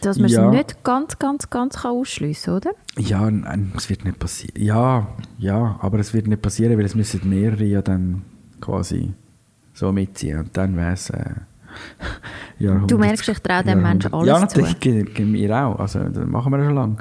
dass 0.00 0.18
man 0.18 0.30
Ja. 0.30 0.48
es 0.48 0.56
nicht 0.56 0.82
ganz, 0.82 1.18
ganz, 1.18 1.50
ganz 1.50 1.82
kann 1.82 1.90
ausschliessen 1.90 2.54
oder? 2.54 2.70
Ja, 2.98 3.30
nein, 3.30 3.70
es 3.76 3.90
wird 3.90 4.06
nicht 4.06 4.18
passieren. 4.18 4.62
Ja, 4.62 5.08
ja, 5.36 5.78
aber 5.82 5.98
es 5.98 6.14
wird 6.14 6.26
nicht 6.26 6.40
passieren, 6.40 6.78
weil 6.78 6.86
es 6.86 6.94
müssen 6.94 7.28
mehrere 7.28 7.64
ja 7.64 7.82
dann 7.82 8.22
quasi 8.62 9.12
so 9.74 9.92
mitziehen. 9.92 10.38
Und 10.38 10.56
dann 10.56 10.74
wäre 10.74 10.92
es 10.94 11.10
äh, 11.10 11.34
Jahrhundert. 12.58 12.90
Du 12.90 12.98
merkst, 12.98 13.28
ich 13.28 13.38
traue 13.40 13.64
dem 13.64 13.82
Menschen 13.82 14.12
alles 14.12 14.26
Ja, 14.28 14.36
zu. 14.48 14.60
natürlich, 14.60 14.80
ge- 14.80 15.24
mir 15.24 15.50
auch. 15.56 15.78
Also, 15.78 16.00
das 16.00 16.26
machen 16.26 16.52
wir 16.52 16.64
schon 16.64 16.74
lange. 16.74 16.96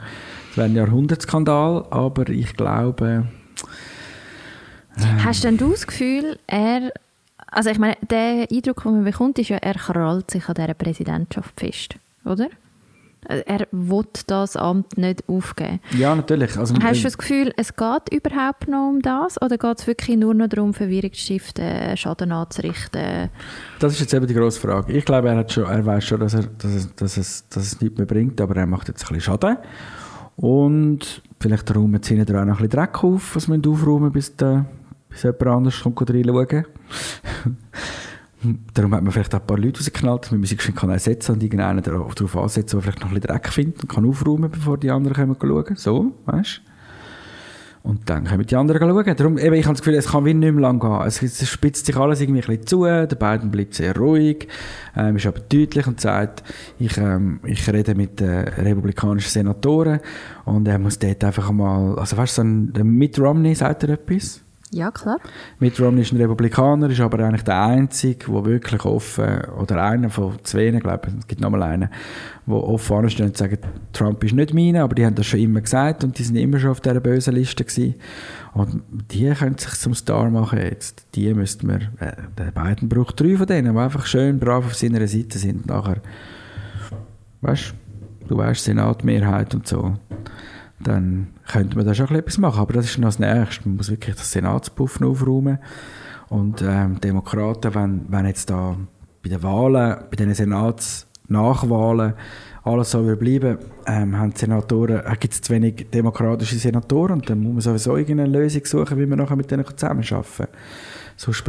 Es 0.52 0.58
wäre 0.58 0.68
ein 0.68 0.76
Jahrhundertskandal, 0.76 1.86
aber 1.90 2.30
ich 2.30 2.56
glaube... 2.56 3.28
Hast 5.24 5.44
denn 5.44 5.58
du 5.58 5.72
das 5.72 5.88
Gefühl, 5.88 6.38
er, 6.46 6.92
also 7.48 7.72
ich 7.72 7.80
meine, 7.80 7.98
der 8.10 8.48
Eindruck, 8.52 8.84
den 8.84 8.92
man 8.94 9.04
bekommt, 9.04 9.40
ist 9.40 9.50
ja, 9.50 9.58
er 9.58 9.74
krallt 9.74 10.30
sich 10.30 10.48
an 10.48 10.54
dieser 10.56 10.76
Präsidentschaft 10.76 11.60
fest, 11.60 11.96
oder? 12.26 12.48
Äh, 13.28 13.44
Er 13.46 13.68
will 13.72 14.04
das 14.28 14.56
Amt 14.56 14.98
nicht 14.98 15.24
aufgeben. 15.28 15.80
Ja, 15.98 16.16
natürlich. 16.16 16.58
Also, 16.58 16.76
Hast 16.76 16.98
äh, 16.98 16.98
du 16.98 17.04
das 17.04 17.18
Gefühl, 17.18 17.54
es 17.58 17.76
geht 17.76 18.12
überhaupt 18.12 18.68
noch 18.68 18.90
um 18.90 19.02
das? 19.02 19.42
Oder 19.42 19.58
geht 19.58 19.80
es 19.80 19.88
wirklich 19.88 20.18
nur 20.18 20.34
noch 20.34 20.48
darum, 20.48 20.74
Verwirrung 20.74 21.14
zu 21.14 21.20
stiften, 21.20 21.98
Schaden 21.98 22.32
anzurichten? 22.32 23.30
Das 23.80 23.94
ist 23.94 24.00
jetzt 24.02 24.14
eben 24.14 24.28
die 24.28 24.34
grosse 24.34 24.60
Frage. 24.60 24.94
Ich 24.94 25.06
glaube, 25.06 25.30
er, 25.30 25.38
hat 25.38 25.52
schon, 25.52 25.66
er 25.66 25.86
weiß 25.86 26.06
schon, 26.06 26.20
dass, 26.20 26.34
er, 26.34 26.44
dass, 26.44 26.72
es, 26.72 26.96
dass, 26.96 27.18
es, 27.18 27.48
dass 27.50 27.64
es 27.64 27.82
nichts 27.82 27.98
mehr 27.98 28.08
bringt, 28.08 28.40
aber 28.42 28.56
er 28.56 28.66
macht 28.68 28.88
jetzt 28.88 29.04
ein 29.04 29.16
bisschen 29.16 29.22
Schaden. 29.22 29.58
Und 30.36 31.22
vielleicht 31.40 31.76
räumen 31.76 32.02
sie 32.02 32.16
hinten 32.16 32.36
auch 32.36 32.46
noch 32.46 32.60
ein 32.60 32.68
bisschen 32.68 32.70
Dreck 32.70 33.04
auf, 33.04 33.36
was 33.36 33.48
wir 33.48 33.60
aufräumen, 33.70 34.12
bis, 34.12 34.36
der, 34.36 34.66
bis 35.10 35.24
jemand 35.24 35.48
anderes 35.48 35.82
kommt 35.82 36.10
reinschauen. 36.10 36.66
Darum 38.74 38.94
hat 38.94 39.04
man 39.04 39.12
vielleicht 39.12 39.34
ein 39.34 39.46
paar 39.46 39.58
Leute 39.58 39.80
rausgeknallt, 39.80 40.26
damit 40.32 40.50
man 40.50 40.58
geschwind 40.58 40.78
kann 40.78 40.90
ersetzen 40.90 41.34
und 41.34 41.44
irgendeinen 41.44 41.82
darauf 41.82 42.38
ansetzen, 42.38 42.78
der 42.78 42.82
vielleicht 42.82 43.00
noch 43.00 43.08
ein 43.08 43.14
bisschen 43.16 43.28
Dreck 43.28 43.50
findet 43.50 43.84
und 43.84 43.90
kann 43.90 44.06
aufräumen, 44.06 44.52
bevor 44.52 44.78
die 44.78 44.92
anderen 44.92 45.36
kommen 45.38 45.66
schauen. 45.66 45.76
So, 45.76 46.14
weißt 46.26 46.62
Und 47.84 48.10
dann 48.10 48.26
können 48.26 48.46
die 48.46 48.56
anderen 48.56 48.82
schauen. 48.82 49.16
Darum, 49.16 49.38
eben, 49.38 49.56
ich 49.56 49.66
habe 49.66 49.74
das 49.74 49.82
Gefühl, 49.82 49.96
es 49.96 50.08
kann 50.08 50.26
wie 50.26 50.34
nicht 50.34 50.54
mehr 50.54 50.62
lang 50.62 50.80
gehen. 50.80 51.02
Es, 51.06 51.50
spitzt 51.50 51.86
sich 51.86 51.96
alles 51.96 52.22
irgendwie 52.22 52.42
ein 52.42 52.48
bisschen 52.48 52.68
zu, 52.68 52.84
der 52.84 53.08
beiden 53.08 53.52
bleibt 53.52 53.74
sehr 53.74 53.96
ruhig, 53.96 54.48
ähm, 54.96 55.16
ist 55.16 55.26
aber 55.26 55.40
deutlich 55.40 55.88
und 55.88 56.00
sagt, 56.02 56.44
ich, 56.80 56.98
ähm, 56.98 57.40
ich 57.46 57.70
rede 57.72 57.96
mit 57.96 58.20
den 58.20 58.48
republikanischen 58.48 59.30
Senatoren 59.30 60.00
und 60.46 60.68
er 60.68 60.80
muss 60.80 61.00
dort 61.00 61.24
einfach 61.24 61.52
mal, 61.52 61.98
also 61.98 62.18
weißt 62.18 62.38
du, 62.38 62.42
so 62.42 62.48
ein, 62.48 62.98
Mitt 62.98 63.20
Romney 63.20 63.56
sagt 63.56 63.84
er 63.84 63.90
etwas? 63.90 64.43
Ja, 64.74 64.90
klar. 64.90 65.20
Mitt 65.60 65.80
Romney 65.80 66.02
ist 66.02 66.12
ein 66.12 66.18
Republikaner, 66.18 66.90
ist 66.90 67.00
aber 67.00 67.20
eigentlich 67.20 67.44
der 67.44 67.62
Einzige, 67.62 68.32
der 68.32 68.46
wirklich 68.46 68.84
offen, 68.86 69.42
oder 69.60 69.84
einer 69.84 70.10
von 70.10 70.38
zwei, 70.44 70.72
glaube 70.72 71.08
ich, 71.08 71.14
es 71.20 71.28
gibt 71.28 71.42
noch 71.42 71.52
mal 71.52 71.62
einen, 71.62 71.90
der 72.48 72.56
offen 72.56 72.98
anstehen 72.98 73.28
und 73.28 73.38
sagen, 73.38 73.60
Trump 73.94 74.24
ist 74.24 74.34
nicht 74.34 74.54
meine, 74.54 74.82
aber 74.82 74.96
die 74.96 75.06
haben 75.06 75.14
das 75.14 75.28
schon 75.28 75.42
immer 75.42 75.62
gesagt 75.62 76.04
und 76.04 76.18
die 76.18 76.24
sind 76.24 76.38
immer 76.38 76.58
schon 76.58 76.72
auf 76.72 76.82
dieser 76.82 77.00
bösen 77.00 77.36
Liste 77.36 77.64
gewesen. 77.64 77.96
Und 78.54 78.82
die 79.12 79.30
können 79.30 79.58
sich 79.60 79.74
zum 79.74 79.94
Star 79.94 80.30
machen 80.32 80.60
jetzt. 80.60 81.06
Die 81.14 81.32
müssten 81.34 81.68
wir, 81.68 81.82
äh, 82.00 82.14
der 82.38 82.52
Biden 82.52 82.90
braucht 82.90 83.20
drei 83.20 83.38
von 83.38 83.46
denen, 83.46 83.74
die 83.74 83.80
einfach 83.80 84.08
schön 84.08 84.40
brav 84.40 84.66
auf 84.66 84.76
seiner 84.76 85.06
Seite 85.08 85.38
sind. 85.38 85.68
Nachher, 85.68 85.98
weißt 87.42 87.74
du, 88.28 88.38
weißt, 88.38 88.64
Senatmehrheit 88.64 89.54
und 89.54 89.68
so 89.68 89.94
dann 90.84 91.28
könnte 91.48 91.78
man 91.78 91.86
da 91.86 91.94
schon 91.94 92.14
etwas 92.16 92.38
machen. 92.38 92.60
Aber 92.60 92.74
das 92.74 92.86
ist 92.86 92.98
noch 92.98 93.10
das 93.10 93.20
Nächste. 93.20 93.68
Man 93.68 93.78
muss 93.78 93.90
wirklich 93.90 94.16
das 94.16 94.32
Senatspuff 94.32 95.00
noch 95.00 95.10
aufräumen. 95.10 95.60
Und 96.30 96.62
ähm, 96.62 97.00
Demokraten, 97.00 97.76
wenn, 97.76 98.06
wenn 98.10 98.26
jetzt 98.26 98.50
da 98.50 98.76
bei 99.22 99.30
den 99.30 99.44
Wahlen, 99.44 99.98
bei 100.10 100.16
den 100.16 100.34
Senatsnachwahlen 100.34 102.14
alles 102.64 102.92
so 102.92 103.06
wird 103.06 103.20
bleiben, 103.20 103.58
ähm, 103.86 104.18
haben 104.18 104.34
Senatoren, 104.34 105.02
äh, 105.06 105.16
gibt 105.20 105.34
es 105.34 105.42
zu 105.42 105.54
wenig 105.54 105.88
demokratische 105.94 106.56
Senatoren 106.56 107.20
und 107.20 107.30
dann 107.30 107.40
muss 107.40 107.54
man 107.54 107.62
sowieso 107.62 107.98
irgendeine 107.98 108.32
Lösung 108.32 108.66
suchen, 108.66 108.98
wie 108.98 109.06
man 109.06 109.20
nachher 109.20 109.36
mit 109.36 109.52
denen 109.52 109.66
zusammenarbeiten 109.66 110.32
kann. 110.38 110.48
Sonst, 111.16 111.44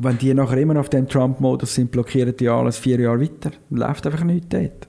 wenn 0.00 0.18
die 0.18 0.32
nachher 0.32 0.58
immer 0.58 0.74
noch 0.74 0.82
auf 0.82 0.88
dem 0.88 1.08
Trump-Modus 1.08 1.74
sind, 1.74 1.90
blockieren 1.90 2.36
die 2.36 2.48
alles 2.48 2.78
vier 2.78 3.00
Jahre 3.00 3.20
weiter. 3.20 3.50
Läuft 3.68 4.06
einfach 4.06 4.24
nichts 4.24 4.48
dort. 4.48 4.88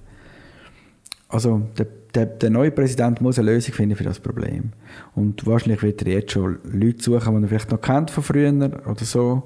Also 1.28 1.62
der, 1.78 1.88
der, 2.16 2.26
der 2.26 2.50
neue 2.50 2.72
Präsident 2.72 3.22
muss 3.22 3.40
eine 3.40 3.52
Lösung 3.52 3.74
finden 3.74 3.96
für 3.96 4.04
das 4.04 4.20
Problem. 4.20 4.72
Und 5.16 5.46
wahrscheinlich 5.46 5.82
wird 5.82 6.02
er 6.04 6.14
jetzt 6.14 6.32
schon 6.32 6.60
Leute 6.64 7.04
suchen, 7.04 7.38
die 7.38 7.44
er 7.44 7.48
vielleicht 7.50 7.72
noch 7.72 7.82
kennt 7.82 8.12
von 8.12 8.24
früher 8.24 8.54
oder 8.86 9.06
so. 9.06 9.44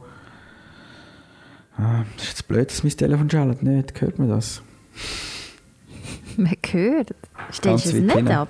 Ah, 1.78 2.04
das 2.16 2.24
ist 2.24 2.30
jetzt 2.30 2.48
blöd, 2.48 2.70
dass 2.70 2.84
mein 2.84 2.96
Telefon 2.96 3.30
schallt 3.30 3.64
nicht. 3.64 4.02
Hört 4.02 4.18
man 4.20 4.30
das? 4.30 4.62
Man 6.38 6.52
hört. 6.72 7.16
Stellst 7.52 7.86
du 7.86 7.90
es 7.90 7.96
nicht 7.96 8.14
hinten. 8.14 8.32
ab? 8.34 8.50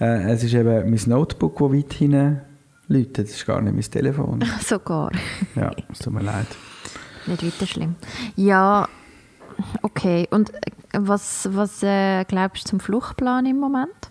Äh, 0.00 0.32
es 0.32 0.44
ist 0.44 0.52
eben 0.52 0.90
mein 0.90 1.00
Notebook, 1.06 1.58
das 1.58 1.72
weit 1.72 1.92
hinten 1.94 2.40
läutet. 2.88 3.28
Das 3.28 3.36
ist 3.36 3.46
gar 3.46 3.62
nicht 3.62 3.74
mein 3.74 3.82
Telefon. 3.82 4.44
Sogar. 4.60 5.10
Ja, 5.54 5.70
es 5.90 6.00
tut 6.00 6.12
mir 6.12 6.22
leid. 6.22 6.46
Nicht 7.26 7.42
weiter 7.42 7.66
schlimm. 7.66 7.94
Ja, 8.36 8.86
okay. 9.82 10.28
Und 10.30 10.52
äh, 10.54 10.60
was, 10.92 11.48
was 11.52 11.82
äh, 11.82 12.24
glaubst 12.24 12.64
du 12.64 12.70
zum 12.70 12.80
Fluchtplan 12.80 13.46
im 13.46 13.58
Moment? 13.58 14.10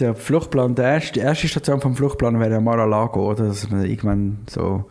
Der 0.00 0.16
Fluchtplan, 0.16 0.74
der 0.74 0.94
erste, 0.94 1.12
die 1.12 1.20
erste 1.20 1.46
Station 1.46 1.80
vom 1.80 1.94
Fluchtplan 1.94 2.40
wäre 2.40 2.60
Mar-a-Lago, 2.60 3.30
oder? 3.30 3.46
Dass 3.46 3.70
man 3.70 3.84
irgendwann 3.84 4.38
so 4.50 4.86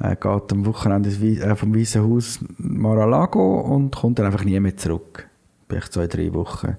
äh, 0.00 0.14
geht 0.14 0.52
am 0.52 0.64
Wochenende 0.66 1.10
äh, 1.10 1.56
vom 1.56 1.74
Weißen 1.74 2.02
Haus 2.02 2.38
Mar-a-Lago 2.58 3.60
und 3.60 3.96
kommt 3.96 4.18
dann 4.18 4.26
einfach 4.26 4.44
nie 4.44 4.58
mehr 4.60 4.76
zurück. 4.76 5.28
Vielleicht 5.68 5.92
zwei, 5.92 6.06
drei 6.06 6.32
Wochen. 6.34 6.76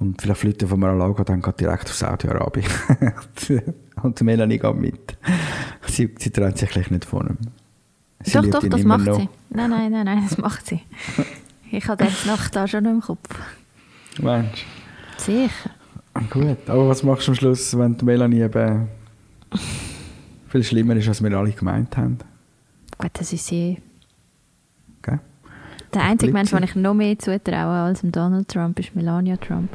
Und 0.00 0.20
vielleicht 0.20 0.40
fliegt 0.40 0.62
er 0.62 0.68
von 0.68 0.80
Mar-a-Lago 0.80 1.22
dann 1.22 1.42
geht 1.42 1.60
direkt 1.60 1.84
auf 1.84 1.94
Saudi-Arabien. 1.94 2.66
und 4.02 4.20
Melanie 4.22 4.58
geht 4.58 4.76
mit. 4.76 5.16
Sie, 5.86 6.12
sie 6.18 6.30
trennt 6.30 6.58
sich 6.58 6.90
nicht 6.90 7.04
von 7.04 7.28
ihm. 7.28 7.38
Sie 8.26 8.32
doch, 8.32 8.44
doch, 8.44 8.68
das 8.68 8.82
macht 8.82 9.06
noch. 9.06 9.20
sie. 9.20 9.28
Nein, 9.50 9.70
nein, 9.70 9.92
nein, 9.92 10.04
nein, 10.04 10.22
das 10.28 10.36
macht 10.36 10.66
sie. 10.66 10.80
Ich 11.70 11.86
habe 11.86 12.02
das 12.04 12.26
Nacht 12.26 12.56
da 12.56 12.66
schon 12.66 12.82
noch 12.82 12.90
im 12.90 13.00
Kopf. 13.00 13.28
Mensch. 14.20 14.66
Sicher. 15.16 15.70
Gut, 16.30 16.58
aber 16.68 16.88
was 16.88 17.04
machst 17.04 17.28
du 17.28 17.32
am 17.32 17.36
Schluss, 17.36 17.78
wenn 17.78 17.96
die 17.96 18.04
Melanie 18.04 18.40
eben 18.42 18.88
viel 20.48 20.64
schlimmer 20.64 20.96
ist, 20.96 21.06
als 21.06 21.22
wir 21.22 21.32
alle 21.36 21.52
gemeint 21.52 21.96
haben? 21.96 22.18
Gut, 22.98 23.10
das 23.12 23.32
ist 23.32 23.46
sie. 23.46 23.78
Gell? 25.02 25.20
Der 25.94 26.02
einzige 26.02 26.32
Mensch, 26.32 26.50
den 26.50 26.64
ich 26.64 26.74
noch 26.74 26.94
mehr 26.94 27.16
zutraue 27.18 27.82
als 27.84 28.00
dem 28.00 28.10
Donald 28.10 28.48
Trump, 28.48 28.78
ist 28.80 28.96
Melania 28.96 29.36
Trump. 29.36 29.70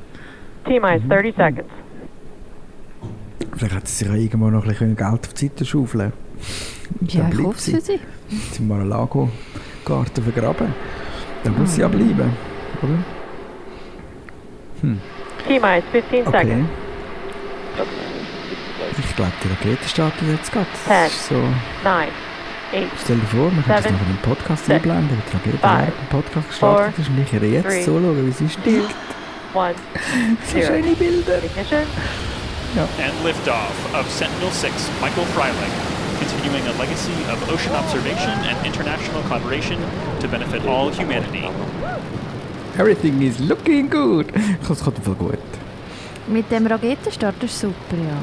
T-minus 0.66 1.08
30 1.08 1.36
seconds. 1.36 1.70
Vielleicht 3.56 3.76
hat 3.76 3.88
sie 3.88 3.96
sich 3.96 4.08
ja 4.08 4.16
irgendwo 4.16 4.50
noch 4.50 4.64
ein 4.64 4.70
bisschen 4.70 4.96
Geld 4.96 5.28
auf 5.28 5.34
die 5.34 5.48
Seite 5.48 5.66
schaufeln 5.66 6.12
Ja, 7.08 7.24
ich 7.24 7.30
bleibt 7.30 7.44
hoffe 7.48 7.58
es 7.58 7.66
sie. 7.66 7.72
für 7.74 7.82
sie. 7.82 8.00
Sie 8.52 8.64
mal 8.64 8.80
einen 8.82 8.90
Lago-Garten 8.90 10.24
vergraben. 10.24 10.74
Dann 11.44 11.58
muss 11.60 11.76
sie 11.76 11.82
ja 11.82 11.88
bleiben, 11.88 12.32
oder? 12.82 12.98
15 15.92 16.28
Okay. 16.28 16.64
Ich 19.00 19.16
glaube, 19.16 19.32
die 19.44 19.48
Rakete 19.50 19.88
startet 19.88 20.28
jetzt 20.28 20.52
gerade. 20.52 20.68
Das 20.88 21.12
ist 21.12 21.28
so, 21.30 21.36
9, 21.36 21.52
8, 21.84 22.10
stell 23.04 23.18
dir 23.18 23.26
vor, 23.28 23.52
man 23.52 23.64
könnte 23.66 23.72
das 23.74 23.84
Seven. 23.84 23.94
noch 23.96 24.02
in 24.02 24.08
den 24.08 24.22
Podcast 24.22 24.66
Six. 24.66 24.76
einblenden, 24.76 25.10
wie 25.18 25.22
die 25.52 25.58
Rakete 25.62 25.92
dem 26.02 26.08
Podcast 26.10 26.48
gestartet 26.50 27.00
ist. 27.00 27.10
Und 27.10 27.20
ich 27.20 27.34
werde 27.34 27.48
jetzt 27.48 27.66
Three. 27.68 27.84
zuschauen, 27.84 28.28
wie 28.28 28.32
sie. 28.32 28.44
1, 28.46 28.54
So 30.52 30.58
0. 30.58 30.66
schöne 30.66 30.96
Bilder. 30.96 31.38
Ignition. 31.44 31.82
and 32.78 33.14
liftoff 33.26 33.94
of 33.94 34.10
Sentinel 34.10 34.50
6 34.52 34.74
Michael 35.02 35.26
Freilich, 35.36 35.58
continuing 36.22 36.66
a 36.68 36.74
legacy 36.82 37.18
of 37.34 37.38
ocean 37.54 37.74
observation 37.82 38.34
and 38.50 38.56
international 38.66 39.22
collaboration 39.28 39.78
to 40.22 40.28
benefit 40.28 40.62
all 40.66 40.90
humanity. 40.92 41.44
Everything 42.78 43.22
is 43.22 43.40
looking 43.40 43.90
good. 43.90 44.28
Das 44.68 44.80
kommt 44.84 45.00
voll 45.04 45.16
gut. 45.16 45.40
Mit 46.28 46.50
dem 46.52 46.68
Raketenstart 46.68 47.42
ist 47.44 47.60
super, 47.60 47.98
ja. 47.98 48.18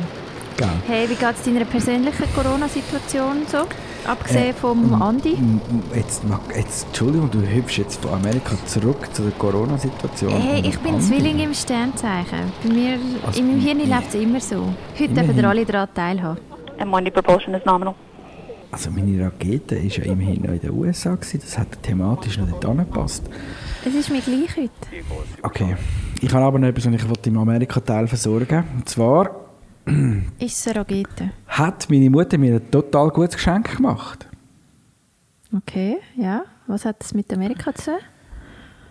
Gell? 0.56 0.68
Hey, 0.88 1.08
wie 1.08 1.14
geht 1.14 1.34
es 1.38 1.42
deiner 1.44 1.64
persönlichen 1.64 2.24
Corona-Situation 2.34 3.46
so? 3.50 3.58
Abgesehen 4.06 4.50
Äh, 4.50 4.52
vom 4.54 5.02
Andi? 5.02 5.36
Jetzt, 5.94 6.22
jetzt, 6.56 6.86
Entschuldigung, 6.86 7.30
du 7.30 7.40
hüpfst 7.40 7.78
jetzt 7.78 8.00
von 8.02 8.14
Amerika 8.14 8.56
zurück 8.66 9.08
zu 9.12 9.22
der 9.22 9.32
Corona-Situation. 9.32 10.32
Hey, 10.40 10.62
ich 10.66 10.78
bin 10.78 10.94
Andi. 10.94 11.06
Zwilling 11.06 11.38
im 11.40 11.54
Sternzeichen. 11.54 12.50
Bei 12.64 12.72
mir, 12.72 12.98
Also, 13.26 13.40
in 13.40 13.46
meinem 13.48 13.60
Hirn 13.60 13.80
ja. 13.80 13.96
läuft 13.96 14.08
es 14.08 14.14
immer 14.20 14.40
so. 14.40 14.56
Heute 14.94 15.04
Immerhin. 15.04 15.26
dürfen 15.26 15.44
alle 15.44 15.64
daran 15.66 15.88
teilhaben. 15.94 16.38
M1D 16.78 17.10
propulsion 17.10 17.54
is 17.54 17.64
nominal. 17.64 17.94
Also 18.70 18.90
meine 18.90 19.24
Rakete 19.24 19.76
war 19.76 19.82
ja 19.82 20.02
immerhin 20.04 20.42
noch 20.42 20.52
in 20.52 20.60
den 20.60 20.70
USA. 20.70 21.14
Gewesen. 21.14 21.40
Das 21.40 21.58
hat 21.58 21.82
thematisch 21.82 22.36
noch 22.38 22.48
dort 22.50 22.66
angepasst. 22.66 23.24
Es 23.84 23.94
ist 23.94 24.10
mir 24.10 24.20
gleich 24.20 24.56
heute. 24.56 25.04
Okay. 25.42 25.76
Ich 26.20 26.32
habe 26.34 26.44
aber 26.44 26.58
noch 26.58 26.68
etwas, 26.68 26.86
was 26.86 26.94
ich 26.94 27.08
wollte 27.08 27.30
im 27.30 27.38
Amerika-Teil 27.38 28.06
versorgen 28.08 28.64
Und 28.76 28.88
zwar 28.88 29.30
Ist 30.38 30.58
es 30.58 30.68
eine 30.68 30.80
Rakete? 30.80 31.30
hat 31.46 31.88
meine 31.88 32.10
Mutter 32.10 32.36
mir 32.36 32.56
ein 32.56 32.70
total 32.70 33.08
gutes 33.10 33.36
Geschenk 33.36 33.76
gemacht. 33.76 34.28
Okay, 35.56 35.96
ja. 36.16 36.44
Was 36.66 36.84
hat 36.84 37.00
das 37.00 37.14
mit 37.14 37.32
Amerika 37.32 37.74
zu 37.74 37.92
tun? 37.92 38.00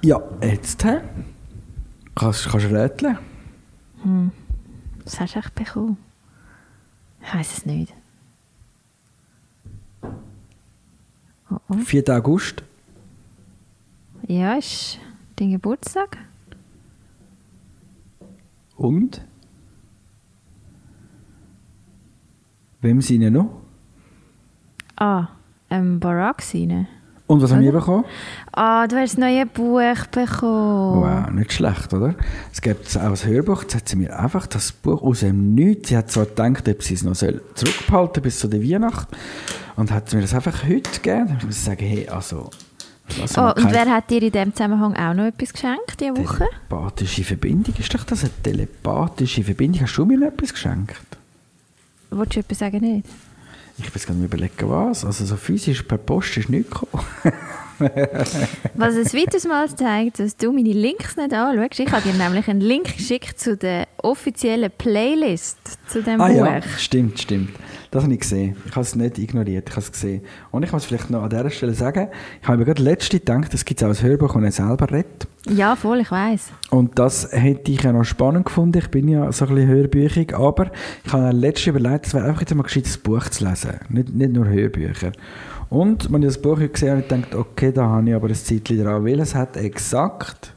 Ja, 0.01 0.19
jetzt. 0.41 0.83
hä? 0.83 1.01
Kannst, 2.15 2.51
du 2.51 2.57
rätseln? 2.57 3.19
Was 5.03 5.19
hast 5.19 5.35
du 5.35 5.39
echt 5.39 5.53
bekommen? 5.53 5.97
Ich 7.28 7.34
weiß 7.34 7.57
es 7.57 7.65
nicht. 7.65 7.93
Oh, 10.01 11.57
oh. 11.67 11.73
4. 11.73 12.03
August. 12.15 12.63
Ja, 14.28 14.53
ist 14.55 14.97
dein 15.36 15.51
Geburtstag? 15.51 16.19
Und? 18.78 19.25
Wem 22.80 23.01
sind 23.01 23.30
noch? 23.34 23.61
Ah, 24.95 25.28
ähm, 25.69 25.99
Barack 25.99 26.41
seine. 26.41 26.88
Und 27.28 27.41
was 27.41 27.51
haben 27.51 27.61
wir 27.61 27.73
bekommen? 27.73 28.05
Ah, 28.53 28.88
du 28.88 28.95
hast 28.95 29.13
das 29.13 29.17
neue 29.17 29.45
Buch 29.45 30.05
bekommen. 30.09 31.01
Wow, 31.01 31.30
nicht 31.32 31.51
schlecht, 31.51 31.93
oder? 31.93 32.15
Es 32.53 32.61
gibt 32.61 32.97
auch 32.97 33.01
ein 33.01 33.15
Hörbuch, 33.15 33.63
jetzt 33.63 33.75
hat 33.75 33.89
sie 33.89 33.97
mir 33.97 34.17
einfach 34.17 34.47
das 34.47 34.71
Buch 34.71 35.03
aus 35.03 35.19
dem 35.19 35.53
Nichts, 35.53 35.89
sie 35.89 35.97
hat 35.97 36.09
zwar 36.09 36.25
gedacht, 36.25 36.69
ob 36.69 36.82
sie 36.82 36.93
es 36.93 37.03
noch 37.03 37.15
soll 37.15 37.41
zurückbehalten 37.53 38.23
bis 38.23 38.39
zu 38.39 38.47
der 38.47 38.63
Weihnacht 38.63 39.09
und 39.75 39.91
hat 39.91 40.13
mir 40.13 40.21
das 40.21 40.34
einfach 40.34 40.63
heute 40.63 40.89
gegeben. 40.89 41.36
Ich 41.38 41.45
muss 41.45 41.65
sagen, 41.65 41.86
hey, 41.86 42.07
also... 42.07 42.49
also 43.19 43.41
Oh, 43.41 43.53
und 43.57 43.73
wer 43.73 43.88
hat 43.88 44.09
dir 44.09 44.23
in 44.23 44.32
diesem 44.32 44.53
Zusammenhang 44.53 44.95
auch 44.95 45.13
noch 45.13 45.25
etwas 45.25 45.51
geschenkt 45.51 45.99
diese 45.99 46.15
Woche? 46.15 46.45
Telepathische 46.69 47.25
Verbindung, 47.25 47.75
ist 47.78 47.93
doch 47.93 48.05
das 48.05 48.21
eine 48.21 48.32
telepathische 48.41 49.43
Verbindung? 49.43 49.82
Hast 49.82 49.97
du 49.97 50.05
mir 50.05 50.17
noch 50.17 50.28
etwas 50.28 50.53
geschenkt? 50.53 50.95
Wolltest 52.09 52.36
du 52.38 52.39
etwas 52.39 52.59
sagen 52.59 52.80
nicht? 52.80 53.05
Ich 53.80 53.93
weiß 53.93 54.07
gar 54.07 54.15
nicht 54.15 54.25
überlegen, 54.25 54.69
was. 54.69 55.05
Also 55.05 55.25
so 55.25 55.36
physisch 55.36 55.84
per 55.84 55.97
Post 55.99 56.38
ist 56.38 56.49
nichts 56.49 56.71
gekommen. 56.71 57.03
Was 58.73 58.95
ein 58.95 59.05
weiteres 59.13 59.45
Mal 59.45 59.69
zeigt, 59.75 60.17
dass 60.17 60.36
du 60.36 60.51
meine 60.51 60.73
Links 60.73 61.15
nicht 61.15 61.32
anschaust. 61.32 61.80
Ich 61.80 61.91
habe 61.91 62.01
dir 62.09 62.15
nämlich 62.15 62.47
einen 62.47 62.61
Link 62.61 62.97
geschickt 62.97 63.39
zu 63.39 63.55
der 63.55 63.88
offiziellen 63.97 64.71
Playlist 64.75 65.59
zu 65.88 66.01
dem 66.01 66.19
Ah 66.19 66.28
Buch. 66.28 66.36
ja, 66.38 66.61
stimmt, 66.80 67.19
stimmt. 67.19 67.51
Das 67.91 68.03
habe 68.03 68.13
ich 68.13 68.19
gesehen. 68.19 68.55
Ich 68.65 68.71
habe 68.71 68.81
es 68.81 68.95
nicht 68.95 69.17
ignoriert, 69.17 69.69
ich 69.69 69.75
habe 69.75 69.81
es 69.81 69.91
gesehen. 69.91 70.21
Und 70.51 70.63
ich 70.63 70.71
muss 70.71 70.85
vielleicht 70.85 71.09
noch 71.09 71.23
an 71.23 71.29
dieser 71.29 71.49
Stelle 71.49 71.73
sagen, 71.73 72.09
ich 72.41 72.47
habe 72.47 72.57
mir 72.57 72.65
gerade 72.65 72.81
letzte 72.81 73.19
gedacht, 73.19 73.53
es 73.53 73.63
gibt 73.63 73.83
auch 73.83 73.89
ein 73.89 74.01
Hörbuch, 74.01 74.33
das 74.33 74.59
er 74.59 74.67
selber 74.67 74.91
redet. 74.91 75.27
Ja, 75.49 75.75
voll, 75.75 76.01
ich 76.01 76.11
weiß. 76.11 76.51
Und 76.69 76.99
das 76.99 77.31
hätte 77.31 77.71
ich 77.71 77.83
ja 77.83 77.93
noch 77.93 78.03
spannend 78.03 78.45
gefunden. 78.45 78.79
Ich 78.79 78.89
bin 78.89 79.07
ja 79.07 79.31
so 79.31 79.45
ein 79.45 79.55
bisschen 79.55 79.69
hörbüchig, 79.69 80.33
aber 80.35 80.71
ich 81.05 81.13
habe 81.13 81.23
mir 81.23 81.33
letzte 81.33 81.69
überlegt, 81.69 82.07
es 82.07 82.13
wäre 82.13 82.25
einfach 82.25 82.41
jetzt 82.41 82.53
mal 82.53 82.63
gescheit, 82.63 82.85
ein 82.85 83.01
Buch 83.03 83.29
zu 83.29 83.47
lesen. 83.47 83.79
Nicht, 83.89 84.13
nicht 84.13 84.33
nur 84.33 84.47
Hörbücher. 84.47 85.13
Und 85.69 86.05
als 86.05 86.15
ich 86.15 86.25
das 86.25 86.41
Buch 86.41 86.59
gesehen 86.59 86.89
habe, 86.91 87.01
habe 87.01 87.01
ich 87.01 87.07
gedacht, 87.07 87.35
okay, 87.35 87.71
da 87.71 87.85
habe 87.88 88.09
ich 88.09 88.15
aber 88.15 88.27
ein 88.27 88.35
Zeitchen 88.35 88.83
dran, 88.83 89.05
weil 89.05 89.19
es 89.19 89.35
hat 89.35 89.57
exakt 89.57 90.53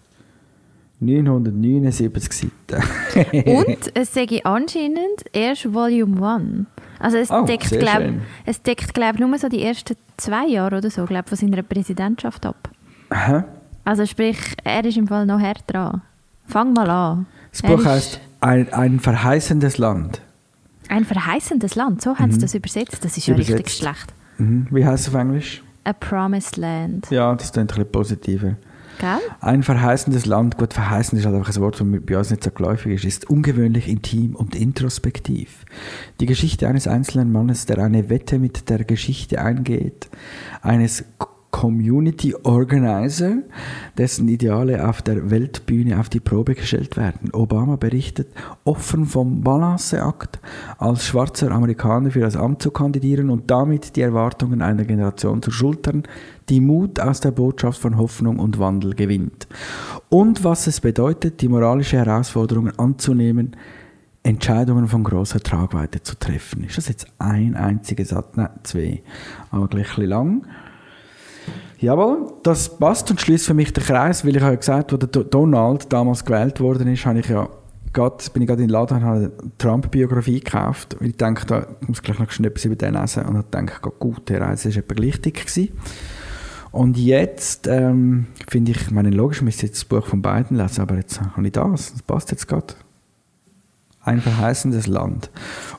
979 1.00 2.32
Seiten. 2.32 2.82
Und 3.46 3.92
es 3.94 4.12
sage 4.12 4.44
anscheinend 4.44 5.24
erst 5.32 5.72
Volume 5.72 6.26
1. 6.26 6.66
Also 7.00 7.16
es 7.16 7.30
Oh, 7.30 7.44
deckt, 7.44 7.70
glaub, 7.70 7.96
schön. 7.96 8.20
es 8.46 8.62
deckt, 8.62 8.94
glaube 8.94 9.14
ich, 9.14 9.20
nur 9.26 9.36
so 9.38 9.48
die 9.48 9.62
ersten 9.62 9.96
zwei 10.18 10.46
Jahre 10.46 10.76
oder 10.78 10.90
so, 10.90 11.04
glaub, 11.06 11.28
von 11.28 11.36
seiner 11.36 11.62
Präsidentschaft 11.62 12.44
ab. 12.46 12.68
Hä? 13.12 13.42
Also 13.84 14.04
sprich, 14.06 14.38
er 14.62 14.84
ist 14.84 14.96
im 14.98 15.08
Fall 15.08 15.26
noch 15.26 15.40
hart 15.40 15.64
dran. 15.66 16.02
Fang 16.46 16.72
mal 16.74 16.88
an. 16.90 17.26
Das 17.50 17.62
Buch 17.62 17.80
ist 17.80 17.86
heißt 17.86 18.20
ein, 18.40 18.72
ein 18.72 19.00
verheißendes 19.00 19.78
Land. 19.78 20.20
Ein 20.88 21.04
verheißendes 21.04 21.74
Land, 21.74 22.02
so 22.02 22.16
haben 22.18 22.30
sie 22.32 22.38
das 22.38 22.54
übersetzt. 22.54 23.04
Das 23.04 23.16
ist 23.16 23.26
ja 23.26 23.34
richtig 23.34 23.54
Mhm. 23.54 23.58
Übersetzt. 23.60 23.78
schlecht. 23.78 24.14
Mhm. 24.38 24.66
Wie 24.70 24.84
heißt 24.84 25.08
es 25.08 25.14
auf 25.14 25.20
Englisch? 25.20 25.62
A 25.84 25.92
Promised 25.94 26.56
Land. 26.58 27.10
Ja, 27.10 27.34
das 27.34 27.52
klingt 27.52 27.72
ein 27.72 27.76
bisschen 27.76 27.92
positiver. 27.92 28.56
Gell? 29.00 29.18
Ein 29.40 29.62
verheißendes 29.62 30.26
Land, 30.26 30.58
gut, 30.58 30.74
verheißen 30.74 31.18
ist 31.18 31.24
halt 31.24 31.34
einfach 31.34 31.56
ein 31.56 31.62
Wort, 31.62 31.80
das 31.80 31.86
bei 32.04 32.18
uns 32.18 32.30
nicht 32.30 32.44
so 32.44 32.50
geläufig 32.50 32.92
ist, 32.92 33.04
ist 33.04 33.30
ungewöhnlich 33.30 33.88
intim 33.88 34.36
und 34.36 34.54
introspektiv. 34.54 35.64
Die 36.20 36.26
Geschichte 36.26 36.68
eines 36.68 36.86
einzelnen 36.86 37.32
Mannes, 37.32 37.64
der 37.64 37.78
eine 37.78 38.10
Wette 38.10 38.38
mit 38.38 38.68
der 38.68 38.84
Geschichte 38.84 39.40
eingeht, 39.40 40.10
eines 40.60 41.04
Community 41.60 42.34
Organizer, 42.42 43.42
dessen 43.98 44.28
Ideale 44.28 44.88
auf 44.88 45.02
der 45.02 45.28
Weltbühne 45.30 46.00
auf 46.00 46.08
die 46.08 46.18
Probe 46.18 46.54
gestellt 46.54 46.96
werden. 46.96 47.34
Obama 47.34 47.76
berichtet 47.76 48.28
offen 48.64 49.04
vom 49.04 49.42
Balanceakt, 49.42 50.40
als 50.78 51.04
schwarzer 51.04 51.50
Amerikaner 51.50 52.12
für 52.12 52.20
das 52.20 52.34
Amt 52.34 52.62
zu 52.62 52.70
kandidieren 52.70 53.28
und 53.28 53.50
damit 53.50 53.96
die 53.96 54.00
Erwartungen 54.00 54.62
einer 54.62 54.86
Generation 54.86 55.42
zu 55.42 55.50
schultern, 55.50 56.04
die 56.48 56.62
Mut 56.62 56.98
aus 56.98 57.20
der 57.20 57.32
Botschaft 57.32 57.78
von 57.78 57.98
Hoffnung 57.98 58.38
und 58.38 58.58
Wandel 58.58 58.94
gewinnt. 58.94 59.46
Und 60.08 60.42
was 60.42 60.66
es 60.66 60.80
bedeutet, 60.80 61.42
die 61.42 61.48
moralische 61.48 61.98
Herausforderungen 61.98 62.72
anzunehmen, 62.78 63.54
Entscheidungen 64.22 64.88
von 64.88 65.04
großer 65.04 65.40
Tragweite 65.40 66.02
zu 66.02 66.18
treffen. 66.18 66.64
Ist 66.64 66.78
das 66.78 66.88
jetzt 66.88 67.06
ein 67.18 67.54
einziger 67.54 68.06
Satz? 68.06 68.36
Nein, 68.36 68.48
zwei. 68.62 69.02
Aber 69.50 69.68
gleich 69.68 69.90
ein 69.90 69.96
bisschen 69.96 70.08
lang. 70.08 70.46
Jawohl, 71.80 72.26
das 72.42 72.78
passt 72.78 73.10
und 73.10 73.20
schließt 73.20 73.46
für 73.46 73.54
mich 73.54 73.72
den 73.72 73.82
Kreis, 73.82 74.24
weil 74.24 74.36
ich 74.36 74.42
habe 74.42 74.52
ja 74.52 74.58
gesagt, 74.58 74.92
als 74.92 74.98
der 74.98 75.08
Do- 75.08 75.22
Donald 75.22 75.90
damals 75.92 76.24
gewählt 76.24 76.60
worden 76.60 76.88
ist, 76.88 77.06
habe 77.06 77.20
ich 77.20 77.28
ja 77.28 77.48
grad, 77.92 78.32
bin 78.34 78.42
ich 78.42 78.48
gerade 78.48 78.62
in 78.62 78.68
den 78.68 78.72
Laden 78.72 78.98
und 78.98 79.04
habe 79.04 79.16
eine 79.16 79.32
Trump-Biografie 79.56 80.40
gekauft. 80.40 80.96
Weil 81.00 81.08
ich 81.08 81.16
denke, 81.16 81.46
da 81.46 81.66
muss 81.86 82.02
gleich 82.02 82.18
noch 82.18 82.28
etwas 82.28 82.64
über 82.66 82.76
den 82.76 82.94
lesen 82.94 83.24
und 83.24 83.38
habe 83.38 83.46
gedacht, 83.50 83.82
gut, 83.98 84.28
der 84.28 84.42
Reise 84.42 84.68
ist 84.68 84.76
etwa 84.76 84.94
dick 84.94 85.46
gewesen. 85.46 85.70
Und 86.70 86.96
jetzt 86.98 87.66
ähm, 87.66 88.26
finde 88.46 88.72
ich, 88.72 88.82
ich 88.82 88.90
meine, 88.90 89.10
logisch 89.10 89.42
müsste 89.42 89.66
jetzt 89.66 89.76
das 89.78 89.84
Buch 89.86 90.06
von 90.06 90.22
beiden 90.22 90.56
lesen, 90.56 90.82
aber 90.82 90.96
jetzt 90.96 91.20
habe 91.20 91.46
ich 91.46 91.52
das, 91.52 91.92
das 91.92 92.02
passt 92.02 92.30
jetzt 92.30 92.46
gerade. 92.46 92.74
Ein 94.02 94.20
verheißendes 94.20 94.86
Land. 94.86 95.30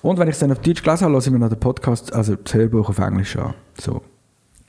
Und 0.02 0.20
wenn 0.20 0.28
ich 0.28 0.34
es 0.34 0.40
dann 0.40 0.52
auf 0.52 0.60
Deutsch 0.60 0.84
gelesen 0.84 1.06
habe, 1.06 1.14
höre 1.14 1.22
ich 1.22 1.32
mir 1.32 1.40
noch 1.40 1.50
den 1.50 1.60
Podcast, 1.60 2.12
also 2.14 2.36
das 2.36 2.54
Hörbuch 2.54 2.90
auf 2.90 3.00
Englisch 3.00 3.38
an. 3.38 3.54
So, 3.80 4.02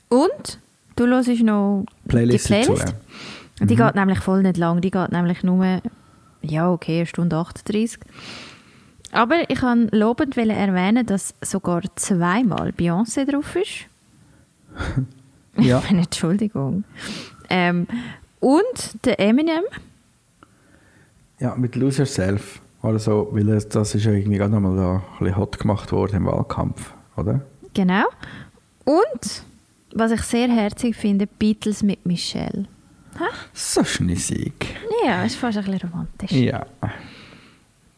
Und 0.09 0.59
du 0.95 1.07
hörst 1.07 1.29
noch 1.41 1.85
Playlist, 2.07 2.49
die 2.49 2.53
Playlist. 2.53 2.81
dazu. 3.59 3.65
Die 3.65 3.75
geht 3.75 3.95
nämlich 3.95 4.19
voll 4.19 4.43
nicht 4.43 4.57
lang. 4.57 4.81
Die 4.81 4.91
geht 4.91 5.11
nämlich 5.11 5.43
nur, 5.43 5.81
ja 6.41 6.71
okay, 6.71 6.97
eine 6.97 7.05
Stunde 7.05 7.35
38. 7.37 7.99
Aber 9.11 9.49
ich 9.49 9.59
kann 9.59 9.89
lobend 9.91 10.35
erwähnen, 10.37 11.05
dass 11.05 11.35
sogar 11.41 11.81
zweimal 11.95 12.69
Beyoncé 12.71 13.29
drauf 13.29 13.55
ist. 13.55 13.85
Ja. 15.55 15.77
Ich 15.77 15.91
meine, 15.91 16.03
Entschuldigung. 16.05 16.83
Ähm, 17.47 17.85
und 18.39 19.05
der 19.05 19.19
Eminem. 19.19 19.63
Ja, 21.39 21.55
mit 21.55 21.75
Lose 21.75 21.99
Yourself. 21.99 22.59
Oder 22.81 22.99
so, 22.99 23.29
weil 23.31 23.47
es, 23.49 23.69
das 23.69 23.95
ist 23.95 24.03
ja 24.03 24.11
irgendwie 24.11 24.37
gerade 24.37 24.51
nochmal 24.51 24.75
da 24.75 24.95
ein 24.95 25.01
bisschen 25.19 25.37
hot 25.37 25.59
gemacht 25.59 25.91
worden 25.91 26.17
im 26.17 26.25
Wahlkampf, 26.25 26.93
oder? 27.15 27.41
Genau. 27.73 28.05
Und, 28.83 29.43
was 29.93 30.11
ich 30.11 30.21
sehr 30.21 30.49
herzig 30.49 30.95
finde, 30.95 31.27
Beatles 31.27 31.83
mit 31.83 32.05
Michelle. 32.05 32.65
So 33.53 33.83
schnissig. 33.83 34.53
Ja, 35.05 35.23
ist 35.23 35.35
fast 35.35 35.57
ein 35.57 35.65
bisschen 35.65 35.89
romantisch. 35.89 36.31
Ja. 36.31 36.65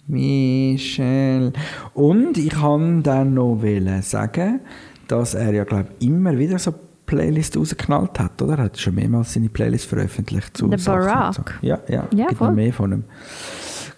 Michel. 0.07 1.53
Und 1.93 2.37
ich 2.37 2.49
kann 2.49 3.01
dann 3.03 3.33
noch 3.33 3.61
wollen 3.61 4.01
sagen, 4.01 4.59
dass 5.07 5.33
er 5.33 5.53
ja, 5.53 5.63
glaube 5.63 5.87
ich, 5.99 6.07
immer 6.07 6.37
wieder 6.37 6.59
so 6.59 6.73
Playlist 7.05 7.55
rausgeknallt 7.57 8.19
hat, 8.19 8.41
oder? 8.41 8.57
Er 8.57 8.63
hat 8.65 8.79
schon 8.79 8.95
mehrmals 8.95 9.33
seine 9.33 9.49
Playlist 9.49 9.85
veröffentlicht 9.85 10.57
zu 10.57 10.67
Der 10.67 10.77
Barack. 10.77 11.35
So. 11.35 11.43
Ja, 11.61 11.79
ja, 11.87 12.07
Ja, 12.13 12.27
gibt 12.27 12.37
voll. 12.39 12.49
noch 12.49 12.55
mehr 12.55 12.73
von 12.73 12.91
ihm. 12.91 13.03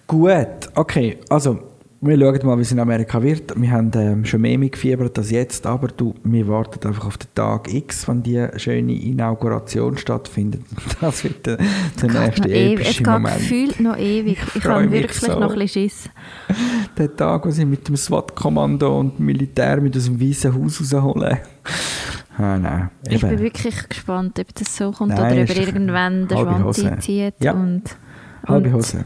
Gut, 0.05 0.69
okay, 0.75 1.17
also 1.29 1.59
wir 1.99 2.19
schauen 2.19 2.45
mal, 2.45 2.57
wie 2.57 2.61
es 2.61 2.71
in 2.71 2.79
Amerika 2.79 3.21
wird. 3.21 3.59
Wir 3.59 3.71
haben 3.71 3.91
ähm, 3.95 4.23
schon 4.25 4.41
mehr 4.41 4.57
mitgefiebert 4.57 5.17
als 5.17 5.31
jetzt, 5.31 5.65
aber 5.65 5.87
du, 5.87 6.13
wir 6.23 6.47
warten 6.47 6.87
einfach 6.87 7.07
auf 7.07 7.17
den 7.17 7.33
Tag 7.33 7.73
X, 7.73 8.07
wenn 8.07 8.21
die 8.21 8.47
schöne 8.57 8.93
Inauguration 8.93 9.97
stattfindet. 9.97 10.61
Das 11.01 11.23
wird 11.23 11.45
der, 11.45 11.57
der 11.57 12.09
Geht 12.09 12.19
nächste 12.19 12.49
ewig. 12.49 12.73
Es 12.73 12.85
epische 12.85 13.03
geht 13.03 13.07
Moment. 13.13 13.37
gefühlt 13.37 13.79
noch 13.79 13.97
ewig. 13.97 14.37
Ich, 14.55 14.63
freu 14.63 14.69
habe 14.69 14.91
wirklich 14.91 15.19
so. 15.19 15.39
noch 15.39 15.51
ein 15.53 15.59
bisschen 15.59 15.89
Schiss. 15.89 16.09
Der 16.97 17.15
Tag, 17.15 17.45
wo 17.45 17.51
sie 17.51 17.65
mit 17.65 17.87
dem 17.87 17.95
SWAT-Kommando 17.95 18.99
und 18.99 19.19
dem 19.19 19.27
Militär 19.27 19.79
mit 19.79 19.95
aus 19.95 20.05
dem 20.05 20.19
Weißen 20.19 20.53
Haus 20.53 20.81
rausholen. 20.81 21.37
Ah, 22.39 22.55
nein. 22.55 22.91
Ich 23.09 23.21
bin 23.21 23.39
wirklich 23.39 23.89
gespannt, 23.89 24.37
ob 24.39 24.53
das 24.53 24.77
so 24.77 24.91
kommt 24.91 25.09
Nein, 25.09 25.41
oder 25.41 25.41
ob 25.41 25.57
irgendwann 25.57 26.29
halbe 26.29 26.51
Schwanz 26.51 26.85
einzieht. 26.85 27.33
Ja. 27.41 27.53
Und, 27.53 27.81
Halbe 28.47 28.69
und 28.69 28.75
Hose. 28.75 29.05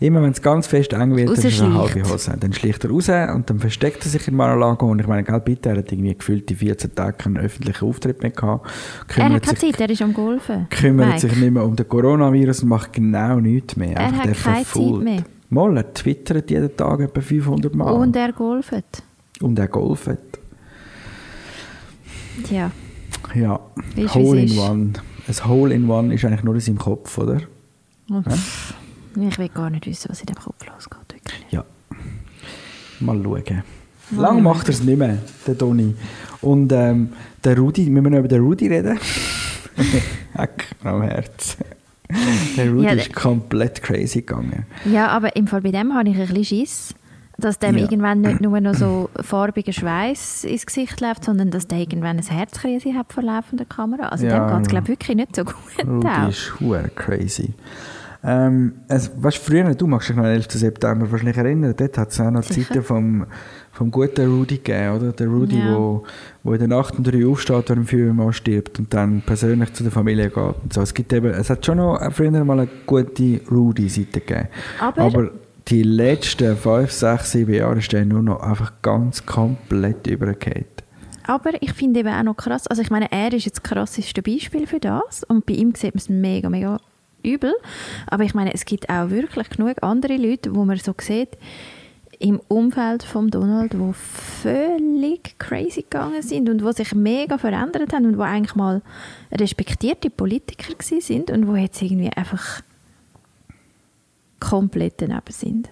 Immer 0.00 0.22
wenn 0.22 0.30
es 0.30 0.40
ganz 0.42 0.68
fest 0.68 0.92
eng 0.92 1.16
wird, 1.16 1.28
dann 1.36 1.44
ist 1.44 1.58
er 1.60 1.66
eine 1.66 1.74
halbe 1.78 2.08
Hose. 2.08 2.36
Dann 2.38 2.52
schlicht 2.52 2.84
er 2.84 2.90
raus 2.90 3.08
und 3.34 3.50
dann 3.50 3.58
versteckt 3.58 4.04
er 4.04 4.10
sich 4.10 4.28
in 4.28 4.36
Mar-a-Lago. 4.36 4.86
Und 4.88 5.00
ich 5.00 5.08
meine, 5.08 5.24
gell, 5.24 5.40
bitte, 5.40 5.70
er 5.70 5.78
hat 5.78 5.90
irgendwie 5.90 6.14
gefühlt 6.16 6.48
die 6.48 6.54
14 6.54 6.94
Tage 6.94 7.14
keinen 7.16 7.38
öffentlichen 7.38 7.84
Auftritt 7.88 8.22
mehr 8.22 8.30
gehabt. 8.30 8.64
Er 8.66 8.70
hat 9.00 9.08
Kümmert 9.08 9.42
keine 9.44 9.58
sich, 9.58 9.72
Zeit, 9.72 9.80
er 9.80 9.90
ist 9.90 10.02
am 10.02 10.14
Golfen. 10.14 10.68
kümmert 10.70 11.08
Mike. 11.08 11.20
sich 11.20 11.36
nicht 11.36 11.50
mehr 11.50 11.64
um 11.64 11.74
den 11.74 11.88
Coronavirus 11.88 12.62
und 12.62 12.68
macht 12.68 12.92
genau 12.92 13.40
nichts 13.40 13.74
mehr. 13.76 13.96
Er 13.96 14.06
Einfach 14.06 14.18
hat 14.18 14.26
der 14.26 14.34
keine 14.34 14.56
Zeit 14.58 14.66
verfault. 14.66 15.02
mehr. 15.04 15.24
Mal, 15.50 15.76
er 15.78 15.92
twittert 15.94 16.48
jeden 16.50 16.76
Tag 16.76 17.00
etwa 17.00 17.20
500 17.20 17.74
Mal. 17.74 17.90
Und 17.92 18.14
er 18.14 18.32
golfet. 18.32 18.84
und 19.40 19.58
er 19.58 19.66
golfet. 19.66 20.18
Tja, 22.44 22.70
Ja, 23.34 23.58
Ist, 23.96 24.14
Hole 24.14 24.42
in. 24.42 24.58
One. 24.58 24.92
Ein 25.26 25.44
Hole 25.48 25.74
in 25.74 25.90
One 25.90 26.14
ist 26.14 26.24
eigentlich 26.24 26.44
nur 26.44 26.54
in 26.54 26.60
seinem 26.60 26.78
Kopf, 26.78 27.18
oder? 27.18 27.40
pff, 28.10 28.74
ich 29.22 29.38
will 29.38 29.48
gar 29.48 29.70
nicht 29.70 29.86
wissen, 29.86 30.08
was 30.10 30.20
in 30.20 30.26
dem 30.26 30.36
Kopf 30.36 30.64
losgeht. 30.66 30.98
Wirklich. 31.12 31.46
Ja. 31.50 31.64
Mal 33.00 33.20
schauen. 33.22 33.62
Lang 34.16 34.42
macht 34.42 34.68
er 34.68 34.74
es 34.74 34.82
nicht 34.82 34.98
mehr, 34.98 35.18
der 35.46 35.56
Toni. 35.58 35.94
Und 36.40 36.72
ähm, 36.72 37.12
der 37.44 37.58
Rudi, 37.58 37.88
müssen 37.90 38.04
wir 38.04 38.10
noch 38.10 38.18
über 38.20 38.28
den 38.28 38.42
Rudi 38.42 38.68
reden? 38.68 38.98
Heck 40.34 40.66
am 40.82 41.02
Herz. 41.02 41.56
Der 42.56 42.70
Rudi 42.70 42.84
Ja, 42.86 42.92
ist 42.92 43.12
komplett 43.12 43.82
crazy 43.82 44.20
gegangen. 44.22 44.64
Ja, 44.90 45.08
aber 45.08 45.36
im 45.36 45.46
Fall 45.46 45.60
bei 45.60 45.70
dem 45.72 45.94
habe 45.94 46.08
ich 46.08 46.14
ein 46.16 46.26
bisschen 46.26 46.44
Schiss. 46.44 46.94
dass 47.40 47.58
dem 47.60 47.76
Ja. 47.76 47.84
irgendwann 47.84 48.22
nicht 48.22 48.40
nur 48.40 48.60
noch 48.60 48.74
so 48.74 49.10
farbiger 49.20 49.72
Schweiß 49.72 50.42
ins 50.44 50.66
Gesicht 50.66 51.00
läuft, 51.00 51.24
sondern 51.24 51.50
dass 51.52 51.68
der 51.68 51.78
irgendwann 51.78 52.18
eine 52.18 52.26
Herzkrise 52.26 52.94
hat 52.94 53.12
vor 53.12 53.22
laufender 53.22 53.64
Kamera. 53.66 54.08
Also 54.08 54.26
Ja. 54.26 54.48
dem 54.48 54.56
geht 54.56 54.62
es, 54.62 54.68
glaube 54.70 54.84
ich, 54.84 54.88
wirklich 54.88 55.16
nicht 55.16 55.36
so 55.36 55.44
gut. 55.44 55.54
Rudi 55.86 56.06
auch. 56.08 56.28
ist 56.28 56.96
crazy. 56.96 57.52
Ähm, 58.24 58.72
also, 58.88 59.10
weißt, 59.16 59.38
du, 59.38 59.42
früher, 59.42 59.74
du 59.74 59.86
magst 59.86 60.08
dich 60.08 60.16
noch 60.16 60.24
den 60.24 60.32
11. 60.32 60.46
September 60.50 61.10
wahrscheinlich 61.10 61.36
erinnern, 61.36 61.74
dort 61.76 61.96
hat 61.98 62.10
es 62.10 62.20
auch 62.20 62.30
noch 62.30 62.42
Sicher. 62.42 62.68
Zeiten 62.68 62.82
vom, 62.82 63.26
vom 63.72 63.90
guten 63.92 64.26
Rudy 64.28 64.56
gegeben, 64.56 64.96
oder? 64.96 65.12
Der 65.12 65.28
Rudy, 65.28 65.58
Ja. 65.58 65.76
wo, 65.76 66.02
wo 66.42 66.52
in 66.52 66.58
der 66.58 66.68
Nacht 66.68 66.96
um 66.98 67.04
drei 67.04 67.24
aufsteht, 67.26 67.70
wenn 67.70 67.78
ein 67.80 67.86
Feuerwehrmann 67.86 68.32
stirbt 68.32 68.78
und 68.80 68.92
dann 68.92 69.22
persönlich 69.24 69.72
zu 69.72 69.84
der 69.84 69.92
Familie 69.92 70.30
geht 70.30 70.36
und 70.36 70.72
so. 70.72 70.80
Es, 70.82 70.92
gibt 70.94 71.12
eben, 71.12 71.30
es 71.32 71.48
hat 71.48 71.64
schon 71.64 71.76
noch 71.78 72.00
früher 72.12 72.30
mal 72.44 72.58
eine 72.58 72.68
gute 72.86 73.40
Rudy-Seite 73.50 74.20
gegeben. 74.20 74.48
Aber- 74.80 75.30
die 75.68 75.82
letzten 75.82 76.56
fünf, 76.56 76.90
sechs, 76.90 77.32
sieben 77.32 77.52
Jahre 77.52 77.76
ist 77.78 77.92
der 77.92 78.06
nur 78.06 78.22
noch 78.22 78.40
einfach 78.40 78.72
ganz 78.80 79.26
komplett 79.26 80.06
übergekehrt. 80.06 80.82
Aber 81.24 81.50
ich 81.62 81.74
finde 81.74 82.00
eben 82.00 82.08
auch 82.08 82.22
noch 82.22 82.36
krass, 82.38 82.66
also 82.68 82.80
ich 82.80 82.90
meine, 82.90 83.12
er 83.12 83.34
ist 83.34 83.44
jetzt 83.44 83.58
das 83.58 83.62
krasseste 83.64 84.22
Beispiel 84.22 84.66
für 84.66 84.80
das 84.80 85.24
und 85.24 85.44
bei 85.44 85.52
ihm 85.52 85.74
sieht 85.74 85.94
man 85.94 85.98
es 86.00 86.08
mega, 86.08 86.48
mega 86.48 86.80
übel. 87.22 87.54
Aber 88.06 88.24
ich 88.24 88.34
meine, 88.34 88.52
es 88.52 88.64
gibt 88.64 88.88
auch 88.88 89.10
wirklich 89.10 89.50
genug 89.50 89.82
andere 89.82 90.16
Leute, 90.16 90.54
wo 90.54 90.64
man 90.64 90.78
so 90.78 90.94
sieht, 91.00 91.36
im 92.20 92.40
Umfeld 92.48 93.04
von 93.04 93.30
Donald, 93.30 93.74
die 93.74 93.92
völlig 93.92 95.38
crazy 95.38 95.82
gegangen 95.82 96.22
sind 96.22 96.48
und 96.48 96.64
wo 96.64 96.72
sich 96.72 96.94
mega 96.94 97.38
verändert 97.38 97.92
haben 97.92 98.06
und 98.06 98.18
wo 98.18 98.22
eigentlich 98.22 98.56
mal 98.56 98.82
respektierte 99.32 100.10
Politiker 100.10 100.74
sind 101.00 101.30
und 101.30 101.46
wo 101.46 101.54
jetzt 101.54 101.80
irgendwie 101.80 102.10
einfach 102.10 102.62
komplett 104.40 104.94
daneben 104.98 105.30
sind. 105.30 105.68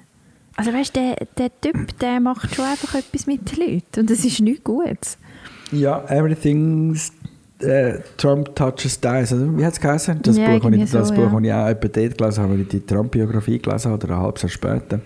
Also 0.57 0.73
weißt 0.73 0.97
du, 0.97 1.01
der, 1.01 1.27
der 1.37 1.61
Typ, 1.61 1.99
der 1.99 2.21
macht 2.21 2.55
schon 2.55 2.65
einfach 2.65 2.95
etwas 2.95 3.27
mit 3.27 3.51
den 3.51 3.75
Leuten 3.75 4.01
und 4.01 4.11
das 4.11 4.25
ist 4.25 4.41
nichts 4.41 4.65
Gutes. 4.65 5.19
Ja, 5.73 6.05
Everything's 6.09 7.13
äh, 7.61 7.99
Trump 8.17 8.55
Touches 8.55 9.01
Dies. 9.01 9.33
Also, 9.33 9.57
wie 9.57 9.65
hat 9.65 9.73
es 9.73 9.81
geheißen? 9.81 10.21
Das, 10.23 10.37
Ja, 10.37 10.47
Buch, 10.47 10.65
irgendwie 10.65 10.85
ich, 10.85 10.91
das 10.91 11.09
so, 11.09 11.15
Buch, 11.15 11.33
ja. 11.33 11.41
ich 11.41 11.53
auch 11.53 11.69
etwa 11.69 11.89
dort 11.89 12.19
gelesen 12.19 12.43
habe, 12.43 12.53
weil 12.53 12.61
ich 12.61 12.69
die 12.69 12.81
Trump-Biografie 12.81 13.59
gelesen 13.59 13.93
habe, 13.93 14.05
oder 14.05 14.17
ein 14.17 14.23
halbes 14.23 14.43
Jahr 14.43 14.51
später, 14.51 15.01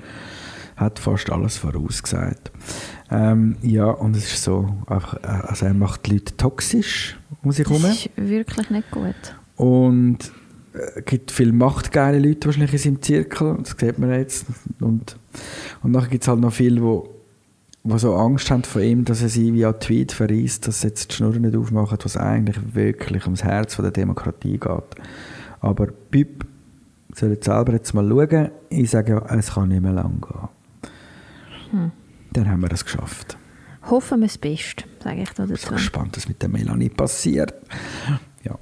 hat 0.77 0.99
fast 0.99 1.31
alles 1.31 1.57
vorausgesagt. 1.59 2.51
Ähm, 3.11 3.57
ja, 3.63 3.87
und 3.87 4.17
es 4.17 4.25
ist 4.25 4.43
so, 4.43 4.69
einfach, 4.87 5.15
äh, 5.23 5.27
also 5.27 5.67
er 5.67 5.75
macht 5.75 6.07
die 6.07 6.13
Leute 6.13 6.37
toxisch 6.37 7.19
um 7.43 7.53
sich 7.53 7.67
herum. 7.67 7.83
Das 7.83 8.07
ist 8.07 8.11
wirklich 8.17 8.71
nicht 8.71 8.91
gut. 8.91 9.15
Und 9.57 10.19
es 10.73 11.05
gibt 11.05 11.31
viele 11.31 11.53
machtgeile 11.53 12.19
Leute 12.19 12.47
wahrscheinlich 12.47 12.73
in 12.73 12.79
seinem 12.79 13.03
Zirkel, 13.03 13.59
das 13.59 13.75
sieht 13.79 13.99
man 13.99 14.11
jetzt. 14.11 14.47
Und, 14.81 15.17
und 15.83 15.93
nachher 15.93 16.09
gibt 16.09 16.23
es 16.23 16.29
halt 16.29 16.41
noch 16.41 16.53
viele, 16.53 16.81
wo, 16.83 17.20
wo 17.83 17.97
so 17.99 18.15
Angst 18.15 18.51
haben 18.51 18.63
vor 18.63 18.83
ihm, 18.83 19.05
dass 19.05 19.23
er 19.23 19.29
sie 19.29 19.55
via 19.55 19.73
Tweet 19.73 20.13
verreist, 20.13 20.67
dass 20.67 20.83
sie 20.83 20.89
jetzt 20.89 21.11
die 21.11 21.17
Schnur 21.17 21.35
nicht 21.35 21.57
aufmachen, 21.57 21.99
was 22.03 22.17
eigentlich 22.17 22.75
wirklich 22.75 23.25
ums 23.25 23.43
Herz 23.43 23.75
von 23.75 23.85
der 23.85 23.93
Demokratie 23.93 24.59
geht. 24.59 24.95
Aber 25.61 25.87
Pip 25.87 26.45
soll 27.15 27.31
jetzt 27.31 27.47
selber 27.47 27.73
jetzt 27.73 27.95
mal 27.95 28.07
schauen. 28.09 28.51
Ich 28.69 28.91
sage 28.91 29.13
ja, 29.13 29.37
es 29.37 29.55
kann 29.55 29.69
nicht 29.69 29.83
mehr 29.83 29.93
lang 29.93 30.21
gehen. 30.21 30.49
Hm. 31.71 31.93
Dann 32.33 32.49
haben 32.51 32.61
wir 32.63 32.69
das 32.69 32.85
geschafft. 32.85 33.37
Hoffen 33.89 34.21
wir 34.21 34.27
das 34.27 34.39
Beste, 34.39 34.85
sage 35.03 35.23
ich 35.23 35.31
da 35.31 35.45
Ich 35.45 35.49
bin 35.49 35.57
dazu. 35.57 35.69
so 35.69 35.75
gespannt, 35.75 36.17
was 36.17 36.29
mit 36.29 36.43
der 36.43 36.49
Melanie 36.49 36.91
passiert. 36.91 37.55
Ja. 38.45 38.59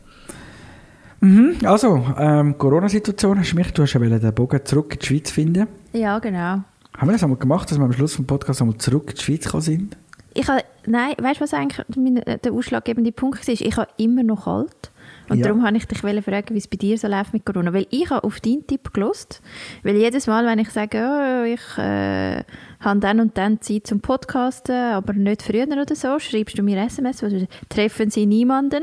Mhm, 1.21 1.57
also, 1.65 2.07
ähm, 2.17 2.57
Corona-Situation, 2.57 3.41
hast 3.41 3.53
du 3.53 3.57
mich, 3.57 3.73
du 3.73 3.83
hast 3.83 3.93
ja 3.93 4.01
den 4.01 4.35
Bogen 4.35 4.65
zurück 4.65 4.95
in 4.95 4.99
die 5.01 5.07
Schweiz 5.07 5.31
finden. 5.33 5.67
Ja, 5.93 6.19
genau. 6.21 6.63
Haben 6.99 7.09
wir 7.09 7.13
das 7.13 7.23
einmal 7.23 7.39
gemacht, 7.39 7.71
dass 7.71 7.79
wir 7.79 7.85
am 7.85 7.93
Schluss 7.93 8.15
vom 8.17 8.27
Podcast 8.27 8.61
einmal 8.61 8.77
zurück 8.79 9.11
in 9.11 9.17
die 9.17 9.23
Schweiz 9.23 9.45
gekommen 9.45 9.63
sind? 9.63 9.97
Ich 10.35 10.47
habe, 10.49 10.63
nein, 10.87 11.15
weißt 11.19 11.41
du, 11.41 11.45
was 11.45 11.55
eigentlich 11.55 11.85
mein, 11.97 12.17
äh, 12.19 12.39
der 12.39 12.53
ausschlaggebende 12.53 13.13
Punkt 13.13 13.47
war? 13.47 13.55
Ich 13.55 13.77
habe 13.77 13.89
immer 13.97 14.23
noch 14.23 14.45
kalt. 14.45 14.91
Und 15.29 15.39
Ja. 15.39 15.47
darum 15.47 15.63
wollte 15.63 15.77
ich 15.77 15.87
dich 15.87 15.99
fragen, 15.99 16.55
wie 16.55 16.59
es 16.59 16.69
bei 16.69 16.77
dir 16.77 16.99
so 16.99 17.07
läuft 17.07 17.33
mit 17.33 17.45
Corona. 17.45 17.73
Weil 17.73 17.87
ich 17.91 18.11
habe 18.11 18.25
auf 18.25 18.41
deinen 18.41 18.67
Tipp 18.67 18.93
gelost. 18.93 19.43
Weil 19.83 19.97
jedes 19.97 20.27
Mal, 20.27 20.45
wenn 20.47 20.59
ich 20.59 20.71
sage, 20.71 20.99
oh, 20.99 21.45
ich 21.45 21.79
äh, 21.79 22.43
habe 22.81 23.01
dann 23.01 23.21
und 23.21 23.37
dann 23.39 23.61
Zeit 23.61 23.87
zum 23.87 24.01
Podcasten, 24.01 24.75
aber 24.75 25.13
nicht 25.13 25.43
früher 25.43 25.67
oder 25.69 25.95
so, 25.95 26.19
schreibst 26.19 26.59
du 26.59 26.63
mir 26.63 26.79
SMS, 26.85 27.23
wo 27.23 27.29
du 27.29 27.47
treffen 27.69 28.11
Sie 28.11 28.27
niemanden, 28.27 28.83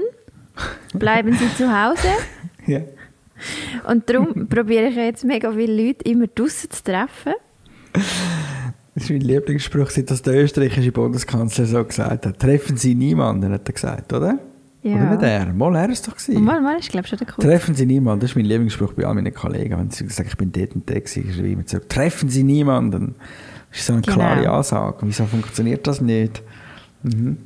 bleiben 0.94 1.34
Sie 1.34 1.54
zu 1.56 1.68
Hause. 1.70 2.08
Ja. 2.68 2.80
Und 3.88 4.10
darum 4.10 4.48
probiere 4.48 4.88
ich 4.88 4.96
jetzt 4.96 5.24
mega 5.24 5.52
viele 5.52 5.86
Leute 5.88 6.10
immer 6.10 6.26
draußen 6.26 6.72
zu 6.72 6.84
treffen. 6.84 7.34
Das 8.94 9.04
ist 9.04 9.10
mein 9.10 9.22
Lieblingsspruch, 9.22 9.90
seit 9.90 10.10
das 10.10 10.22
der 10.22 10.42
österreichische 10.42 10.92
Bundeskanzler 10.92 11.66
so 11.66 11.84
gesagt 11.84 12.26
hat. 12.26 12.40
Treffen 12.40 12.78
Sie 12.78 12.96
niemanden, 12.96 13.52
hat 13.52 13.68
er 13.68 13.74
gesagt, 13.74 14.14
oder? 14.14 14.40
Ja. 14.84 14.96
Oder 14.96 15.10
nicht 15.12 15.24
er? 15.24 15.54
Mal, 15.54 15.76
er 15.76 15.90
ist 15.90 16.00
es 16.00 16.02
doch 16.06 16.16
gewesen. 16.16 16.44
Mal, 16.44 16.62
mal 16.62 16.78
ist, 16.78 16.90
glaube 16.90 17.06
ich, 17.06 17.10
schon 17.10 17.18
der 17.18 17.28
Kurs. 17.28 17.46
Treffen 17.46 17.76
Sie 17.76 17.86
niemanden, 17.86 18.22
das 18.22 18.30
ist 18.30 18.36
mein 18.36 18.46
Lieblingsspruch 18.46 18.94
bei 18.94 19.06
all 19.06 19.16
meinen 19.16 19.34
Kollegen. 19.34 19.78
Wenn 19.78 19.90
sie 19.92 20.08
sagen, 20.08 20.30
ich 20.30 20.38
bin 20.38 20.52
dort 20.52 20.76
und 20.76 20.90
dort, 20.90 21.10
schreibe 21.10 21.28
ich 21.30 21.40
immer 21.40 21.66
zurück. 21.66 21.90
Treffen 21.90 22.30
Sie 22.30 22.44
niemanden. 22.44 23.16
Das 23.72 23.80
ist 23.80 23.88
so 23.88 23.94
eine 23.94 24.02
Genau. 24.04 24.16
klare 24.16 24.50
Ansage. 24.50 24.98
Wieso 25.02 25.26
funktioniert 25.26 25.86
das 25.88 26.00
nicht? 26.02 26.42
Mhm. 27.04 27.38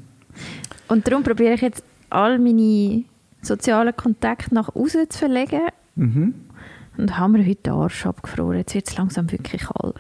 Und 0.90 1.08
darum 1.08 1.24
probiere 1.24 1.54
ich 1.54 1.62
jetzt 1.62 1.84
all 2.10 2.38
meine 2.40 3.06
sozialen 3.42 3.96
Kontakte 3.96 4.54
nach 4.54 4.76
außen 4.76 5.10
zu 5.10 5.18
verlegen. 5.18 5.62
Mhm. 5.96 6.34
Und 6.98 7.18
haben 7.18 7.36
wir 7.36 7.44
heute 7.46 7.56
den 7.64 7.74
Arsch 7.74 8.06
abgefroren. 8.06 8.58
Jetzt 8.58 8.76
wird 8.76 8.88
es 8.90 8.98
langsam 8.98 9.32
wirklich 9.32 9.62
kalt. 9.64 9.96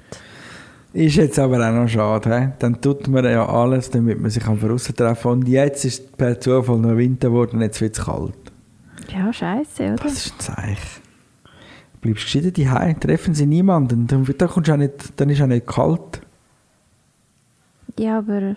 Ist 0.94 1.18
jetzt 1.18 1.38
aber 1.38 1.58
auch 1.68 1.74
noch 1.74 1.88
schade. 1.88 2.40
He? 2.40 2.48
Dann 2.60 2.82
tut 2.82 3.08
man 3.08 3.24
ja 3.24 3.48
alles, 3.48 3.92
damit 3.92 4.20
man 4.20 4.32
sich 4.32 4.46
am 4.46 4.60
Draussen 4.60 4.96
treffen 4.96 5.32
Und 5.32 5.48
jetzt 5.48 5.86
ist 5.86 6.18
per 6.18 6.40
Zufall 6.40 6.80
noch 6.80 6.98
Winter 6.98 7.30
geworden 7.30 7.58
und 7.58 7.62
jetzt 7.62 7.80
wird 7.80 7.98
es 7.98 8.06
kalt. 8.06 8.34
Ja, 9.12 9.32
scheiße, 9.32 9.84
oder? 9.84 9.96
Das 9.96 10.26
ist 10.26 10.34
ein 10.34 10.40
Zeichen. 10.40 11.02
Bleibst 12.02 12.24
gescheiter 12.24 12.52
daheim, 12.52 13.00
treffen 13.00 13.34
sie 13.34 13.46
niemanden. 13.46 14.08
Dann, 14.08 14.26
dann, 14.26 14.50
kommst 14.50 14.70
auch 14.72 14.78
nicht, 14.78 15.20
dann 15.20 15.30
ist 15.30 15.38
es 15.38 15.44
auch 15.44 15.48
nicht 15.48 15.68
kalt. 15.68 16.22
Ja, 17.98 18.20
aber 18.20 18.56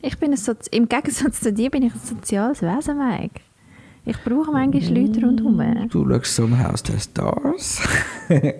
ich 0.00 0.18
bin 0.18 0.32
ein 0.32 0.36
Sozi 0.36 0.70
im 0.72 0.88
Gegensatz 0.88 1.40
zu 1.40 1.52
dir 1.52 1.70
bin 1.70 1.82
ich 1.82 1.94
ein 1.94 2.00
soziales 2.00 2.62
Wesen, 2.62 2.98
Mike. 2.98 3.42
Ich 4.06 4.16
brauche 4.24 4.50
manchmal 4.50 4.96
Leute 4.98 5.20
rundherum. 5.24 5.88
Du 5.90 6.08
schaust 6.08 6.34
so 6.36 6.44
im 6.44 6.58
Haus 6.58 6.82
der 6.82 6.98
Stars. 6.98 7.80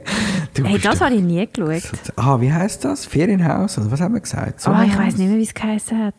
Hey, 0.62 0.78
das 0.82 1.00
habe 1.00 1.14
ich 1.14 1.22
nie 1.22 1.46
geschaut. 1.46 1.80
so- 1.82 2.12
Ah, 2.16 2.40
wie 2.40 2.52
heißt 2.52 2.84
das? 2.84 3.06
Ferienhaus? 3.06 3.78
Oder 3.78 3.90
was 3.90 4.00
haben 4.00 4.14
wir 4.14 4.20
gesagt? 4.20 4.54
Oh, 4.54 4.56
ich 4.56 4.62
Sommerhaus? 4.62 4.98
weiß 4.98 5.16
nicht 5.18 5.28
mehr, 5.28 5.38
wie 5.38 5.42
es 5.42 5.54
geheißen 5.54 5.98
hat. 6.06 6.14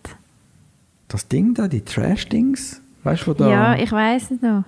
Das 1.09 1.27
Ding 1.27 1.53
da, 1.53 1.67
die 1.67 1.81
Trash-Dings? 1.81 2.81
Weißt 3.03 3.23
du, 3.23 3.27
wo 3.27 3.33
da... 3.33 3.49
Ja, 3.49 3.75
ich 3.75 3.91
weiß 3.91 4.31
es 4.31 4.41
noch. 4.41 4.63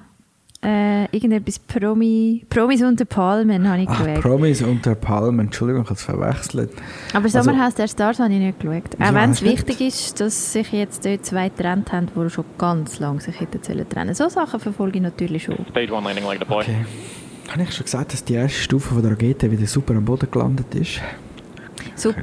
Äh, 0.63 1.05
irgendetwas 1.11 1.59
Promi, 1.59 2.45
Promis 2.49 2.81
unter 2.81 3.03
Palmen 3.05 3.67
habe 3.67 3.81
ich 3.81 3.89
Ach, 3.89 4.03
geschaut. 4.05 4.21
Promis 4.21 4.61
unter 4.61 4.95
Palmen. 4.95 5.47
Entschuldigung, 5.47 5.83
ich 5.83 5.89
habe 5.89 5.97
es 5.97 6.03
verwechselt. 6.03 6.71
Aber 7.13 7.25
Also- 7.25 7.41
Sommerhaus 7.41 7.75
der 7.75 7.87
Stars 7.89 8.19
habe 8.19 8.31
ich 8.33 8.39
nicht 8.39 8.59
geschaut. 8.61 8.83
Auch 8.99 9.13
wenn 9.13 9.31
es 9.31 9.41
wichtig 9.41 9.81
ist, 9.81 10.19
dass 10.21 10.53
sich 10.53 10.71
jetzt 10.71 11.05
dort 11.05 11.25
zwei 11.25 11.49
getrennt 11.49 11.91
haben, 11.91 12.07
die 12.15 12.29
schon 12.29 12.45
ganz 12.57 12.99
lange 12.99 13.19
sich 13.19 13.39
hätten 13.39 13.61
sollen 13.61 13.87
trennen 13.89 14.15
So 14.15 14.29
Sachen 14.29 14.59
verfolge 14.59 14.97
ich 14.97 15.03
natürlich 15.03 15.43
schon. 15.43 15.57
Stage 15.71 15.91
one 15.93 16.05
landing 16.07 16.25
leg 16.29 16.39
deploy. 16.39 16.61
Okay. 16.63 16.85
Habe 17.51 17.63
ich 17.63 17.73
schon 17.73 17.83
gesagt, 17.83 18.13
dass 18.13 18.23
die 18.23 18.35
erste 18.35 18.57
Stufe 18.57 18.93
von 18.93 19.03
der 19.03 19.11
Rakete 19.11 19.51
wieder 19.51 19.67
super 19.67 19.93
am 19.95 20.05
Boden 20.05 20.29
gelandet 20.31 20.73
ist? 20.75 21.01
Super, 21.95 22.21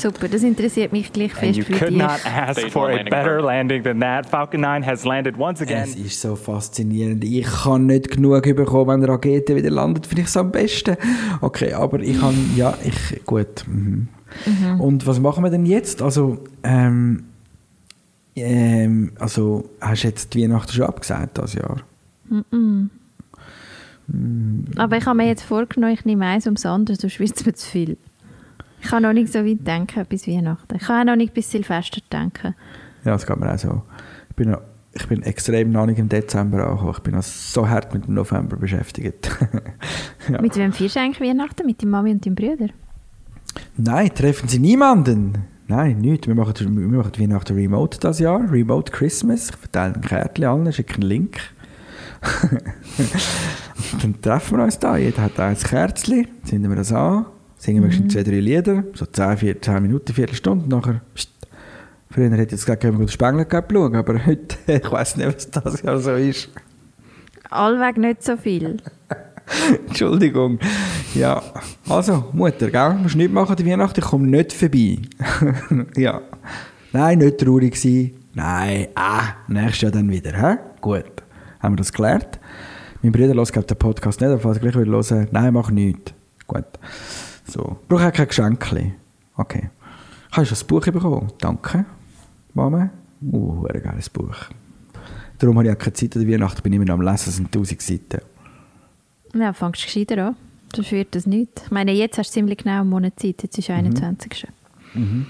super. 0.00 0.28
Das 0.28 0.42
interessiert 0.42 0.92
mich 0.92 1.12
gleich 1.12 1.32
And 1.32 1.40
fest 1.40 1.58
you 1.58 1.64
für 1.64 1.72
could 1.72 1.90
dich. 1.90 1.98
not 1.98 2.20
ask 2.24 2.60
for 2.70 2.90
a 2.90 3.02
better 3.04 3.40
landing 3.40 3.82
than 3.82 4.00
that. 4.00 4.26
Falcon 4.26 4.60
9 4.60 4.84
has 4.84 5.04
landed 5.04 5.38
once 5.38 5.60
again. 5.60 5.84
Es 5.84 5.94
ist 5.94 6.20
so 6.20 6.36
faszinierend. 6.36 7.24
Ich 7.24 7.46
kann 7.46 7.86
nicht 7.86 8.10
genug 8.10 8.42
bekommen, 8.42 8.88
wenn 8.88 9.02
eine 9.02 9.08
Rakete 9.08 9.54
wieder 9.56 9.70
landet. 9.70 10.06
Finde 10.06 10.22
ich 10.22 10.28
es 10.28 10.36
am 10.36 10.50
besten. 10.50 10.96
Okay, 11.40 11.72
aber 11.72 12.00
ich 12.00 12.18
kann, 12.18 12.34
ja, 12.56 12.76
ich, 12.84 13.24
gut. 13.24 13.64
Mhm. 13.66 14.08
Und 14.78 15.06
was 15.06 15.20
machen 15.20 15.42
wir 15.44 15.50
denn 15.50 15.66
jetzt? 15.66 16.02
Also, 16.02 16.38
ähm, 16.62 17.24
ähm, 18.36 19.12
also, 19.18 19.70
hast 19.80 20.04
du 20.04 20.08
jetzt 20.08 20.34
die 20.34 20.42
Weihnachten 20.42 20.72
schon 20.72 20.86
abgesagt, 20.86 21.38
das 21.38 21.54
Jahr? 21.54 21.82
Aber 24.76 24.96
ich 24.96 25.06
habe 25.06 25.16
mir 25.16 25.26
jetzt 25.26 25.42
vorgenommen, 25.42 25.94
ich 25.94 26.04
nehme 26.04 26.26
eins 26.26 26.46
ums 26.46 26.64
andere, 26.66 26.96
sonst 26.96 27.18
wird 27.18 27.36
es 27.36 27.44
mir 27.44 27.54
zu 27.54 27.68
viel. 27.68 27.96
Ich 28.82 28.88
kann 28.88 29.02
noch 29.02 29.12
nicht 29.12 29.32
so 29.32 29.44
weit 29.44 29.66
denken 29.66 30.06
bis 30.08 30.26
Weihnachten. 30.26 30.76
Ich 30.76 30.82
kann 30.82 31.00
auch 31.02 31.12
noch 31.12 31.16
nicht 31.16 31.34
bis 31.34 31.50
Silvester 31.50 32.00
denken. 32.12 32.54
Ja, 33.04 33.12
das 33.12 33.26
geht 33.26 33.36
mir 33.38 33.52
auch 33.52 33.58
so. 33.58 33.82
Ich 34.30 34.36
bin, 34.36 34.50
noch- 34.50 34.62
ich 34.92 35.06
bin 35.06 35.22
extrem 35.22 35.70
noch 35.70 35.86
nicht 35.86 35.98
im 35.98 36.08
Dezember 36.08 36.66
angekommen. 36.66 36.92
Ich 36.96 37.02
bin 37.02 37.14
noch 37.14 37.22
so 37.22 37.68
hart 37.68 37.92
mit 37.94 38.06
dem 38.06 38.14
November 38.14 38.56
beschäftigt. 38.56 39.30
ja. 40.28 40.40
Mit 40.40 40.56
wem 40.56 40.72
feierst 40.72 40.96
du 40.96 41.00
eigentlich 41.00 41.20
Weihnachten? 41.28 41.66
Mit 41.66 41.82
deiner 41.82 41.90
Mami 41.92 42.12
und 42.12 42.24
deinem 42.26 42.34
Bruder? 42.34 42.68
Nein, 43.76 44.14
treffen 44.14 44.48
Sie 44.48 44.58
niemanden. 44.58 45.38
Nein, 45.68 45.98
nicht. 46.00 46.26
Wir 46.26 46.34
machen, 46.34 46.54
wir 46.58 46.98
machen 46.98 47.12
Weihnachten 47.18 47.54
remote 47.54 47.98
das 48.00 48.18
Jahr. 48.18 48.50
Remote 48.50 48.90
Christmas. 48.92 49.50
Ich 49.50 49.56
verteile 49.56 49.94
ein 49.94 50.00
Kärtchen 50.00 50.44
allen, 50.44 50.72
schicke 50.72 50.94
einen 50.94 51.02
Link. 51.02 51.38
dann 54.02 54.20
treffen 54.20 54.58
wir 54.58 54.64
uns 54.64 54.78
da. 54.78 54.96
Jeder 54.96 55.22
hat 55.22 55.38
ein 55.40 55.56
Kerzchen, 55.56 56.26
zünden 56.44 56.70
wir 56.70 56.76
das 56.76 56.92
an. 56.92 57.26
Singen 57.60 57.82
wir 57.82 57.90
mhm. 57.90 58.08
zwei, 58.08 58.22
drei 58.22 58.40
Lieder, 58.40 58.84
so 58.94 59.04
10, 59.04 59.36
4, 59.36 59.62
10 59.62 59.82
Minuten, 59.82 60.14
Viertelstunde, 60.14 60.64
und 60.64 60.70
nachher, 60.70 61.02
pst, 61.14 61.30
früher 62.10 62.30
hätte 62.30 62.42
ich 62.42 62.50
jetzt 62.52 62.66
wir 62.66 62.76
den 62.76 63.08
Spengler 63.08 63.46
schauen, 63.50 63.94
aber 63.94 64.26
heute, 64.26 64.56
ich 64.66 64.90
weiß 64.90 65.16
nicht, 65.16 65.26
was 65.26 65.50
das 65.50 65.82
Jahr 65.82 65.98
so 65.98 66.14
ist. 66.14 66.48
Allweg 67.50 67.98
nicht 67.98 68.22
so 68.22 68.36
viel. 68.36 68.78
Entschuldigung. 69.88 70.58
Ja, 71.14 71.42
also, 71.88 72.30
Mutter, 72.32 72.70
gell? 72.70 72.94
musst 72.94 73.16
nicht 73.16 73.32
machen, 73.32 73.56
die 73.56 73.66
Weihnachten, 73.66 74.00
ich 74.00 74.06
komme 74.06 74.26
nicht 74.26 74.52
vorbei. 74.52 74.98
ja. 75.96 76.22
Nein, 76.92 77.18
nicht 77.18 77.38
traurig 77.38 77.76
sein. 77.76 78.12
Nein, 78.32 78.88
ah, 78.94 79.34
nächstes 79.48 79.82
Jahr 79.82 79.92
dann 79.92 80.08
wieder, 80.08 80.32
hä? 80.32 80.56
Gut. 80.80 81.04
Haben 81.58 81.74
wir 81.74 81.78
das 81.78 81.92
geklärt? 81.92 82.40
Mein 83.02 83.12
Bruder 83.12 83.34
hört 83.34 83.52
glaube 83.52 83.66
den 83.66 83.76
Podcast 83.76 84.20
nicht, 84.20 84.30
aber 84.30 84.40
falls 84.40 84.56
er 84.56 84.60
gleich 84.62 84.76
wieder 84.76 84.92
hören, 84.92 85.28
nein, 85.30 85.52
mach 85.52 85.70
nichts. 85.70 86.14
Gut. 86.46 86.64
So. 87.50 87.78
Brauche 87.88 88.06
auch 88.06 88.12
kein 88.12 88.28
Geschenk. 88.28 88.92
Okay. 89.36 89.70
Hast 90.30 90.50
du 90.50 90.52
das 90.52 90.62
Buch 90.62 90.84
bekommen? 90.84 91.32
Danke, 91.38 91.84
Mama. 92.54 92.90
Uh, 93.20 93.66
ein 93.66 93.82
geiles 93.82 94.08
Buch. 94.08 94.36
Darum 95.38 95.58
habe 95.58 95.66
ich 95.66 95.74
auch 95.74 95.78
keine 95.78 95.94
Zeit 95.94 96.14
an 96.16 96.24
der 96.24 96.32
Weihnachten, 96.32 96.62
bin 96.62 96.72
immer 96.72 96.84
noch 96.84 96.94
am 96.94 97.02
Lesen, 97.02 97.28
es 97.28 97.36
sind 97.36 97.46
1000 97.46 97.82
Seiten. 97.82 98.20
Ja, 99.34 99.52
fangst 99.52 99.82
du 99.82 99.86
gescheiter 99.86 100.28
an. 100.28 100.36
Sonst 100.74 100.92
wird 100.92 101.14
das 101.16 101.26
nicht. 101.26 101.62
Ich 101.64 101.70
meine, 101.72 101.92
jetzt 101.92 102.18
hast 102.18 102.30
du 102.30 102.34
ziemlich 102.34 102.58
genau 102.58 102.82
einen 102.82 102.90
Monat 102.90 103.18
Zeit, 103.18 103.42
jetzt 103.42 103.58
ist 103.58 103.68
der 103.68 103.76
21. 103.76 104.46
Mhm. 104.94 105.26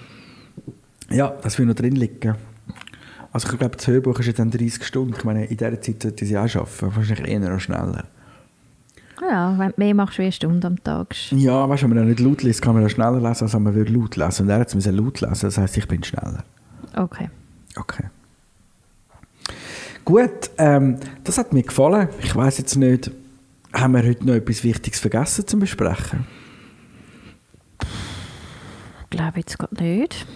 Ja, 1.11 1.35
das 1.43 1.59
will 1.59 1.67
noch 1.67 1.75
drin 1.75 1.97
liegen. 1.97 2.37
Also 3.33 3.49
ich 3.51 3.59
glaube, 3.59 3.77
das 3.77 3.87
Hörbuch 3.87 4.19
ist 4.19 4.27
jetzt 4.27 4.41
dann 4.41 4.51
30 4.51 4.85
Stunden. 4.85 5.15
Ich 5.17 5.25
meine, 5.25 5.47
in 5.47 5.57
dieser 5.57 5.81
Zeit 5.81 6.03
sollte 6.03 6.25
ich 6.25 6.37
auch 6.37 6.43
arbeiten. 6.43 6.97
Wahrscheinlich 6.97 7.29
eher 7.29 7.41
noch 7.41 7.61
schneller. 7.61 8.05
Ja, 9.21 9.59
wenn 9.59 9.69
du 9.69 9.75
mehr 9.77 9.95
machst, 9.95 10.19
wie 10.19 10.23
eine 10.23 10.33
Stunde 10.33 10.67
am 10.67 10.83
Tag. 10.83 11.15
Ja, 11.33 11.69
weißt 11.69 11.83
du, 11.83 11.91
wenn 11.91 11.97
man 11.97 12.09
nicht 12.09 12.21
laut 12.21 12.43
liest, 12.43 12.63
kann 12.63 12.75
man 12.75 12.83
ja 12.83 12.89
schneller 12.89 13.21
lesen, 13.21 13.45
als 13.45 13.55
wenn 13.55 13.63
man 13.63 13.75
würde 13.75 13.93
laut 13.93 14.17
lesen. 14.17 14.43
Und 14.43 14.51
er 14.51 14.61
hat 14.61 14.75
es 14.75 14.87
laut 14.87 15.21
lesen, 15.21 15.41
das 15.43 15.59
heisst, 15.59 15.77
ich 15.77 15.87
bin 15.87 16.03
schneller. 16.03 16.45
Okay. 16.97 17.29
Okay. 17.77 18.05
Gut, 20.05 20.51
ähm, 20.59 20.97
das 21.25 21.39
hat 21.39 21.53
mir 21.53 21.63
gefallen. 21.63 22.09
Ich 22.23 22.35
weiß 22.35 22.59
jetzt 22.59 22.77
nicht, 22.77 23.11
haben 23.73 23.95
wir 23.95 24.03
heute 24.03 24.27
noch 24.27 24.35
etwas 24.35 24.65
Wichtiges 24.65 24.99
vergessen 24.99 25.47
zu 25.47 25.59
besprechen? 25.59 26.27
Ich 29.03 29.11
glaube 29.11 29.39
jetzt 29.41 29.59
gerade 29.59 29.83
nicht. 29.83 30.27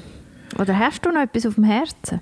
Oder 0.58 0.78
hast 0.78 1.04
du 1.04 1.10
noch 1.10 1.22
etwas 1.22 1.46
auf 1.46 1.54
dem 1.54 1.64
Herzen? 1.64 2.20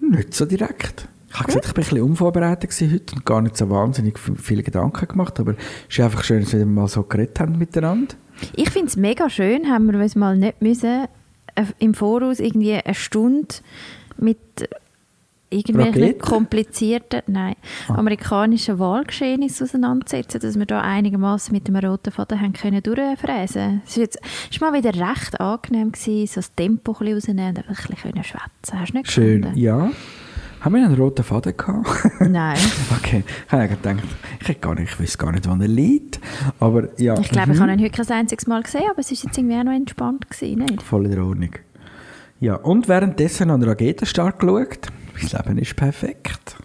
Nicht 0.00 0.34
so 0.34 0.44
direkt. 0.44 1.08
Ich 1.30 1.34
habe 1.34 1.46
gesagt, 1.46 1.66
ich 1.66 1.70
war 1.70 1.76
ein 1.76 1.84
bisschen 1.84 2.02
unvorbereitet 2.02 2.70
heute 2.80 3.14
und 3.14 3.24
gar 3.24 3.42
nicht 3.42 3.56
so 3.56 3.68
wahnsinnig 3.68 4.18
viele 4.18 4.62
Gedanken 4.62 5.06
gemacht, 5.06 5.38
aber 5.40 5.52
es 5.88 5.98
ist 5.98 6.00
einfach 6.00 6.24
schön, 6.24 6.40
dass 6.42 6.52
wir 6.52 6.64
mal 6.64 6.88
so 6.88 7.02
geredet 7.02 7.38
haben 7.40 7.58
miteinander. 7.58 8.14
Ich 8.54 8.70
finde 8.70 8.88
es 8.88 8.96
mega 8.96 9.28
schön, 9.28 9.68
haben 9.68 9.90
wir 9.92 10.00
uns 10.00 10.16
mal 10.16 10.36
nicht 10.36 10.62
müssen, 10.62 11.06
äh, 11.54 11.64
im 11.78 11.94
Voraus 11.94 12.40
irgendwie 12.40 12.74
eine 12.74 12.94
Stunde 12.94 13.48
mit 14.16 14.38
irgendwelchen 15.50 16.18
komplizierten, 16.18 17.22
nein, 17.26 17.56
ah. 17.88 17.94
amerikanischen 17.94 18.78
Wahlgeschehnissen 18.78 19.66
auseinandersetzen, 19.66 20.40
dass 20.40 20.58
wir 20.58 20.66
da 20.66 20.80
einigermaßen 20.80 21.52
mit 21.52 21.68
dem 21.68 21.76
roten 21.76 22.12
Faden 22.12 22.40
haben 22.40 22.52
können 22.52 22.82
durchfräsen. 22.82 23.82
Es 23.86 23.96
war 23.96 24.02
jetzt 24.02 24.20
ist 24.50 24.60
mal 24.60 24.72
wieder 24.72 24.94
recht 24.94 25.40
angenehm 25.40 25.92
gewesen, 25.92 26.26
so 26.26 26.40
das 26.40 26.54
Tempo 26.54 26.92
ein 26.92 26.98
bisschen 26.98 27.14
rausnehmen 27.14 27.56
und 27.56 27.68
ein 27.68 27.74
bisschen 27.74 28.24
schwätzen. 28.24 28.80
Hast 28.80 28.92
du 28.92 28.96
nicht 28.96 29.10
Schön, 29.10 29.42
gefunden? 29.42 29.58
ja. 29.58 29.90
Haben 30.60 30.74
wir 30.74 30.84
einen 30.84 30.94
roten 30.96 31.22
Faden 31.22 31.56
gehabt? 31.56 32.20
Nein. 32.20 32.58
okay, 32.98 33.22
ich 33.46 33.52
habe 33.52 33.68
gedacht, 33.68 34.02
ich, 34.40 34.48
hätte 34.48 34.60
gar 34.60 34.74
nicht, 34.74 34.92
ich 34.92 35.00
weiß 35.00 35.18
gar 35.18 35.30
nicht, 35.30 35.48
wann 35.48 35.60
er 35.60 35.68
liegt. 35.68 36.20
Aber 36.58 36.88
ja. 37.00 37.18
Ich 37.18 37.30
glaube, 37.30 37.48
mhm. 37.48 37.54
ich 37.54 37.60
habe 37.60 37.72
ihn 37.72 37.80
heute 37.80 38.02
kein 38.02 38.18
einziges 38.18 38.46
Mal 38.46 38.62
gesehen, 38.62 38.84
aber 38.90 38.98
es 38.98 39.10
war 39.10 39.18
jetzt 39.24 39.38
irgendwie 39.38 39.56
auch 39.56 39.64
noch 39.64 39.72
entspannt. 39.72 40.28
Gewesen, 40.28 40.58
nicht? 40.58 40.82
Voll 40.82 41.06
in 41.06 41.18
Ordnung. 41.20 41.50
Ja, 42.40 42.56
und 42.56 42.88
währenddessen 42.88 43.50
an 43.50 43.62
Raketenstark 43.62 44.40
geschaut. 44.40 44.88
Mein 45.14 45.44
Leben 45.44 45.58
ist 45.58 45.76
perfekt. 45.76 46.56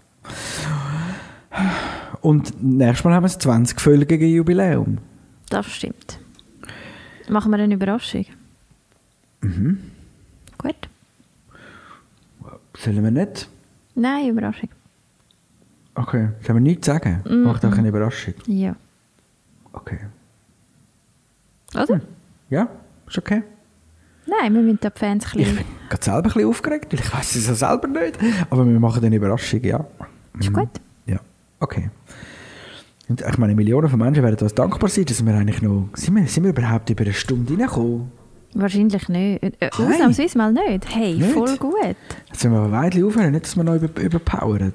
Und 2.20 2.62
nächstes 2.62 3.04
Mal 3.04 3.14
haben 3.14 3.24
wir 3.24 3.28
das 3.28 3.40
20-völlige 3.40 4.26
Jubiläum. 4.26 4.98
Das 5.50 5.66
stimmt. 5.66 6.18
Machen 7.28 7.52
wir 7.52 7.58
eine 7.58 7.74
Überraschung? 7.74 8.26
Mhm. 9.40 9.78
Gut. 10.58 10.88
Sollen 12.76 13.02
wir 13.02 13.10
nicht? 13.10 13.48
Nein, 13.94 14.30
Überraschung. 14.30 14.70
Okay. 15.94 16.28
Sollen 16.42 16.56
wir 16.56 16.60
nichts 16.60 16.86
sagen? 16.86 17.22
Mhm. 17.28 17.44
Macht 17.44 17.64
auch 17.64 17.72
eine 17.72 17.88
Überraschung? 17.88 18.34
Ja. 18.46 18.74
Okay. 19.72 19.98
Hm. 21.74 22.00
Ja, 22.50 22.68
ist 23.06 23.18
okay. 23.18 23.42
Nein, 24.26 24.54
wir 24.54 24.62
müssen 24.62 24.78
die 24.82 24.88
Fans 24.94 25.24
ein 25.26 25.38
bisschen... 25.38 25.58
Ich 25.58 25.64
bin 25.64 25.66
gerade 25.88 26.04
selber 26.04 26.18
ein 26.18 26.22
bisschen 26.22 26.48
aufgeregt, 26.48 26.92
weil 26.92 27.00
ich 27.00 27.12
weiß 27.12 27.34
es 27.36 27.46
ja 27.46 27.54
selber 27.54 27.88
nicht. 27.88 28.18
Aber 28.48 28.66
wir 28.66 28.80
machen 28.80 29.04
eine 29.04 29.16
Überraschung, 29.16 29.62
ja. 29.62 29.84
Ist 30.38 30.52
gut. 30.52 30.68
Ja, 31.06 31.18
okay. 31.60 31.90
Und 33.08 33.20
ich 33.20 33.38
meine, 33.38 33.54
Millionen 33.54 33.88
von 33.88 33.98
Menschen 33.98 34.22
werden 34.22 34.38
uns 34.40 34.54
dankbar 34.54 34.88
sein, 34.88 35.04
dass 35.04 35.24
wir 35.24 35.34
eigentlich 35.34 35.60
noch... 35.62 35.88
Sind 35.94 36.14
wir, 36.14 36.26
sind 36.26 36.44
wir 36.44 36.50
überhaupt 36.50 36.88
über 36.88 37.04
eine 37.04 37.12
Stunde 37.12 37.52
reingekommen? 37.52 38.10
Wahrscheinlich 38.54 39.08
nicht. 39.08 39.42
Äh, 39.42 39.52
äh 39.60 39.70
ausnahmsweise 39.70 40.38
mal 40.38 40.52
nicht. 40.52 40.94
Hey, 40.94 41.14
nicht? 41.14 41.32
voll 41.32 41.56
gut. 41.56 41.74
Jetzt 42.28 42.44
müssen 42.44 42.52
wir 42.52 42.60
aber 42.60 42.72
weit 42.72 43.02
aufhören, 43.02 43.32
nicht, 43.32 43.44
dass 43.44 43.56
wir 43.56 43.64
noch 43.64 43.74
über, 43.74 44.00
überpowern. 44.00 44.72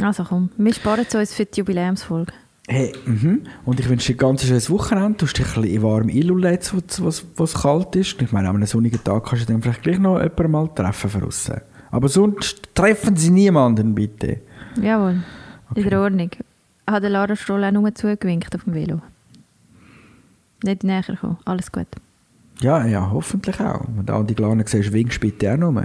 Also 0.00 0.24
komm, 0.24 0.50
wir 0.56 0.72
sparen 0.72 1.04
es 1.06 1.14
uns 1.14 1.34
für 1.34 1.44
die 1.44 1.60
Jubiläumsfolge. 1.60 2.32
Hey, 2.68 2.92
mhm. 3.04 3.42
Und 3.64 3.80
ich 3.80 3.88
wünsche 3.88 4.12
dir 4.12 4.14
ein 4.14 4.18
ganz 4.18 4.44
schönes 4.44 4.70
Wochenende. 4.70 5.18
Du 5.18 5.26
hast 5.26 5.36
dich 5.36 5.56
ein 5.56 5.62
bisschen 5.62 5.82
warm 5.82 6.08
einlullen, 6.08 6.58
was, 7.00 7.24
was 7.36 7.54
kalt 7.54 7.96
ist. 7.96 8.22
Ich 8.22 8.32
meine, 8.32 8.48
an 8.48 8.56
einem 8.56 8.66
sonnigen 8.66 9.02
Tag 9.02 9.26
kannst 9.26 9.48
du 9.48 9.52
dann 9.52 9.60
vielleicht 9.60 9.82
gleich 9.82 9.98
noch 9.98 10.20
jemanden 10.20 10.50
mal 10.50 10.68
treffen 10.68 11.10
von 11.10 11.24
aussen. 11.24 11.60
Aber 11.90 12.08
sonst 12.08 12.74
treffen 12.74 13.16
Sie 13.16 13.30
niemanden, 13.30 13.94
bitte. 13.94 14.40
Jawohl, 14.80 15.22
okay. 15.70 15.80
in 15.80 15.94
Ordnung. 15.94 16.30
Hat 16.86 17.02
der 17.02 17.10
Lara 17.10 17.34
Stroll 17.34 17.64
auch 17.64 17.72
nur 17.72 17.94
zugewinkt 17.94 18.54
auf 18.54 18.64
dem 18.64 18.74
Velo? 18.74 19.00
Nicht 20.62 20.84
näher 20.84 21.02
kommen, 21.20 21.38
alles 21.44 21.72
gut. 21.72 21.88
Ja, 22.60 22.84
ja, 22.84 23.10
hoffentlich 23.10 23.58
auch. 23.60 23.80
Wenn 23.88 24.04
du 24.04 24.22
die 24.22 24.34
Kleinen 24.34 24.66
siehst, 24.66 24.92
winkst 24.92 25.20
bitte 25.20 25.54
auch 25.54 25.56
noch. 25.56 25.82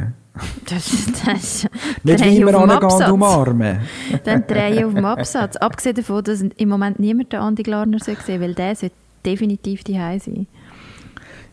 Das, 0.69 0.91
das 1.25 1.67
Nicht 2.03 2.25
wie 2.25 2.37
immer 2.39 2.55
angehen 2.55 3.11
umarmen. 3.11 3.79
Dann 4.25 4.45
drehe 4.45 4.85
auf 4.85 4.93
dem 4.93 5.05
Absatz. 5.05 5.55
Abgesehen 5.55 5.95
davon, 5.95 6.23
dass 6.23 6.41
im 6.41 6.69
Moment 6.69 6.99
niemand 6.99 7.31
den 7.31 7.39
Andi 7.39 7.63
Glarner 7.63 7.99
sehen 7.99 8.17
weil 8.41 8.53
der 8.53 8.75
sollte 8.75 8.95
definitiv 9.25 9.85
die 9.85 9.93
sein. 9.93 10.47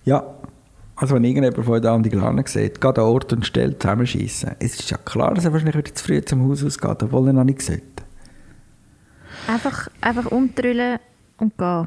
Ja, 0.04 0.24
also 0.96 1.14
wenn 1.14 1.22
irgendjemand 1.22 1.64
von 1.64 1.80
den 1.80 1.90
Andi 1.92 2.10
Glarner 2.10 2.42
sieht, 2.46 2.80
geht 2.80 2.98
an 2.98 3.04
Ort 3.04 3.32
und 3.32 3.46
Stelle 3.46 3.78
zusammenschießen. 3.78 4.56
Es 4.58 4.80
ist 4.80 4.90
ja 4.90 4.96
klar, 4.96 5.34
dass 5.34 5.44
er 5.44 5.52
wahrscheinlich 5.52 5.76
wieder 5.76 5.94
zu 5.94 6.04
früh 6.04 6.20
zum 6.20 6.48
Haus 6.48 6.64
ausgeht, 6.64 7.02
obwohl 7.04 7.28
er 7.28 7.32
noch 7.34 7.44
nicht 7.44 7.62
sieht. 7.62 7.82
Einfach, 9.46 9.88
einfach 10.00 10.26
umdrüllen 10.26 10.98
und 11.38 11.56
gehen. 11.56 11.86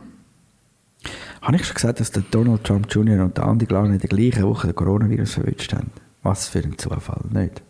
Habe 1.42 1.58
ich 1.58 1.66
schon 1.66 1.76
gesagt, 1.76 2.00
dass 2.00 2.12
der 2.12 2.24
Donald 2.32 2.64
Trump 2.64 2.88
Jr. 2.92 3.24
und 3.24 3.38
der 3.38 3.46
Andi 3.46 3.66
Glarner 3.66 3.94
in 3.94 4.00
der 4.00 4.10
gleichen 4.10 4.44
Woche 4.44 4.68
den 4.68 4.76
Coronavirus 4.76 5.36
verwünscht 5.36 5.74
haben? 5.74 5.92
Was 6.24 6.48
für 6.48 6.60
ein 6.60 6.78
Zufall, 6.78 7.22
nicht? 7.30 7.62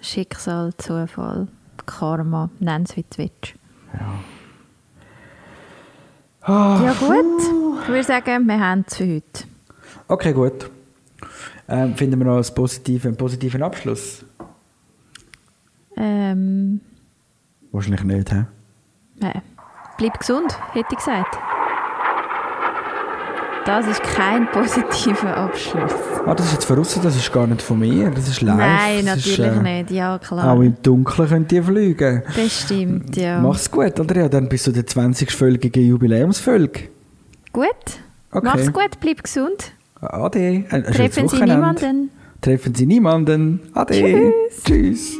Schicksal, 0.00 0.72
Zufall, 0.76 1.48
Karma, 1.86 2.50
nenn 2.60 2.82
es 2.82 2.96
wie 2.96 3.02
du 3.02 3.18
willst. 3.18 3.54
Ja. 3.94 4.14
Oh. 6.46 6.84
Ja 6.84 6.92
gut, 6.92 7.80
ich 7.82 7.88
würde 7.88 8.04
sagen, 8.04 8.46
wir 8.46 8.60
haben 8.60 8.84
es 8.86 8.96
für 8.96 9.06
heute. 9.06 9.44
Okay, 10.08 10.32
gut. 10.32 10.70
Ähm, 11.66 11.96
finden 11.96 12.20
wir 12.20 12.26
noch 12.26 12.36
einen 12.36 12.54
positiven, 12.54 13.08
einen 13.08 13.16
positiven 13.16 13.62
Abschluss? 13.62 14.24
Ähm. 15.96 16.80
Wahrscheinlich 17.72 18.04
nicht, 18.04 18.30
hä? 18.30 18.44
Nein. 19.16 19.42
Bleib 19.96 20.18
gesund, 20.18 20.56
hätte 20.72 20.88
ich 20.90 20.98
gesagt. 20.98 21.38
Das 23.66 23.86
ist 23.86 24.02
kein 24.02 24.46
positiver 24.52 25.34
Abschluss. 25.34 25.92
Ah, 26.26 26.34
das 26.34 26.46
ist 26.46 26.52
jetzt 26.52 26.64
verrissen, 26.66 27.02
das 27.02 27.16
ist 27.16 27.32
gar 27.32 27.46
nicht 27.46 27.62
von 27.62 27.78
mir, 27.78 28.10
das 28.10 28.28
ist 28.28 28.42
live. 28.42 28.58
Nein, 28.58 29.06
das 29.06 29.16
natürlich 29.16 29.38
ist, 29.38 29.56
äh, 29.56 29.62
nicht, 29.62 29.90
ja 29.90 30.18
klar. 30.18 30.52
Auch 30.52 30.60
im 30.60 30.76
Dunkeln 30.82 31.28
könnt 31.28 31.50
ihr 31.50 31.64
fliegen. 31.64 32.22
Das 32.36 32.60
stimmt, 32.60 33.16
ja. 33.16 33.40
Mach's 33.40 33.70
gut, 33.70 33.98
oder? 33.98 34.16
Ja, 34.16 34.28
dann 34.28 34.50
bist 34.50 34.66
du 34.66 34.72
der 34.72 34.84
20-völlige 34.84 35.80
Jubiläumsfolge. 35.80 36.90
Gut, 37.54 37.66
okay. 38.32 38.44
mach's 38.44 38.70
gut, 38.70 39.00
bleib 39.00 39.22
gesund. 39.22 39.72
Ade. 40.02 40.64
Ein 40.68 40.84
Treffen 40.84 41.28
Sie 41.28 41.40
niemanden. 41.40 42.10
Treffen 42.42 42.74
Sie 42.74 42.84
niemanden. 42.84 43.60
Ade. 43.72 43.94
Tschüss. 43.94 44.64
Tschüss. 44.64 45.12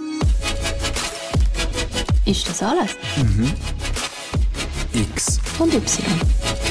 Ist 2.27 2.49
das 2.49 2.63
alles? 2.63 2.97
Mhm. 3.17 3.53
X 4.93 5.41
und 5.59 5.73
Y. 5.73 6.64